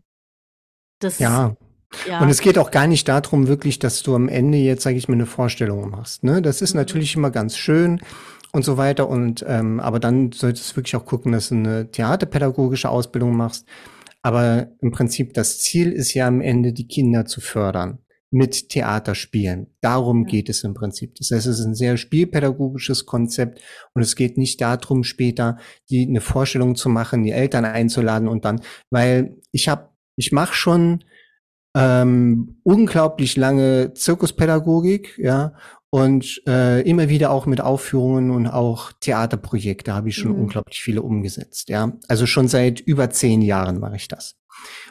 Das, 1.00 1.20
ja. 1.20 1.56
ja. 2.08 2.20
Und 2.22 2.30
es 2.30 2.42
geht 2.42 2.58
auch 2.58 2.72
gar 2.72 2.88
nicht 2.88 3.08
darum, 3.08 3.48
wirklich, 3.48 3.80
dass 3.80 4.04
du 4.04 4.16
am 4.16 4.30
Ende 4.30 4.58
jetzt, 4.58 4.84
sage 4.84 4.96
ich 4.96 5.08
mal, 5.08 5.16
eine 5.16 5.26
Vorstellung 5.26 5.90
machst. 5.90 6.24
Ne? 6.24 6.42
Das 6.42 6.62
ist 6.62 6.74
mhm. 6.74 6.80
natürlich 6.80 7.16
immer 7.16 7.32
ganz 7.32 7.58
schön 7.58 8.02
und 8.54 8.64
so 8.64 8.78
weiter. 8.78 9.10
Und 9.10 9.44
ähm, 9.48 9.80
aber 9.80 10.00
dann 10.00 10.32
solltest 10.32 10.72
du 10.72 10.78
wirklich 10.78 10.96
auch 10.96 11.06
gucken, 11.06 11.34
dass 11.34 11.50
du 11.50 11.56
eine 11.56 11.92
theaterpädagogische 11.92 12.90
Ausbildung 12.90 13.36
machst 13.36 13.68
aber 14.22 14.72
im 14.82 14.92
Prinzip 14.92 15.34
das 15.34 15.60
Ziel 15.60 15.92
ist 15.92 16.14
ja 16.14 16.28
am 16.28 16.42
Ende, 16.42 16.74
die 16.74 16.88
Kinder 16.88 17.26
zu 17.26 17.42
fördern. 17.42 18.00
mit 18.34 18.70
Theaterspielen. 18.70 19.68
Darum 19.82 20.26
geht 20.26 20.48
es 20.50 20.64
im 20.64 20.74
Prinzip. 20.74 21.16
Das 21.16 21.32
heißt, 21.32 21.48
es 21.48 21.60
ist 21.60 21.66
ein 21.66 21.76
sehr 21.76 21.98
spielpädagogisches 21.98 23.06
Konzept 23.06 23.62
und 23.94 24.02
es 24.02 24.16
geht 24.16 24.38
nicht 24.38 24.62
darum, 24.62 25.04
später 25.04 25.58
die 25.90 26.08
eine 26.08 26.22
Vorstellung 26.22 26.76
zu 26.76 26.88
machen, 26.88 27.24
die 27.24 27.32
Eltern 27.32 27.66
einzuladen 27.66 28.30
und 28.30 28.46
dann, 28.46 28.62
weil 28.90 29.36
ich 29.52 29.68
habe, 29.68 29.90
ich 30.16 30.32
mache 30.32 30.54
schon 30.54 31.04
ähm, 31.76 32.62
unglaublich 32.64 33.36
lange 33.36 33.94
Zirkuspädagogik, 33.94 35.18
ja, 35.18 35.54
und 35.92 36.42
äh, 36.48 36.82
immer 36.90 37.10
wieder 37.10 37.32
auch 37.32 37.46
mit 37.46 37.60
Aufführungen 37.60 38.32
und 38.32 38.48
auch 38.48 38.94
Theaterprojekte 38.94 39.94
habe 39.94 40.08
ich 40.10 40.16
schon 40.16 40.32
mhm. 40.32 40.44
unglaublich 40.44 40.82
viele 40.82 41.02
umgesetzt, 41.02 41.68
ja. 41.70 41.92
Also 42.08 42.26
schon 42.26 42.48
seit 42.48 42.80
über 42.80 43.10
zehn 43.10 43.42
Jahren 43.42 43.80
mache 43.80 43.98
ich 43.98 44.08
das. 44.08 44.38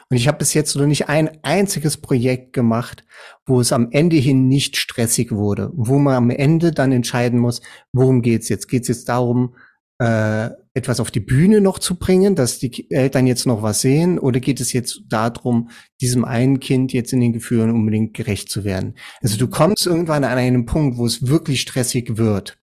Und 0.09 0.17
ich 0.17 0.27
habe 0.27 0.37
bis 0.37 0.53
jetzt 0.53 0.75
noch 0.75 0.85
nicht 0.85 1.09
ein 1.09 1.43
einziges 1.43 1.97
Projekt 1.97 2.53
gemacht, 2.53 3.03
wo 3.45 3.61
es 3.61 3.73
am 3.73 3.89
Ende 3.91 4.17
hin 4.17 4.47
nicht 4.47 4.77
stressig 4.77 5.31
wurde, 5.31 5.71
wo 5.73 5.97
man 5.97 6.15
am 6.15 6.29
Ende 6.29 6.71
dann 6.71 6.91
entscheiden 6.91 7.39
muss, 7.39 7.61
worum 7.93 8.21
geht's 8.21 8.49
jetzt? 8.49 8.67
Geht's 8.67 8.87
jetzt 8.87 9.09
darum, 9.09 9.55
äh, 9.97 10.51
etwas 10.73 10.99
auf 10.99 11.11
die 11.11 11.19
Bühne 11.19 11.61
noch 11.61 11.79
zu 11.79 11.95
bringen, 11.95 12.35
dass 12.35 12.59
die 12.59 12.89
Eltern 12.91 13.27
jetzt 13.27 13.45
noch 13.45 13.61
was 13.61 13.81
sehen, 13.81 14.19
oder 14.19 14.39
geht 14.39 14.61
es 14.61 14.73
jetzt 14.73 15.01
darum, 15.07 15.69
diesem 15.99 16.23
einen 16.23 16.59
Kind 16.59 16.93
jetzt 16.93 17.13
in 17.13 17.19
den 17.19 17.33
Gefühlen 17.33 17.71
unbedingt 17.71 18.13
gerecht 18.13 18.49
zu 18.49 18.63
werden? 18.63 18.95
Also 19.21 19.37
du 19.37 19.47
kommst 19.47 19.85
irgendwann 19.85 20.23
an 20.23 20.37
einen 20.37 20.65
Punkt, 20.65 20.97
wo 20.97 21.05
es 21.05 21.27
wirklich 21.27 21.61
stressig 21.61 22.17
wird. 22.17 22.57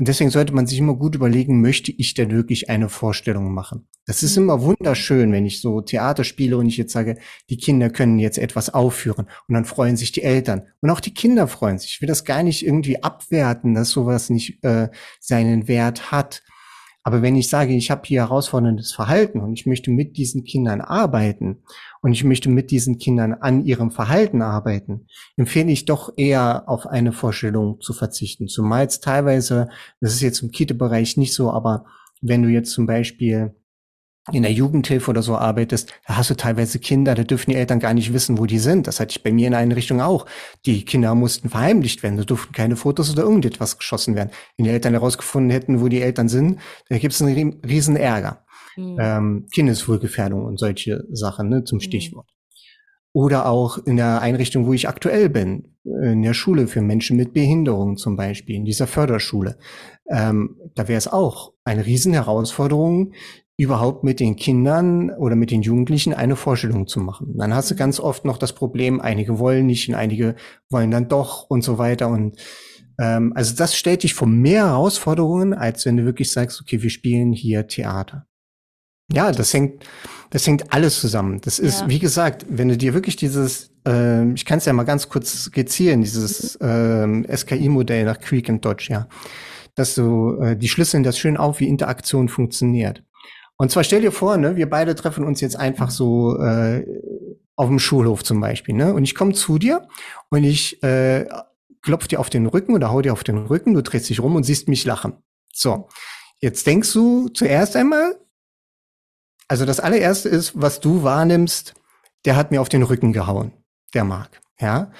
Und 0.00 0.08
deswegen 0.08 0.30
sollte 0.30 0.54
man 0.54 0.66
sich 0.66 0.78
immer 0.78 0.94
gut 0.94 1.14
überlegen, 1.14 1.60
möchte 1.60 1.92
ich 1.92 2.14
denn 2.14 2.30
wirklich 2.30 2.70
eine 2.70 2.88
Vorstellung 2.88 3.52
machen? 3.52 3.86
Das 4.06 4.22
ist 4.22 4.36
mhm. 4.38 4.44
immer 4.44 4.62
wunderschön, 4.62 5.30
wenn 5.30 5.44
ich 5.44 5.60
so 5.60 5.82
Theater 5.82 6.24
spiele 6.24 6.56
und 6.56 6.66
ich 6.66 6.78
jetzt 6.78 6.94
sage, 6.94 7.18
die 7.50 7.58
Kinder 7.58 7.90
können 7.90 8.18
jetzt 8.18 8.38
etwas 8.38 8.72
aufführen 8.72 9.26
und 9.46 9.54
dann 9.54 9.66
freuen 9.66 9.98
sich 9.98 10.10
die 10.10 10.22
Eltern 10.22 10.62
und 10.80 10.88
auch 10.88 11.00
die 11.00 11.12
Kinder 11.12 11.46
freuen 11.48 11.78
sich. 11.78 11.90
Ich 11.92 12.00
will 12.00 12.08
das 12.08 12.24
gar 12.24 12.42
nicht 12.42 12.64
irgendwie 12.64 13.02
abwerten, 13.02 13.74
dass 13.74 13.90
sowas 13.90 14.30
nicht 14.30 14.64
äh, 14.64 14.88
seinen 15.20 15.68
Wert 15.68 16.10
hat. 16.10 16.42
Aber 17.02 17.22
wenn 17.22 17.36
ich 17.36 17.48
sage, 17.48 17.74
ich 17.74 17.90
habe 17.90 18.02
hier 18.04 18.20
herausforderndes 18.20 18.92
Verhalten 18.92 19.40
und 19.40 19.54
ich 19.54 19.64
möchte 19.64 19.90
mit 19.90 20.16
diesen 20.18 20.44
Kindern 20.44 20.80
arbeiten 20.82 21.62
und 22.02 22.12
ich 22.12 22.24
möchte 22.24 22.50
mit 22.50 22.70
diesen 22.70 22.98
Kindern 22.98 23.32
an 23.32 23.64
ihrem 23.64 23.90
Verhalten 23.90 24.42
arbeiten, 24.42 25.06
empfehle 25.36 25.72
ich 25.72 25.86
doch 25.86 26.12
eher 26.16 26.68
auf 26.68 26.86
eine 26.86 27.12
Vorstellung 27.12 27.80
zu 27.80 27.94
verzichten. 27.94 28.48
Zumal 28.48 28.86
es 28.86 29.00
teilweise, 29.00 29.70
das 30.00 30.12
ist 30.12 30.20
jetzt 30.20 30.42
im 30.42 30.50
Kita-Bereich 30.50 31.16
nicht 31.16 31.32
so, 31.32 31.50
aber 31.50 31.86
wenn 32.20 32.42
du 32.42 32.48
jetzt 32.48 32.72
zum 32.72 32.86
Beispiel 32.86 33.54
in 34.32 34.42
der 34.42 34.52
Jugendhilfe 34.52 35.10
oder 35.10 35.22
so 35.22 35.36
arbeitest, 35.36 35.92
da 36.06 36.16
hast 36.16 36.30
du 36.30 36.34
teilweise 36.34 36.78
Kinder, 36.78 37.14
da 37.14 37.24
dürfen 37.24 37.50
die 37.50 37.56
Eltern 37.56 37.80
gar 37.80 37.94
nicht 37.94 38.12
wissen, 38.12 38.38
wo 38.38 38.46
die 38.46 38.58
sind. 38.58 38.86
Das 38.86 39.00
hatte 39.00 39.12
ich 39.12 39.22
bei 39.22 39.32
mir 39.32 39.46
in 39.46 39.54
einer 39.54 39.76
Richtung 39.76 40.00
auch. 40.00 40.26
Die 40.66 40.84
Kinder 40.84 41.14
mussten 41.14 41.48
verheimlicht 41.48 42.02
werden, 42.02 42.16
da 42.16 42.24
durften 42.24 42.52
keine 42.52 42.76
Fotos 42.76 43.12
oder 43.12 43.22
irgendetwas 43.22 43.78
geschossen 43.78 44.14
werden. 44.14 44.30
Wenn 44.56 44.64
die 44.64 44.70
Eltern 44.70 44.92
herausgefunden 44.92 45.50
hätten, 45.50 45.80
wo 45.80 45.88
die 45.88 46.02
Eltern 46.02 46.28
sind, 46.28 46.60
da 46.88 46.98
gibt 46.98 47.12
es 47.12 47.22
einen 47.22 47.60
riesen 47.64 47.96
Ärger. 47.96 48.44
Mhm. 48.76 48.96
Ähm, 49.00 49.46
Kindeswohlgefährdung 49.52 50.44
und 50.44 50.58
solche 50.58 51.04
Sachen, 51.10 51.48
ne, 51.48 51.64
zum 51.64 51.76
mhm. 51.76 51.82
Stichwort. 51.82 52.26
Mhm. 52.26 52.40
Oder 53.12 53.46
auch 53.46 53.78
in 53.78 53.96
der 53.96 54.22
Einrichtung, 54.22 54.66
wo 54.66 54.72
ich 54.72 54.88
aktuell 54.88 55.28
bin, 55.28 55.74
in 55.84 56.22
der 56.22 56.34
Schule 56.34 56.68
für 56.68 56.80
Menschen 56.80 57.16
mit 57.16 57.32
Behinderung 57.32 57.96
zum 57.96 58.16
Beispiel, 58.16 58.54
in 58.54 58.64
dieser 58.64 58.86
Förderschule. 58.86 59.58
Ähm, 60.08 60.56
da 60.74 60.86
wäre 60.86 60.98
es 60.98 61.08
auch 61.08 61.52
eine 61.64 61.86
Riesenherausforderung, 61.86 63.12
überhaupt 63.60 64.04
mit 64.04 64.20
den 64.20 64.36
Kindern 64.36 65.10
oder 65.10 65.36
mit 65.36 65.50
den 65.50 65.60
Jugendlichen 65.60 66.14
eine 66.14 66.34
Vorstellung 66.34 66.86
zu 66.86 66.98
machen. 66.98 67.34
Dann 67.36 67.54
hast 67.54 67.70
du 67.70 67.76
ganz 67.76 68.00
oft 68.00 68.24
noch 68.24 68.38
das 68.38 68.54
Problem, 68.54 69.02
einige 69.02 69.38
wollen 69.38 69.66
nicht 69.66 69.86
und 69.90 69.96
einige 69.96 70.34
wollen 70.70 70.90
dann 70.90 71.08
doch 71.08 71.50
und 71.50 71.62
so 71.62 71.76
weiter. 71.76 72.08
Und 72.08 72.40
ähm, 72.98 73.34
also 73.34 73.54
das 73.54 73.76
stellt 73.76 74.02
dich 74.02 74.14
vor 74.14 74.26
mehr 74.26 74.68
Herausforderungen, 74.68 75.52
als 75.52 75.84
wenn 75.84 75.98
du 75.98 76.06
wirklich 76.06 76.32
sagst, 76.32 76.58
okay, 76.62 76.80
wir 76.80 76.88
spielen 76.88 77.32
hier 77.34 77.66
Theater. 77.66 78.26
Ja, 79.12 79.30
das 79.30 79.52
hängt, 79.52 79.84
das 80.30 80.46
hängt 80.46 80.72
alles 80.72 80.98
zusammen. 80.98 81.42
Das 81.42 81.58
ist, 81.58 81.82
ja. 81.82 81.88
wie 81.90 81.98
gesagt, 81.98 82.46
wenn 82.48 82.68
du 82.68 82.78
dir 82.78 82.94
wirklich 82.94 83.16
dieses, 83.16 83.72
äh, 83.86 84.32
ich 84.32 84.46
kann 84.46 84.56
es 84.56 84.64
ja 84.64 84.72
mal 84.72 84.84
ganz 84.84 85.10
kurz 85.10 85.44
skizzieren, 85.44 86.00
dieses 86.00 86.56
äh, 86.62 87.36
SKI-Modell 87.36 88.06
nach 88.06 88.20
Creek 88.20 88.48
and 88.48 88.64
Dodge, 88.64 88.86
ja, 88.88 89.06
dass 89.74 89.94
du, 89.94 90.38
äh, 90.40 90.56
die 90.56 90.68
schlüsseln 90.68 91.02
das 91.02 91.18
schön 91.18 91.36
auf, 91.36 91.60
wie 91.60 91.68
Interaktion 91.68 92.30
funktioniert. 92.30 93.02
Und 93.60 93.70
zwar 93.70 93.84
stell 93.84 94.00
dir 94.00 94.10
vor, 94.10 94.38
ne, 94.38 94.56
wir 94.56 94.70
beide 94.70 94.94
treffen 94.94 95.22
uns 95.22 95.42
jetzt 95.42 95.56
einfach 95.56 95.90
so 95.90 96.34
äh, 96.38 96.82
auf 97.56 97.68
dem 97.68 97.78
Schulhof 97.78 98.24
zum 98.24 98.40
Beispiel, 98.40 98.74
ne? 98.74 98.94
Und 98.94 99.04
ich 99.04 99.14
komme 99.14 99.34
zu 99.34 99.58
dir 99.58 99.86
und 100.30 100.44
ich 100.44 100.82
äh, 100.82 101.26
klopf 101.82 102.08
dir 102.08 102.20
auf 102.20 102.30
den 102.30 102.46
Rücken 102.46 102.74
oder 102.74 102.90
hau 102.90 103.02
dir 103.02 103.12
auf 103.12 103.22
den 103.22 103.36
Rücken, 103.36 103.74
du 103.74 103.82
drehst 103.82 104.08
dich 104.08 104.20
rum 104.20 104.34
und 104.34 104.44
siehst 104.44 104.68
mich 104.68 104.86
lachen. 104.86 105.12
So, 105.52 105.88
jetzt 106.38 106.66
denkst 106.66 106.90
du 106.94 107.28
zuerst 107.28 107.76
einmal, 107.76 108.18
also 109.46 109.66
das 109.66 109.78
allererste 109.78 110.30
ist, 110.30 110.58
was 110.58 110.80
du 110.80 111.02
wahrnimmst, 111.02 111.74
der 112.24 112.36
hat 112.36 112.52
mir 112.52 112.62
auf 112.62 112.70
den 112.70 112.82
Rücken 112.82 113.12
gehauen, 113.12 113.52
der 113.92 114.04
Mark, 114.04 114.40
ja. 114.58 114.90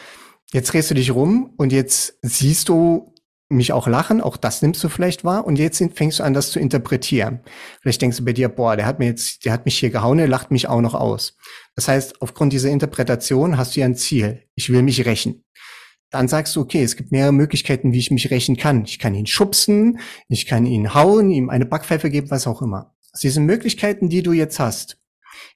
Jetzt 0.53 0.75
drehst 0.75 0.91
du 0.91 0.95
dich 0.95 1.15
rum 1.15 1.55
und 1.57 1.73
jetzt 1.73 2.19
siehst 2.21 2.69
du 2.69 3.15
mich 3.51 3.72
auch 3.72 3.88
lachen, 3.88 4.20
auch 4.20 4.36
das 4.36 4.62
nimmst 4.62 4.82
du 4.82 4.88
vielleicht 4.88 5.24
wahr 5.24 5.44
und 5.44 5.59
jetzt 5.59 5.82
fängst 5.94 6.20
du 6.20 6.22
an, 6.22 6.34
das 6.34 6.51
zu 6.51 6.61
interpretieren. 6.61 7.40
Vielleicht 7.82 8.01
denkst 8.01 8.18
du 8.18 8.24
bei 8.24 8.32
dir, 8.32 8.48
boah, 8.48 8.76
der 8.76 8.86
hat 8.86 8.98
mir 8.98 9.07
jetzt, 9.07 9.44
der 9.44 9.53
hat 9.53 9.64
mich 9.64 9.78
hier 9.78 9.90
gehauen, 9.90 10.18
der 10.18 10.28
lacht 10.28 10.51
mich 10.51 10.68
auch 10.68 10.80
noch 10.80 10.94
aus. 10.94 11.36
Das 11.74 11.88
heißt, 11.88 12.22
aufgrund 12.22 12.53
dieser 12.53 12.70
Interpretation 12.70 13.57
hast 13.57 13.74
du 13.74 13.80
ja 13.80 13.86
ein 13.86 13.96
Ziel. 13.96 14.44
Ich 14.55 14.70
will 14.70 14.82
mich 14.82 15.05
rächen. 15.05 15.44
Dann 16.11 16.28
sagst 16.28 16.57
du, 16.57 16.61
okay, 16.61 16.82
es 16.82 16.96
gibt 16.96 17.12
mehrere 17.12 17.32
Möglichkeiten, 17.32 17.92
wie 17.92 17.98
ich 17.98 18.11
mich 18.11 18.30
rächen 18.30 18.57
kann. 18.57 18.84
Ich 18.84 18.98
kann 18.98 19.14
ihn 19.14 19.26
schubsen, 19.26 20.01
ich 20.28 20.46
kann 20.46 20.66
ihn 20.66 20.94
hauen, 20.94 21.30
ihm 21.30 21.51
eine 21.51 21.66
Backpfeife 21.66 22.11
geben, 22.11 22.30
was 22.30 22.46
auch 22.46 22.62
immer. 22.62 22.94
Aus 23.12 23.20
diesen 23.20 23.46
Möglichkeiten, 23.46 24.09
die 24.09 24.22
du 24.22 24.32
jetzt 24.32 24.59
hast, 24.59 24.98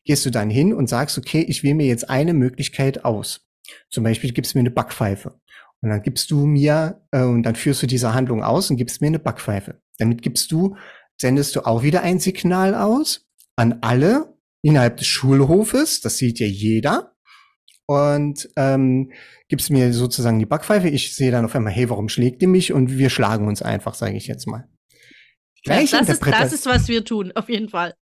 gehst 0.04 0.26
du 0.26 0.30
dann 0.30 0.50
hin 0.50 0.72
und 0.72 0.88
sagst, 0.88 1.18
okay, 1.18 1.40
ich 1.40 1.62
wähle 1.62 1.74
mir 1.74 1.86
jetzt 1.86 2.08
eine 2.10 2.34
Möglichkeit 2.34 3.04
aus. 3.04 3.48
Zum 3.90 4.04
Beispiel 4.04 4.32
gibst 4.32 4.54
du 4.54 4.58
mir 4.58 4.62
eine 4.62 4.70
Backpfeife. 4.70 5.40
Und 5.84 5.90
dann 5.90 6.02
gibst 6.02 6.30
du 6.30 6.46
mir, 6.46 7.02
äh, 7.10 7.22
und 7.22 7.42
dann 7.42 7.56
führst 7.56 7.82
du 7.82 7.86
diese 7.86 8.14
Handlung 8.14 8.42
aus 8.42 8.70
und 8.70 8.78
gibst 8.78 9.02
mir 9.02 9.08
eine 9.08 9.18
Backpfeife. 9.18 9.82
Damit 9.98 10.22
gibst 10.22 10.50
du, 10.50 10.76
sendest 11.20 11.54
du 11.54 11.66
auch 11.66 11.82
wieder 11.82 12.00
ein 12.00 12.18
Signal 12.18 12.74
aus 12.74 13.26
an 13.54 13.80
alle 13.82 14.34
innerhalb 14.62 14.96
des 14.96 15.06
Schulhofes, 15.06 16.00
das 16.00 16.16
sieht 16.16 16.40
ja 16.40 16.46
jeder. 16.46 17.12
Und 17.86 18.48
ähm, 18.56 19.12
gibst 19.48 19.70
mir 19.70 19.92
sozusagen 19.92 20.38
die 20.38 20.46
Backpfeife. 20.46 20.88
Ich 20.88 21.14
sehe 21.14 21.30
dann 21.30 21.44
auf 21.44 21.54
einmal, 21.54 21.74
hey, 21.74 21.90
warum 21.90 22.08
schlägt 22.08 22.40
ihr 22.40 22.48
mich? 22.48 22.72
Und 22.72 22.96
wir 22.96 23.10
schlagen 23.10 23.46
uns 23.46 23.60
einfach, 23.60 23.92
sage 23.92 24.16
ich 24.16 24.26
jetzt 24.26 24.46
mal. 24.46 24.66
Gleiche 25.64 25.96
das, 25.98 26.08
ist, 26.10 26.26
das 26.26 26.52
ist, 26.52 26.66
was 26.66 26.88
wir 26.88 27.04
tun, 27.04 27.32
auf 27.34 27.48
jeden 27.48 27.70
Fall. 27.70 27.94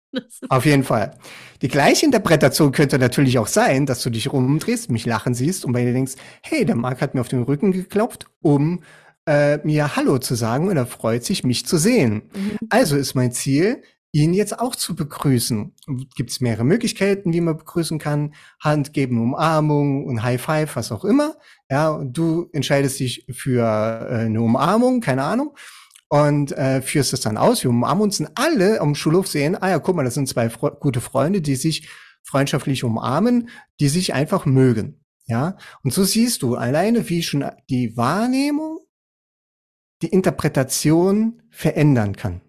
Auf 0.50 0.66
jeden 0.66 0.84
Fall. 0.84 1.18
Die 1.62 1.68
gleiche 1.68 2.06
Interpretation 2.06 2.72
könnte 2.72 3.00
natürlich 3.00 3.40
auch 3.40 3.48
sein, 3.48 3.86
dass 3.86 4.02
du 4.02 4.10
dich 4.10 4.34
rumdrehst, 4.34 4.92
mich 4.92 5.06
lachen 5.06 5.34
siehst 5.34 5.64
und 5.64 5.72
bei 5.72 5.86
dir 5.86 5.94
denkst, 5.94 6.14
hey, 6.42 6.66
der 6.66 6.76
Marc 6.76 7.02
hat 7.02 7.14
mir 7.14 7.22
auf 7.22 7.30
den 7.30 7.44
Rücken 7.44 7.72
geklopft, 7.72 8.26
um 8.42 8.82
äh, 9.26 9.60
mir 9.66 9.96
Hallo 9.96 10.18
zu 10.18 10.36
sagen 10.36 10.68
und 10.68 10.76
er 10.76 10.88
freut 10.88 11.24
sich, 11.24 11.44
mich 11.44 11.66
zu 11.66 11.78
sehen. 11.78 12.24
Mhm. 12.36 12.58
Also 12.70 12.98
ist 12.98 13.14
mein 13.14 13.32
Ziel, 13.32 13.84
ihn 14.12 14.34
jetzt 14.34 14.60
auch 14.60 14.76
zu 14.76 14.96
begrüßen. 14.96 15.74
Gibt 16.16 16.32
es 16.32 16.42
mehrere 16.42 16.66
Möglichkeiten, 16.66 17.32
wie 17.32 17.40
man 17.40 17.56
begrüßen 17.56 17.98
kann. 17.98 18.34
Hand 18.60 18.92
geben, 18.92 19.22
Umarmung 19.22 20.06
und 20.06 20.24
High 20.24 20.42
Five, 20.42 20.76
was 20.76 20.92
auch 20.92 21.06
immer. 21.06 21.36
Ja, 21.70 21.92
und 21.92 22.18
du 22.18 22.50
entscheidest 22.52 23.00
dich 23.00 23.26
für 23.30 23.62
äh, 23.62 24.26
eine 24.26 24.42
Umarmung, 24.42 25.00
keine 25.00 25.24
Ahnung 25.24 25.56
und 26.12 26.52
äh, 26.52 26.82
führst 26.82 27.14
es 27.14 27.22
dann 27.22 27.38
aus. 27.38 27.64
Wir 27.64 27.70
umarmen 27.70 28.04
uns 28.04 28.20
und 28.20 28.30
alle 28.36 28.82
am 28.82 28.96
Schulhof 28.96 29.28
sehen, 29.28 29.56
ah 29.56 29.70
ja, 29.70 29.80
guck 29.80 29.96
mal, 29.96 30.04
das 30.04 30.16
sind 30.16 30.28
zwei 30.28 30.50
Fre 30.50 30.78
gute 30.78 31.00
Freunde, 31.00 31.42
die 31.42 31.56
sich 31.56 31.88
freundschaftlich 32.22 32.84
umarmen, 32.84 33.48
die 33.80 33.88
sich 33.88 34.14
einfach 34.14 34.46
mögen. 34.46 35.06
Ja, 35.26 35.56
und 35.84 35.94
so 35.94 36.04
siehst 36.04 36.42
du 36.42 36.56
alleine, 36.56 37.08
wie 37.10 37.24
schon 37.24 37.46
die 37.70 37.96
Wahrnehmung, 37.96 38.80
die 40.02 40.08
Interpretation 40.08 41.44
verändern 41.50 42.18
kann. 42.18 42.42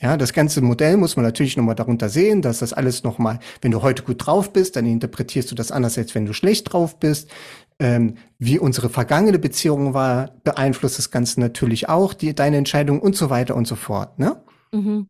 Ja, 0.00 0.16
das 0.16 0.32
ganze 0.32 0.60
Modell 0.60 0.96
muss 0.96 1.16
man 1.16 1.24
natürlich 1.24 1.56
nochmal 1.56 1.74
darunter 1.74 2.08
sehen, 2.08 2.42
dass 2.42 2.60
das 2.60 2.72
alles 2.72 3.02
nochmal, 3.02 3.40
wenn 3.60 3.72
du 3.72 3.82
heute 3.82 4.04
gut 4.04 4.24
drauf 4.24 4.52
bist, 4.52 4.76
dann 4.76 4.86
interpretierst 4.86 5.50
du 5.50 5.56
das 5.56 5.72
anders, 5.72 5.98
als 5.98 6.14
wenn 6.14 6.26
du 6.26 6.32
schlecht 6.32 6.72
drauf 6.72 7.00
bist 7.00 7.28
ähm, 7.78 8.14
wie 8.38 8.58
unsere 8.58 8.88
vergangene 8.88 9.38
Beziehung 9.38 9.94
war, 9.94 10.32
beeinflusst 10.44 10.98
das 10.98 11.10
Ganze 11.10 11.40
natürlich 11.40 11.88
auch, 11.88 12.14
die, 12.14 12.34
deine 12.34 12.56
Entscheidung 12.56 13.00
und 13.00 13.16
so 13.16 13.30
weiter 13.30 13.56
und 13.56 13.66
so 13.66 13.76
fort. 13.76 14.18
Ne? 14.18 14.42
Mhm. 14.72 15.08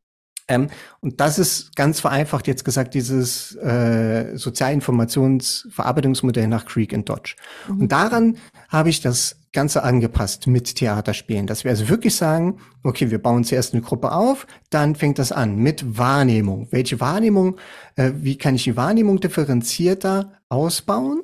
Ähm, 0.48 0.68
und 1.00 1.20
das 1.20 1.38
ist 1.38 1.76
ganz 1.76 2.00
vereinfacht 2.00 2.46
jetzt 2.46 2.64
gesagt 2.64 2.94
dieses 2.94 3.54
äh, 3.56 4.34
Sozialinformationsverarbeitungsmodell 4.34 6.48
nach 6.48 6.64
Creek 6.64 6.94
and 6.94 7.06
Dodge. 7.08 7.36
Mhm. 7.68 7.82
Und 7.82 7.92
daran 7.92 8.38
habe 8.68 8.88
ich 8.88 9.02
das 9.02 9.36
Ganze 9.52 9.82
angepasst 9.82 10.46
mit 10.46 10.76
Theaterspielen, 10.76 11.46
dass 11.46 11.64
wir 11.64 11.70
also 11.70 11.88
wirklich 11.88 12.16
sagen, 12.16 12.58
okay, 12.82 13.10
wir 13.10 13.18
bauen 13.18 13.44
zuerst 13.44 13.74
eine 13.74 13.82
Gruppe 13.82 14.12
auf, 14.12 14.46
dann 14.70 14.94
fängt 14.94 15.18
das 15.18 15.32
an 15.32 15.56
mit 15.56 15.98
Wahrnehmung. 15.98 16.68
Welche 16.70 17.00
Wahrnehmung, 17.00 17.56
äh, 17.96 18.12
wie 18.14 18.36
kann 18.36 18.54
ich 18.54 18.64
die 18.64 18.76
Wahrnehmung 18.76 19.20
differenzierter 19.20 20.32
ausbauen, 20.48 21.22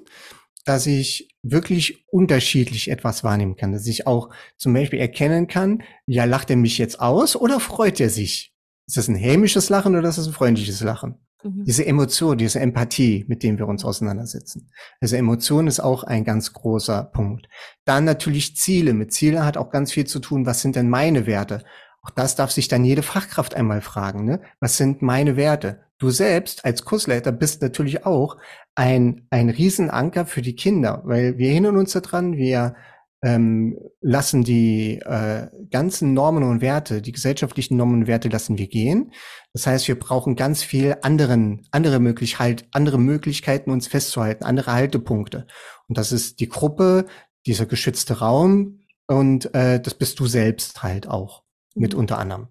dass 0.65 0.87
ich 0.87 1.34
wirklich 1.45 2.07
unterschiedlich 2.09 2.91
etwas 2.91 3.23
wahrnehmen 3.23 3.55
kann, 3.55 3.73
dass 3.73 3.87
ich 3.87 4.07
auch 4.07 4.31
zum 4.57 4.73
Beispiel 4.73 4.99
erkennen 4.99 5.47
kann, 5.47 5.83
ja, 6.07 6.25
lacht 6.25 6.51
er 6.51 6.57
mich 6.57 6.79
jetzt 6.79 7.01
aus 7.01 7.37
oder 7.37 7.61
freut 7.61 8.01
er 8.01 8.11
sich? 8.11 8.55
Ist 8.87 8.97
das 8.97 9.09
ein 9.09 9.15
hämisches 9.15 9.69
Lachen 9.69 9.95
oder 9.95 10.09
ist 10.09 10.19
das 10.19 10.27
ein 10.27 10.33
freundliches 10.33 10.81
Lachen? 10.83 11.17
Mhm. 11.43 11.65
Diese 11.65 11.87
Emotion, 11.87 12.39
diese 12.39 12.61
Empathie, 12.61 13.25
mit 13.29 13.43
dem 13.43 13.59
wir 13.59 13.69
uns 13.69 13.85
auseinandersetzen. 13.85 14.71
Also 15.01 15.17
Emotion 15.17 15.67
ist 15.67 15.81
auch 15.81 16.03
ein 16.03 16.25
ganz 16.25 16.53
großer 16.53 17.05
Punkt. 17.05 17.49
Dann 17.85 18.05
natürlich 18.05 18.57
Ziele. 18.57 18.95
Mit 18.95 19.13
Ziele 19.13 19.45
hat 19.45 19.57
auch 19.57 19.71
ganz 19.71 19.93
viel 19.93 20.07
zu 20.07 20.21
tun, 20.21 20.47
was 20.47 20.63
sind 20.63 20.77
denn 20.77 20.89
meine 20.89 21.27
Werte? 21.27 21.63
Auch 22.05 22.11
das 22.11 22.37
darf 22.37 22.51
sich 22.51 22.69
dann 22.69 22.85
jede 22.85 23.03
Fachkraft 23.03 23.55
einmal 23.55 23.81
fragen. 23.81 24.25
Ne? 24.25 24.41
Was 24.61 24.77
sind 24.77 25.01
meine 25.03 25.37
Werte? 25.37 25.81
Du 25.99 26.11
selbst 26.11 26.65
als 26.65 26.85
Kursleiter 26.85 27.33
bist 27.33 27.63
natürlich 27.63 28.05
auch 28.05 28.37
ein, 28.75 29.27
ein 29.31 29.49
Riesenanker 29.49 30.27
für 30.27 30.43
die 30.43 30.57
Kinder, 30.57 31.03
weil 31.05 31.39
wir 31.39 31.51
erinnern 31.51 31.79
uns 31.79 31.93
daran, 31.93 32.37
wir 32.37 32.75
ähm, 33.23 33.79
lassen 34.03 34.45
die 34.45 34.99
äh, 34.99 35.49
ganzen 35.71 36.13
Normen 36.13 36.43
und 36.43 36.61
Werte, 36.61 37.01
die 37.01 37.13
gesellschaftlichen 37.13 37.79
Normen 37.79 38.03
und 38.03 38.07
Werte 38.07 38.29
lassen 38.29 38.59
wir 38.59 38.67
gehen. 38.67 39.13
Das 39.55 39.67
heißt, 39.67 39.89
wir 39.89 39.99
brauchen 39.99 40.37
ganz 40.37 40.63
viel 40.63 40.97
anderen, 41.01 41.67
andere 41.71 42.01
Möglichkeit, 42.01 42.67
andere 42.73 42.99
Möglichkeiten, 42.99 43.71
uns 43.71 43.87
festzuhalten, 43.87 44.45
andere 44.45 44.73
Haltepunkte. 44.75 45.47
Und 45.89 45.97
das 45.97 46.13
ist 46.13 46.41
die 46.41 46.51
Gruppe, 46.51 47.07
dieser 47.47 47.65
geschützte 47.65 48.19
Raum 48.19 48.81
und 49.07 49.55
äh, 49.55 49.81
das 49.81 49.95
bist 49.95 50.21
du 50.21 50.27
selbst 50.27 50.83
halt 50.83 51.09
auch 51.09 51.44
mit 51.75 51.93
mhm. 51.93 52.01
unter 52.01 52.19
anderem. 52.19 52.49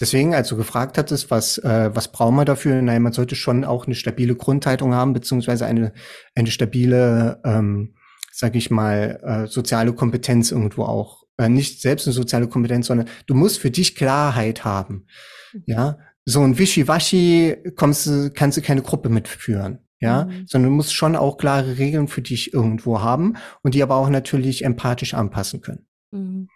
Deswegen, 0.00 0.34
als 0.34 0.48
du 0.48 0.56
gefragt 0.56 0.96
hattest, 0.96 1.30
was, 1.30 1.58
äh, 1.58 1.90
was 1.92 2.12
brauchen 2.12 2.36
wir 2.36 2.44
dafür? 2.44 2.80
Nein, 2.80 3.02
man 3.02 3.12
sollte 3.12 3.34
schon 3.34 3.64
auch 3.64 3.86
eine 3.86 3.96
stabile 3.96 4.36
Grundhaltung 4.36 4.94
haben, 4.94 5.12
beziehungsweise 5.12 5.66
eine, 5.66 5.92
eine 6.36 6.50
stabile, 6.50 7.40
ähm, 7.44 7.94
sag 8.32 8.54
ich 8.54 8.70
mal, 8.70 9.20
äh, 9.24 9.46
soziale 9.48 9.92
Kompetenz 9.92 10.52
irgendwo 10.52 10.84
auch. 10.84 11.24
Äh, 11.36 11.48
nicht 11.48 11.80
selbst 11.80 12.06
eine 12.06 12.14
soziale 12.14 12.48
Kompetenz, 12.48 12.86
sondern 12.86 13.08
du 13.26 13.34
musst 13.34 13.58
für 13.58 13.72
dich 13.72 13.96
Klarheit 13.96 14.64
haben. 14.64 15.06
Mhm. 15.52 15.62
Ja, 15.66 15.98
so 16.24 16.42
ein 16.42 16.58
Wischiwaschi 16.58 17.56
kommst 17.74 18.06
du, 18.06 18.30
kannst 18.32 18.56
du 18.56 18.62
keine 18.62 18.82
Gruppe 18.82 19.08
mitführen. 19.08 19.80
Ja, 20.00 20.26
mhm. 20.26 20.46
sondern 20.46 20.70
du 20.70 20.76
musst 20.76 20.94
schon 20.94 21.16
auch 21.16 21.38
klare 21.38 21.78
Regeln 21.78 22.06
für 22.06 22.22
dich 22.22 22.54
irgendwo 22.54 23.00
haben 23.00 23.34
und 23.62 23.74
die 23.74 23.82
aber 23.82 23.96
auch 23.96 24.08
natürlich 24.08 24.64
empathisch 24.64 25.14
anpassen 25.14 25.60
können. 25.60 25.88
Mhm. 26.12 26.48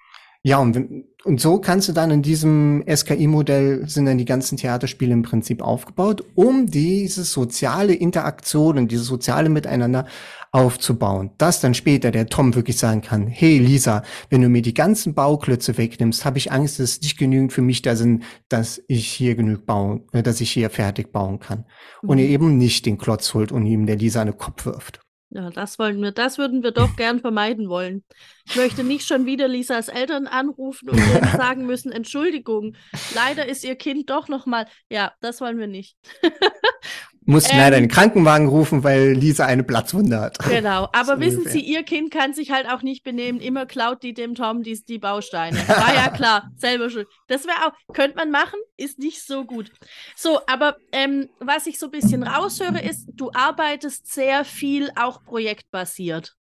Ja, 0.45 0.59
und, 0.59 1.05
und 1.23 1.41
so 1.41 1.61
kannst 1.61 1.89
du 1.89 1.93
dann 1.93 2.11
in 2.11 2.23
diesem 2.23 2.83
SKI-Modell 2.93 3.89
sind 3.89 4.07
dann 4.07 4.19
die 4.19 4.25
ganzen 4.25 4.57
Theaterspiele 4.57 5.13
im 5.13 5.23
Prinzip 5.23 5.63
aufgebaut, 5.63 6.25
um 6.35 6.67
diese 6.67 7.23
soziale 7.23 7.95
Interaktion 7.95 8.77
und 8.77 8.91
dieses 8.91 9.07
soziale 9.07 9.49
Miteinander 9.49 10.07
aufzubauen. 10.51 11.31
Dass 11.39 11.61
dann 11.61 11.75
später 11.75 12.11
der 12.11 12.27
Tom 12.27 12.57
wirklich 12.57 12.77
sagen 12.77 13.03
kann, 13.03 13.29
hey 13.29 13.59
Lisa, 13.59 14.03
wenn 14.31 14.43
du 14.43 14.49
mir 14.49 14.63
die 14.63 14.75
ganzen 14.75 15.15
Bauklötze 15.15 15.79
wegnimmst, 15.79 16.25
habe 16.25 16.39
ich 16.39 16.51
Angst, 16.51 16.81
dass 16.81 16.91
es 16.91 17.03
nicht 17.03 17.19
genügend 17.19 17.53
für 17.53 17.63
mich 17.63 17.83
da 17.83 17.95
sind, 17.95 18.25
dass 18.49 18.83
ich 18.89 19.07
hier 19.07 19.37
genug 19.37 19.65
bauen, 19.65 20.09
äh, 20.13 20.25
dass 20.25 20.41
ich 20.41 20.51
hier 20.51 20.71
fertig 20.71 21.13
bauen 21.13 21.39
kann. 21.39 21.67
Mhm. 22.03 22.09
Und 22.09 22.19
ihr 22.19 22.29
eben 22.29 22.59
nicht 22.59 22.85
den 22.85 22.99
Klotz 22.99 23.33
holt 23.33 23.53
und 23.53 23.65
ihm 23.65 23.87
der 23.87 23.97
Lisa 23.97 24.21
einen 24.21 24.37
Kopf 24.37 24.67
wirft. 24.67 25.02
Ja, 25.35 25.49
das 25.49 25.79
wollen 25.79 26.03
wir, 26.03 26.13
das 26.13 26.37
würden 26.37 26.63
wir 26.63 26.73
doch 26.73 26.95
gern 26.95 27.19
vermeiden 27.21 27.71
wollen. 27.71 28.05
Ich 28.47 28.55
möchte 28.57 28.85
nicht 28.85 29.07
schon 29.07 29.25
wieder 29.25 29.49
Lisas 29.49 29.89
Eltern 29.89 30.27
anrufen 30.27 30.91
und 30.91 30.99
ihnen 30.99 31.25
sagen 31.37 31.65
müssen, 31.65 31.91
Entschuldigung, 31.91 32.77
leider 33.15 33.47
ist 33.47 33.65
ihr 33.65 33.77
Kind 33.77 34.11
doch 34.11 34.29
noch 34.29 34.45
mal. 34.45 34.67
Ja, 34.91 35.15
das 35.21 35.41
wollen 35.41 35.59
wir 35.59 35.69
nicht. 35.69 35.97
Mussten 37.25 37.53
ähm, 37.53 37.59
leider 37.59 37.77
einen 37.77 37.89
Krankenwagen 37.89 38.49
rufen, 38.49 38.83
weil 38.83 39.13
Lisa 39.13 39.47
eine 39.47 39.63
Platzwunde 39.63 40.21
hat. 40.21 40.39
Genau, 40.41 40.89
aber 40.93 41.21
wissen 41.21 41.39
ungefähr. 41.39 41.53
Sie, 41.53 41.61
Ihr 41.61 41.85
Kind 41.85 42.11
kann 42.11 42.35
sich 42.35 42.51
halt 42.51 42.69
auch 42.69 42.83
nicht 42.83 43.05
benehmen. 43.05 43.41
Immer 43.41 43.67
klaut 43.67 44.03
die 44.03 44.13
dem 44.13 44.35
Tom 44.35 44.63
die, 44.63 44.83
die 44.85 44.99
Bausteine. 44.99 45.57
War 45.69 45.95
ja 45.95 46.09
klar, 46.15 46.51
selber 46.57 46.91
schuld. 46.91 47.07
Das 47.29 47.45
wäre 47.47 47.67
auch, 47.67 47.95
könnte 47.95 48.17
man 48.17 48.31
machen, 48.31 48.59
ist 48.77 48.99
nicht 48.99 49.25
so 49.25 49.45
gut. 49.45 49.71
So, 50.17 50.41
aber 50.47 50.77
ähm, 50.91 51.29
was 51.39 51.67
ich 51.67 51.79
so 51.79 51.87
ein 51.87 51.93
bisschen 51.93 52.23
raushöre, 52.25 52.81
ist, 52.81 53.09
du 53.15 53.31
arbeitest 53.33 54.13
sehr 54.13 54.45
viel 54.45 54.91
auch 54.97 55.23
projektbasiert. 55.23 56.35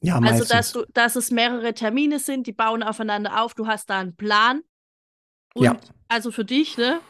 Ja, 0.00 0.20
meistens. 0.20 0.50
Also, 0.50 0.54
dass, 0.54 0.72
du, 0.72 0.92
dass 0.92 1.16
es 1.16 1.30
mehrere 1.30 1.74
Termine 1.74 2.18
sind, 2.18 2.46
die 2.46 2.52
bauen 2.52 2.82
aufeinander 2.82 3.42
auf, 3.42 3.54
du 3.54 3.66
hast 3.66 3.90
da 3.90 3.98
einen 3.98 4.16
Plan. 4.16 4.62
Und 5.54 5.64
ja. 5.64 5.76
Also 6.08 6.30
für 6.30 6.44
dich, 6.44 6.76
ne? 6.76 7.00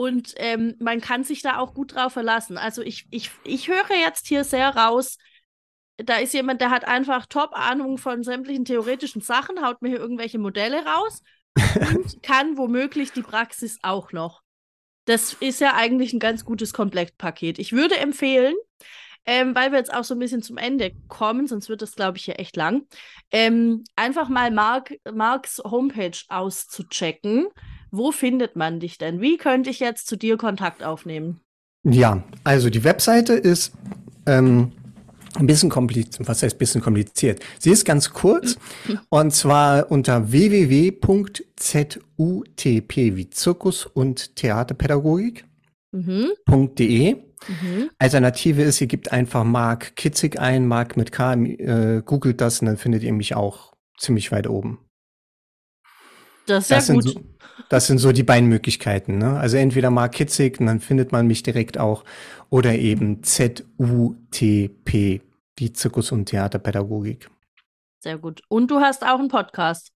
Und 0.00 0.32
ähm, 0.38 0.76
man 0.78 1.02
kann 1.02 1.24
sich 1.24 1.42
da 1.42 1.58
auch 1.58 1.74
gut 1.74 1.94
drauf 1.94 2.14
verlassen. 2.14 2.56
Also 2.56 2.80
ich, 2.80 3.06
ich, 3.10 3.30
ich 3.44 3.68
höre 3.68 3.94
jetzt 4.00 4.26
hier 4.26 4.44
sehr 4.44 4.74
raus, 4.74 5.18
da 5.98 6.16
ist 6.16 6.32
jemand, 6.32 6.62
der 6.62 6.70
hat 6.70 6.86
einfach 6.86 7.26
Top-Ahnung 7.26 7.98
von 7.98 8.22
sämtlichen 8.22 8.64
theoretischen 8.64 9.20
Sachen, 9.20 9.62
haut 9.62 9.82
mir 9.82 9.90
hier 9.90 9.98
irgendwelche 9.98 10.38
Modelle 10.38 10.86
raus 10.86 11.22
und 11.74 12.16
kann 12.22 12.56
womöglich 12.56 13.12
die 13.12 13.20
Praxis 13.20 13.78
auch 13.82 14.12
noch. 14.12 14.40
Das 15.04 15.34
ist 15.34 15.60
ja 15.60 15.74
eigentlich 15.74 16.14
ein 16.14 16.18
ganz 16.18 16.46
gutes 16.46 16.72
Komplettpaket. 16.72 17.58
Ich 17.58 17.72
würde 17.72 17.98
empfehlen, 17.98 18.54
ähm, 19.26 19.54
weil 19.54 19.70
wir 19.70 19.78
jetzt 19.80 19.92
auch 19.92 20.04
so 20.04 20.14
ein 20.14 20.18
bisschen 20.18 20.42
zum 20.42 20.56
Ende 20.56 20.92
kommen, 21.08 21.46
sonst 21.46 21.68
wird 21.68 21.82
das, 21.82 21.94
glaube 21.94 22.16
ich, 22.16 22.24
hier 22.24 22.40
echt 22.40 22.56
lang, 22.56 22.86
ähm, 23.32 23.84
einfach 23.96 24.30
mal 24.30 24.50
Mark, 24.50 24.94
Marks 25.12 25.58
Homepage 25.62 26.16
auszuchecken. 26.30 27.48
Wo 27.90 28.12
findet 28.12 28.56
man 28.56 28.80
dich 28.80 28.98
denn? 28.98 29.20
Wie 29.20 29.36
könnte 29.36 29.70
ich 29.70 29.80
jetzt 29.80 30.06
zu 30.06 30.16
dir 30.16 30.36
Kontakt 30.36 30.82
aufnehmen? 30.82 31.40
Ja, 31.82 32.22
also 32.44 32.70
die 32.70 32.84
Webseite 32.84 33.32
ist 33.32 33.72
ähm, 34.26 34.72
ein 35.36 35.46
bisschen 35.46 35.70
kompliziert. 35.70 36.28
Was 36.28 36.42
heißt 36.42 36.56
ein 36.56 36.58
bisschen 36.58 36.80
kompliziert? 36.80 37.42
Sie 37.58 37.70
ist 37.70 37.84
ganz 37.84 38.10
kurz 38.10 38.56
und 39.08 39.32
zwar 39.32 39.90
unter 39.90 40.30
www.zutp 40.30 41.36
wie 42.96 43.30
Zirkus 43.30 43.86
und 43.86 44.36
Theaterpädagogik.de. 44.36 45.44
Mhm. 45.92 47.20
Mhm. 47.48 47.90
Alternative 47.98 48.62
ist, 48.62 48.80
ihr 48.80 48.86
gebt 48.86 49.12
einfach 49.12 49.44
Mark 49.44 49.96
Kitzig 49.96 50.38
ein, 50.38 50.66
Mark 50.66 50.96
mit 50.96 51.10
K, 51.10 51.32
äh, 51.32 52.02
googelt 52.04 52.40
das 52.40 52.60
und 52.60 52.66
dann 52.66 52.76
findet 52.76 53.02
ihr 53.02 53.14
mich 53.14 53.34
auch 53.34 53.72
ziemlich 53.96 54.30
weit 54.30 54.46
oben. 54.46 54.78
Das 56.46 56.64
ist 56.64 56.70
das 56.70 56.88
ja 56.88 56.94
gut. 56.94 57.04
So, 57.04 57.20
das 57.68 57.86
sind 57.86 57.98
so 57.98 58.12
die 58.12 58.22
beiden 58.22 58.48
Möglichkeiten. 58.48 59.18
Ne? 59.18 59.38
Also 59.38 59.56
entweder 59.56 59.90
Mark 59.90 60.12
Kitzig, 60.12 60.60
und 60.60 60.66
dann 60.66 60.80
findet 60.80 61.12
man 61.12 61.26
mich 61.26 61.42
direkt 61.42 61.78
auch, 61.78 62.04
oder 62.48 62.74
eben 62.74 63.22
ZUTP, 63.22 65.20
die 65.58 65.72
Zirkus- 65.72 66.12
und 66.12 66.26
Theaterpädagogik. 66.26 67.30
Sehr 68.02 68.18
gut. 68.18 68.42
Und 68.48 68.70
du 68.70 68.80
hast 68.80 69.04
auch 69.04 69.18
einen 69.18 69.28
Podcast. 69.28 69.92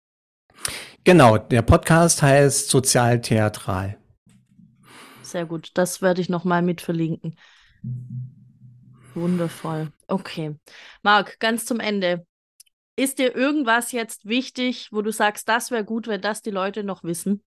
Genau, 1.03 1.37
der 1.37 1.61
Podcast 1.61 2.21
heißt 2.21 2.69
Sozialtheatral. 2.69 3.97
Sehr 5.21 5.45
gut, 5.45 5.71
das 5.73 6.01
werde 6.01 6.21
ich 6.21 6.29
nochmal 6.29 6.61
mit 6.61 6.81
verlinken. 6.81 7.35
Wundervoll. 9.15 9.91
Okay. 10.07 10.55
Marc, 11.03 11.39
ganz 11.39 11.65
zum 11.65 11.79
Ende. 11.79 12.25
Ist 12.97 13.19
dir 13.19 13.35
irgendwas 13.35 13.91
jetzt 13.91 14.25
wichtig, 14.25 14.89
wo 14.91 15.01
du 15.01 15.11
sagst, 15.11 15.49
das 15.49 15.71
wäre 15.71 15.83
gut, 15.83 16.07
wenn 16.07 16.21
das 16.21 16.41
die 16.41 16.51
Leute 16.51 16.83
noch 16.83 17.03
wissen? 17.03 17.43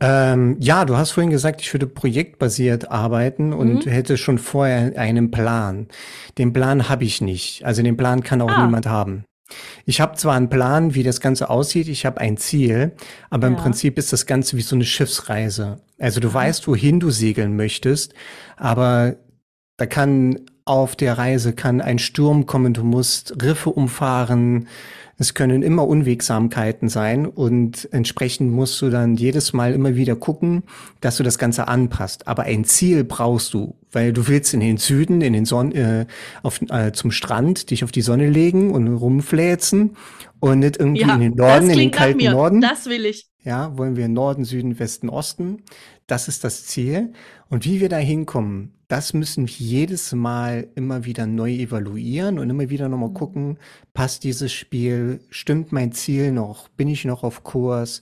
Ähm, 0.00 0.56
ja, 0.60 0.84
du 0.84 0.96
hast 0.96 1.12
vorhin 1.12 1.30
gesagt, 1.30 1.60
ich 1.60 1.72
würde 1.74 1.86
projektbasiert 1.86 2.90
arbeiten 2.90 3.52
und 3.52 3.86
mhm. 3.86 3.90
hätte 3.90 4.16
schon 4.16 4.38
vorher 4.38 4.96
einen 4.98 5.30
Plan. 5.30 5.88
Den 6.38 6.52
Plan 6.52 6.88
habe 6.88 7.04
ich 7.04 7.20
nicht. 7.20 7.64
Also 7.64 7.82
den 7.82 7.96
Plan 7.96 8.22
kann 8.22 8.40
auch 8.40 8.50
ah. 8.50 8.64
niemand 8.64 8.86
haben. 8.86 9.24
Ich 9.86 10.00
habe 10.00 10.16
zwar 10.16 10.36
einen 10.36 10.50
Plan, 10.50 10.94
wie 10.94 11.02
das 11.02 11.20
Ganze 11.20 11.48
aussieht, 11.48 11.88
ich 11.88 12.04
habe 12.04 12.20
ein 12.20 12.36
Ziel, 12.36 12.92
aber 13.30 13.48
ja. 13.48 13.54
im 13.54 13.56
Prinzip 13.58 13.98
ist 13.98 14.12
das 14.12 14.26
Ganze 14.26 14.56
wie 14.56 14.62
so 14.62 14.76
eine 14.76 14.84
Schiffsreise. 14.84 15.80
Also 15.98 16.20
du 16.20 16.28
mhm. 16.28 16.34
weißt, 16.34 16.68
wohin 16.68 17.00
du 17.00 17.10
segeln 17.10 17.56
möchtest, 17.56 18.14
aber 18.56 19.16
da 19.78 19.86
kann 19.86 20.40
auf 20.64 20.96
der 20.96 21.16
Reise 21.16 21.54
kann 21.54 21.80
ein 21.80 21.98
Sturm 21.98 22.44
kommen, 22.44 22.74
du 22.74 22.84
musst 22.84 23.42
Riffe 23.42 23.70
umfahren, 23.70 24.68
es 25.20 25.34
können 25.34 25.62
immer 25.62 25.86
Unwegsamkeiten 25.86 26.88
sein 26.88 27.26
und 27.26 27.88
entsprechend 27.90 28.52
musst 28.52 28.80
du 28.80 28.88
dann 28.88 29.16
jedes 29.16 29.52
Mal 29.52 29.72
immer 29.72 29.96
wieder 29.96 30.14
gucken, 30.14 30.62
dass 31.00 31.16
du 31.16 31.24
das 31.24 31.38
Ganze 31.38 31.66
anpasst. 31.66 32.28
Aber 32.28 32.44
ein 32.44 32.64
Ziel 32.64 33.02
brauchst 33.02 33.52
du, 33.52 33.74
weil 33.90 34.12
du 34.12 34.28
willst 34.28 34.54
in 34.54 34.60
den 34.60 34.76
Süden, 34.76 35.20
in 35.20 35.32
den 35.32 35.44
Sonn 35.44 35.72
äh, 35.72 36.06
auf, 36.44 36.60
äh, 36.70 36.92
zum 36.92 37.10
Strand, 37.10 37.70
dich 37.70 37.82
auf 37.82 37.90
die 37.90 38.00
Sonne 38.00 38.30
legen 38.30 38.70
und 38.70 38.86
rumfläzen 38.86 39.96
und 40.38 40.60
nicht 40.60 40.76
irgendwie 40.76 41.00
ja, 41.00 41.14
in 41.16 41.20
den 41.20 41.34
Norden, 41.34 41.68
in 41.68 41.78
den 41.78 41.90
kalten 41.90 42.30
Norden. 42.30 42.60
Das 42.60 42.86
will 42.86 43.04
ich. 43.04 43.28
Ja, 43.42 43.76
wollen 43.76 43.96
wir 43.96 44.06
Norden, 44.08 44.44
Süden, 44.44 44.78
Westen, 44.78 45.08
Osten. 45.08 45.64
Das 46.06 46.28
ist 46.28 46.44
das 46.44 46.64
Ziel. 46.66 47.12
Und 47.48 47.64
wie 47.64 47.80
wir 47.80 47.88
da 47.88 47.96
hinkommen, 47.96 48.77
das 48.88 49.12
müssen 49.12 49.46
wir 49.46 49.54
jedes 49.54 50.12
Mal 50.12 50.68
immer 50.74 51.04
wieder 51.04 51.26
neu 51.26 51.52
evaluieren 51.52 52.38
und 52.38 52.48
immer 52.48 52.70
wieder 52.70 52.88
nochmal 52.88 53.10
mhm. 53.10 53.14
gucken, 53.14 53.58
passt 53.92 54.24
dieses 54.24 54.50
Spiel, 54.50 55.20
stimmt 55.28 55.72
mein 55.72 55.92
Ziel 55.92 56.32
noch, 56.32 56.68
bin 56.68 56.88
ich 56.88 57.04
noch 57.04 57.22
auf 57.22 57.44
Kurs, 57.44 58.00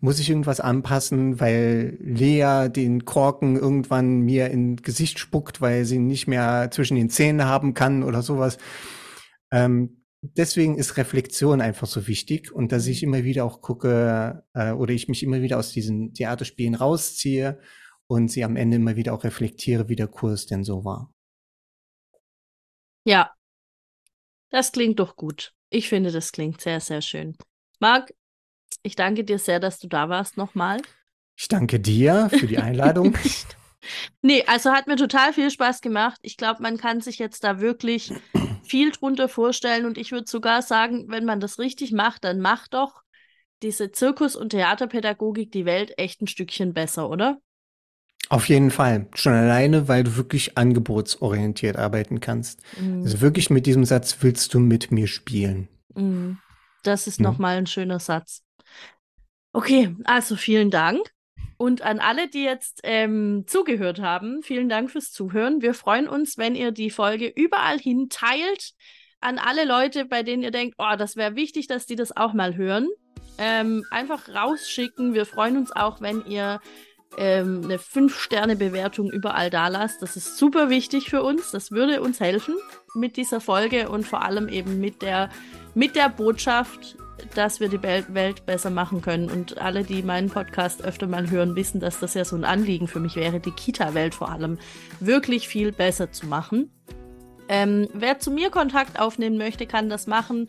muss 0.00 0.20
ich 0.20 0.30
irgendwas 0.30 0.60
anpassen, 0.60 1.40
weil 1.40 1.98
Lea 2.00 2.68
den 2.68 3.04
Korken 3.04 3.56
irgendwann 3.56 4.20
mir 4.20 4.48
in 4.50 4.76
Gesicht 4.76 5.18
spuckt, 5.18 5.60
weil 5.60 5.84
sie 5.84 5.98
nicht 5.98 6.28
mehr 6.28 6.68
zwischen 6.70 6.96
den 6.96 7.10
Zähnen 7.10 7.44
haben 7.44 7.74
kann 7.74 8.04
oder 8.04 8.22
sowas. 8.22 8.58
Ähm, 9.50 10.04
deswegen 10.22 10.78
ist 10.78 10.96
Reflexion 10.96 11.60
einfach 11.60 11.88
so 11.88 12.06
wichtig 12.06 12.52
und 12.52 12.70
dass 12.70 12.86
ich 12.86 13.02
immer 13.02 13.24
wieder 13.24 13.44
auch 13.44 13.60
gucke 13.60 14.44
äh, 14.54 14.70
oder 14.70 14.92
ich 14.94 15.08
mich 15.08 15.24
immer 15.24 15.42
wieder 15.42 15.58
aus 15.58 15.72
diesen 15.72 16.14
Theaterspielen 16.14 16.76
rausziehe 16.76 17.58
und 18.08 18.28
sie 18.28 18.42
am 18.42 18.56
Ende 18.56 18.76
immer 18.76 18.96
wieder 18.96 19.14
auch 19.14 19.24
reflektiere, 19.24 19.88
wie 19.88 19.96
der 19.96 20.08
Kurs 20.08 20.46
denn 20.46 20.64
so 20.64 20.84
war. 20.84 21.12
Ja, 23.04 23.32
das 24.50 24.72
klingt 24.72 24.98
doch 24.98 25.16
gut. 25.16 25.52
Ich 25.70 25.88
finde, 25.88 26.10
das 26.10 26.32
klingt 26.32 26.60
sehr, 26.60 26.80
sehr 26.80 27.02
schön. 27.02 27.36
Marc, 27.80 28.12
ich 28.82 28.96
danke 28.96 29.24
dir 29.24 29.38
sehr, 29.38 29.60
dass 29.60 29.78
du 29.78 29.88
da 29.88 30.08
warst 30.08 30.36
nochmal. 30.36 30.80
Ich 31.36 31.48
danke 31.48 31.78
dir 31.78 32.30
für 32.30 32.46
die 32.46 32.58
Einladung. 32.58 33.16
nee, 34.22 34.42
also 34.46 34.72
hat 34.72 34.86
mir 34.86 34.96
total 34.96 35.32
viel 35.32 35.50
Spaß 35.50 35.82
gemacht. 35.82 36.18
Ich 36.22 36.36
glaube, 36.36 36.62
man 36.62 36.78
kann 36.78 37.00
sich 37.00 37.18
jetzt 37.18 37.44
da 37.44 37.60
wirklich 37.60 38.12
viel 38.64 38.90
drunter 38.90 39.28
vorstellen 39.28 39.86
und 39.86 39.98
ich 39.98 40.12
würde 40.12 40.28
sogar 40.28 40.62
sagen, 40.62 41.06
wenn 41.08 41.24
man 41.24 41.40
das 41.40 41.58
richtig 41.58 41.92
macht, 41.92 42.24
dann 42.24 42.40
macht 42.40 42.74
doch 42.74 43.02
diese 43.62 43.92
Zirkus- 43.92 44.36
und 44.36 44.50
Theaterpädagogik 44.50 45.52
die 45.52 45.64
Welt 45.64 45.92
echt 45.98 46.22
ein 46.22 46.26
Stückchen 46.26 46.74
besser, 46.74 47.08
oder? 47.10 47.40
Auf 48.28 48.48
jeden 48.48 48.70
Fall. 48.70 49.06
Schon 49.14 49.32
alleine, 49.32 49.88
weil 49.88 50.04
du 50.04 50.16
wirklich 50.16 50.58
angebotsorientiert 50.58 51.76
arbeiten 51.76 52.20
kannst. 52.20 52.60
Mhm. 52.80 53.02
Also 53.02 53.20
wirklich 53.20 53.48
mit 53.50 53.66
diesem 53.66 53.84
Satz 53.84 54.18
willst 54.20 54.52
du 54.52 54.58
mit 54.58 54.90
mir 54.90 55.06
spielen. 55.06 55.68
Mhm. 55.94 56.38
Das 56.82 57.06
ist 57.06 57.20
ja. 57.20 57.24
nochmal 57.24 57.56
ein 57.56 57.66
schöner 57.66 57.98
Satz. 57.98 58.42
Okay, 59.52 59.96
also 60.04 60.36
vielen 60.36 60.70
Dank. 60.70 61.00
Und 61.56 61.82
an 61.82 61.98
alle, 61.98 62.28
die 62.28 62.44
jetzt 62.44 62.80
ähm, 62.84 63.44
zugehört 63.46 64.00
haben, 64.00 64.42
vielen 64.42 64.68
Dank 64.68 64.90
fürs 64.90 65.10
Zuhören. 65.10 65.60
Wir 65.60 65.74
freuen 65.74 66.06
uns, 66.06 66.38
wenn 66.38 66.54
ihr 66.54 66.70
die 66.70 66.90
Folge 66.90 67.26
überall 67.26 67.78
hin 67.78 68.08
teilt. 68.10 68.74
An 69.20 69.38
alle 69.38 69.64
Leute, 69.64 70.04
bei 70.04 70.22
denen 70.22 70.44
ihr 70.44 70.52
denkt, 70.52 70.76
oh, 70.78 70.94
das 70.96 71.16
wäre 71.16 71.34
wichtig, 71.34 71.66
dass 71.66 71.86
die 71.86 71.96
das 71.96 72.16
auch 72.16 72.32
mal 72.32 72.56
hören. 72.56 72.88
Ähm, 73.38 73.84
einfach 73.90 74.28
rausschicken. 74.28 75.14
Wir 75.14 75.26
freuen 75.26 75.56
uns 75.56 75.72
auch, 75.72 76.00
wenn 76.00 76.24
ihr 76.26 76.60
ähm, 77.16 77.62
eine 77.64 77.78
5-Sterne-Bewertung 77.78 79.10
überall 79.10 79.50
da 79.50 79.68
lasst. 79.68 80.02
Das 80.02 80.16
ist 80.16 80.36
super 80.36 80.70
wichtig 80.70 81.10
für 81.10 81.22
uns. 81.22 81.50
Das 81.50 81.70
würde 81.70 82.00
uns 82.00 82.20
helfen 82.20 82.54
mit 82.94 83.16
dieser 83.16 83.40
Folge 83.40 83.88
und 83.88 84.06
vor 84.06 84.22
allem 84.22 84.48
eben 84.48 84.80
mit 84.80 85.02
der, 85.02 85.30
mit 85.74 85.96
der 85.96 86.08
Botschaft, 86.08 86.96
dass 87.34 87.60
wir 87.60 87.68
die 87.68 87.82
Welt 87.82 88.46
besser 88.46 88.70
machen 88.70 89.02
können. 89.02 89.30
Und 89.30 89.58
alle, 89.58 89.84
die 89.84 90.02
meinen 90.02 90.30
Podcast 90.30 90.84
öfter 90.84 91.06
mal 91.06 91.30
hören, 91.30 91.56
wissen, 91.56 91.80
dass 91.80 91.98
das 91.98 92.14
ja 92.14 92.24
so 92.24 92.36
ein 92.36 92.44
Anliegen 92.44 92.88
für 92.88 93.00
mich 93.00 93.16
wäre, 93.16 93.40
die 93.40 93.50
Kita-Welt 93.50 94.14
vor 94.14 94.30
allem 94.30 94.58
wirklich 95.00 95.48
viel 95.48 95.72
besser 95.72 96.12
zu 96.12 96.26
machen. 96.26 96.70
Ähm, 97.48 97.88
wer 97.94 98.18
zu 98.18 98.30
mir 98.30 98.50
Kontakt 98.50 99.00
aufnehmen 99.00 99.38
möchte, 99.38 99.66
kann 99.66 99.88
das 99.88 100.06
machen 100.06 100.48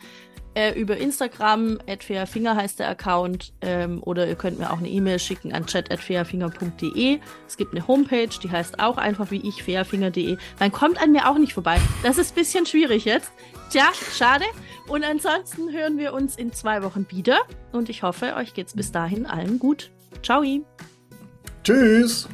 äh, 0.56 0.80
über 0.80 0.98
Instagram, 0.98 1.80
@fairfinger 2.00 2.56
heißt 2.56 2.80
der 2.80 2.90
Account, 2.90 3.54
ähm, 3.62 4.02
oder 4.04 4.28
ihr 4.28 4.36
könnt 4.36 4.60
mir 4.60 4.72
auch 4.72 4.80
eine 4.80 4.90
E-Mail 4.90 5.20
schicken 5.20 5.54
an 5.54 5.66
chat@fairfinger.de. 5.66 7.20
Es 7.48 7.58
gibt 7.58 7.74
eine 7.74 7.88
Homepage, 7.88 8.30
die 8.42 8.50
heißt 8.50 8.80
auch 8.80 8.98
einfach 8.98 9.32
wie 9.32 9.48
ich 9.48 9.64
fairfinger.de. 9.64 10.38
Man 10.60 10.72
kommt 10.72 11.02
an 11.02 11.12
mir 11.12 11.30
auch 11.30 11.38
nicht 11.38 11.54
vorbei. 11.54 11.80
Das 12.04 12.18
ist 12.18 12.32
ein 12.32 12.36
bisschen 12.36 12.66
schwierig 12.66 13.06
jetzt. 13.06 13.32
Tja, 13.70 13.90
schade. 14.18 14.46
Und 14.88 15.04
ansonsten 15.04 15.72
hören 15.72 15.98
wir 15.98 16.14
uns 16.14 16.36
in 16.36 16.52
zwei 16.52 16.82
Wochen 16.82 17.06
wieder 17.10 17.40
und 17.72 17.90
ich 17.90 18.02
hoffe, 18.02 18.36
euch 18.36 18.54
geht's 18.56 18.74
bis 18.74 18.92
dahin 18.92 19.28
allen 19.28 19.60
gut. 19.60 19.92
Ciao. 20.24 20.44
Tschüss. 21.64 22.28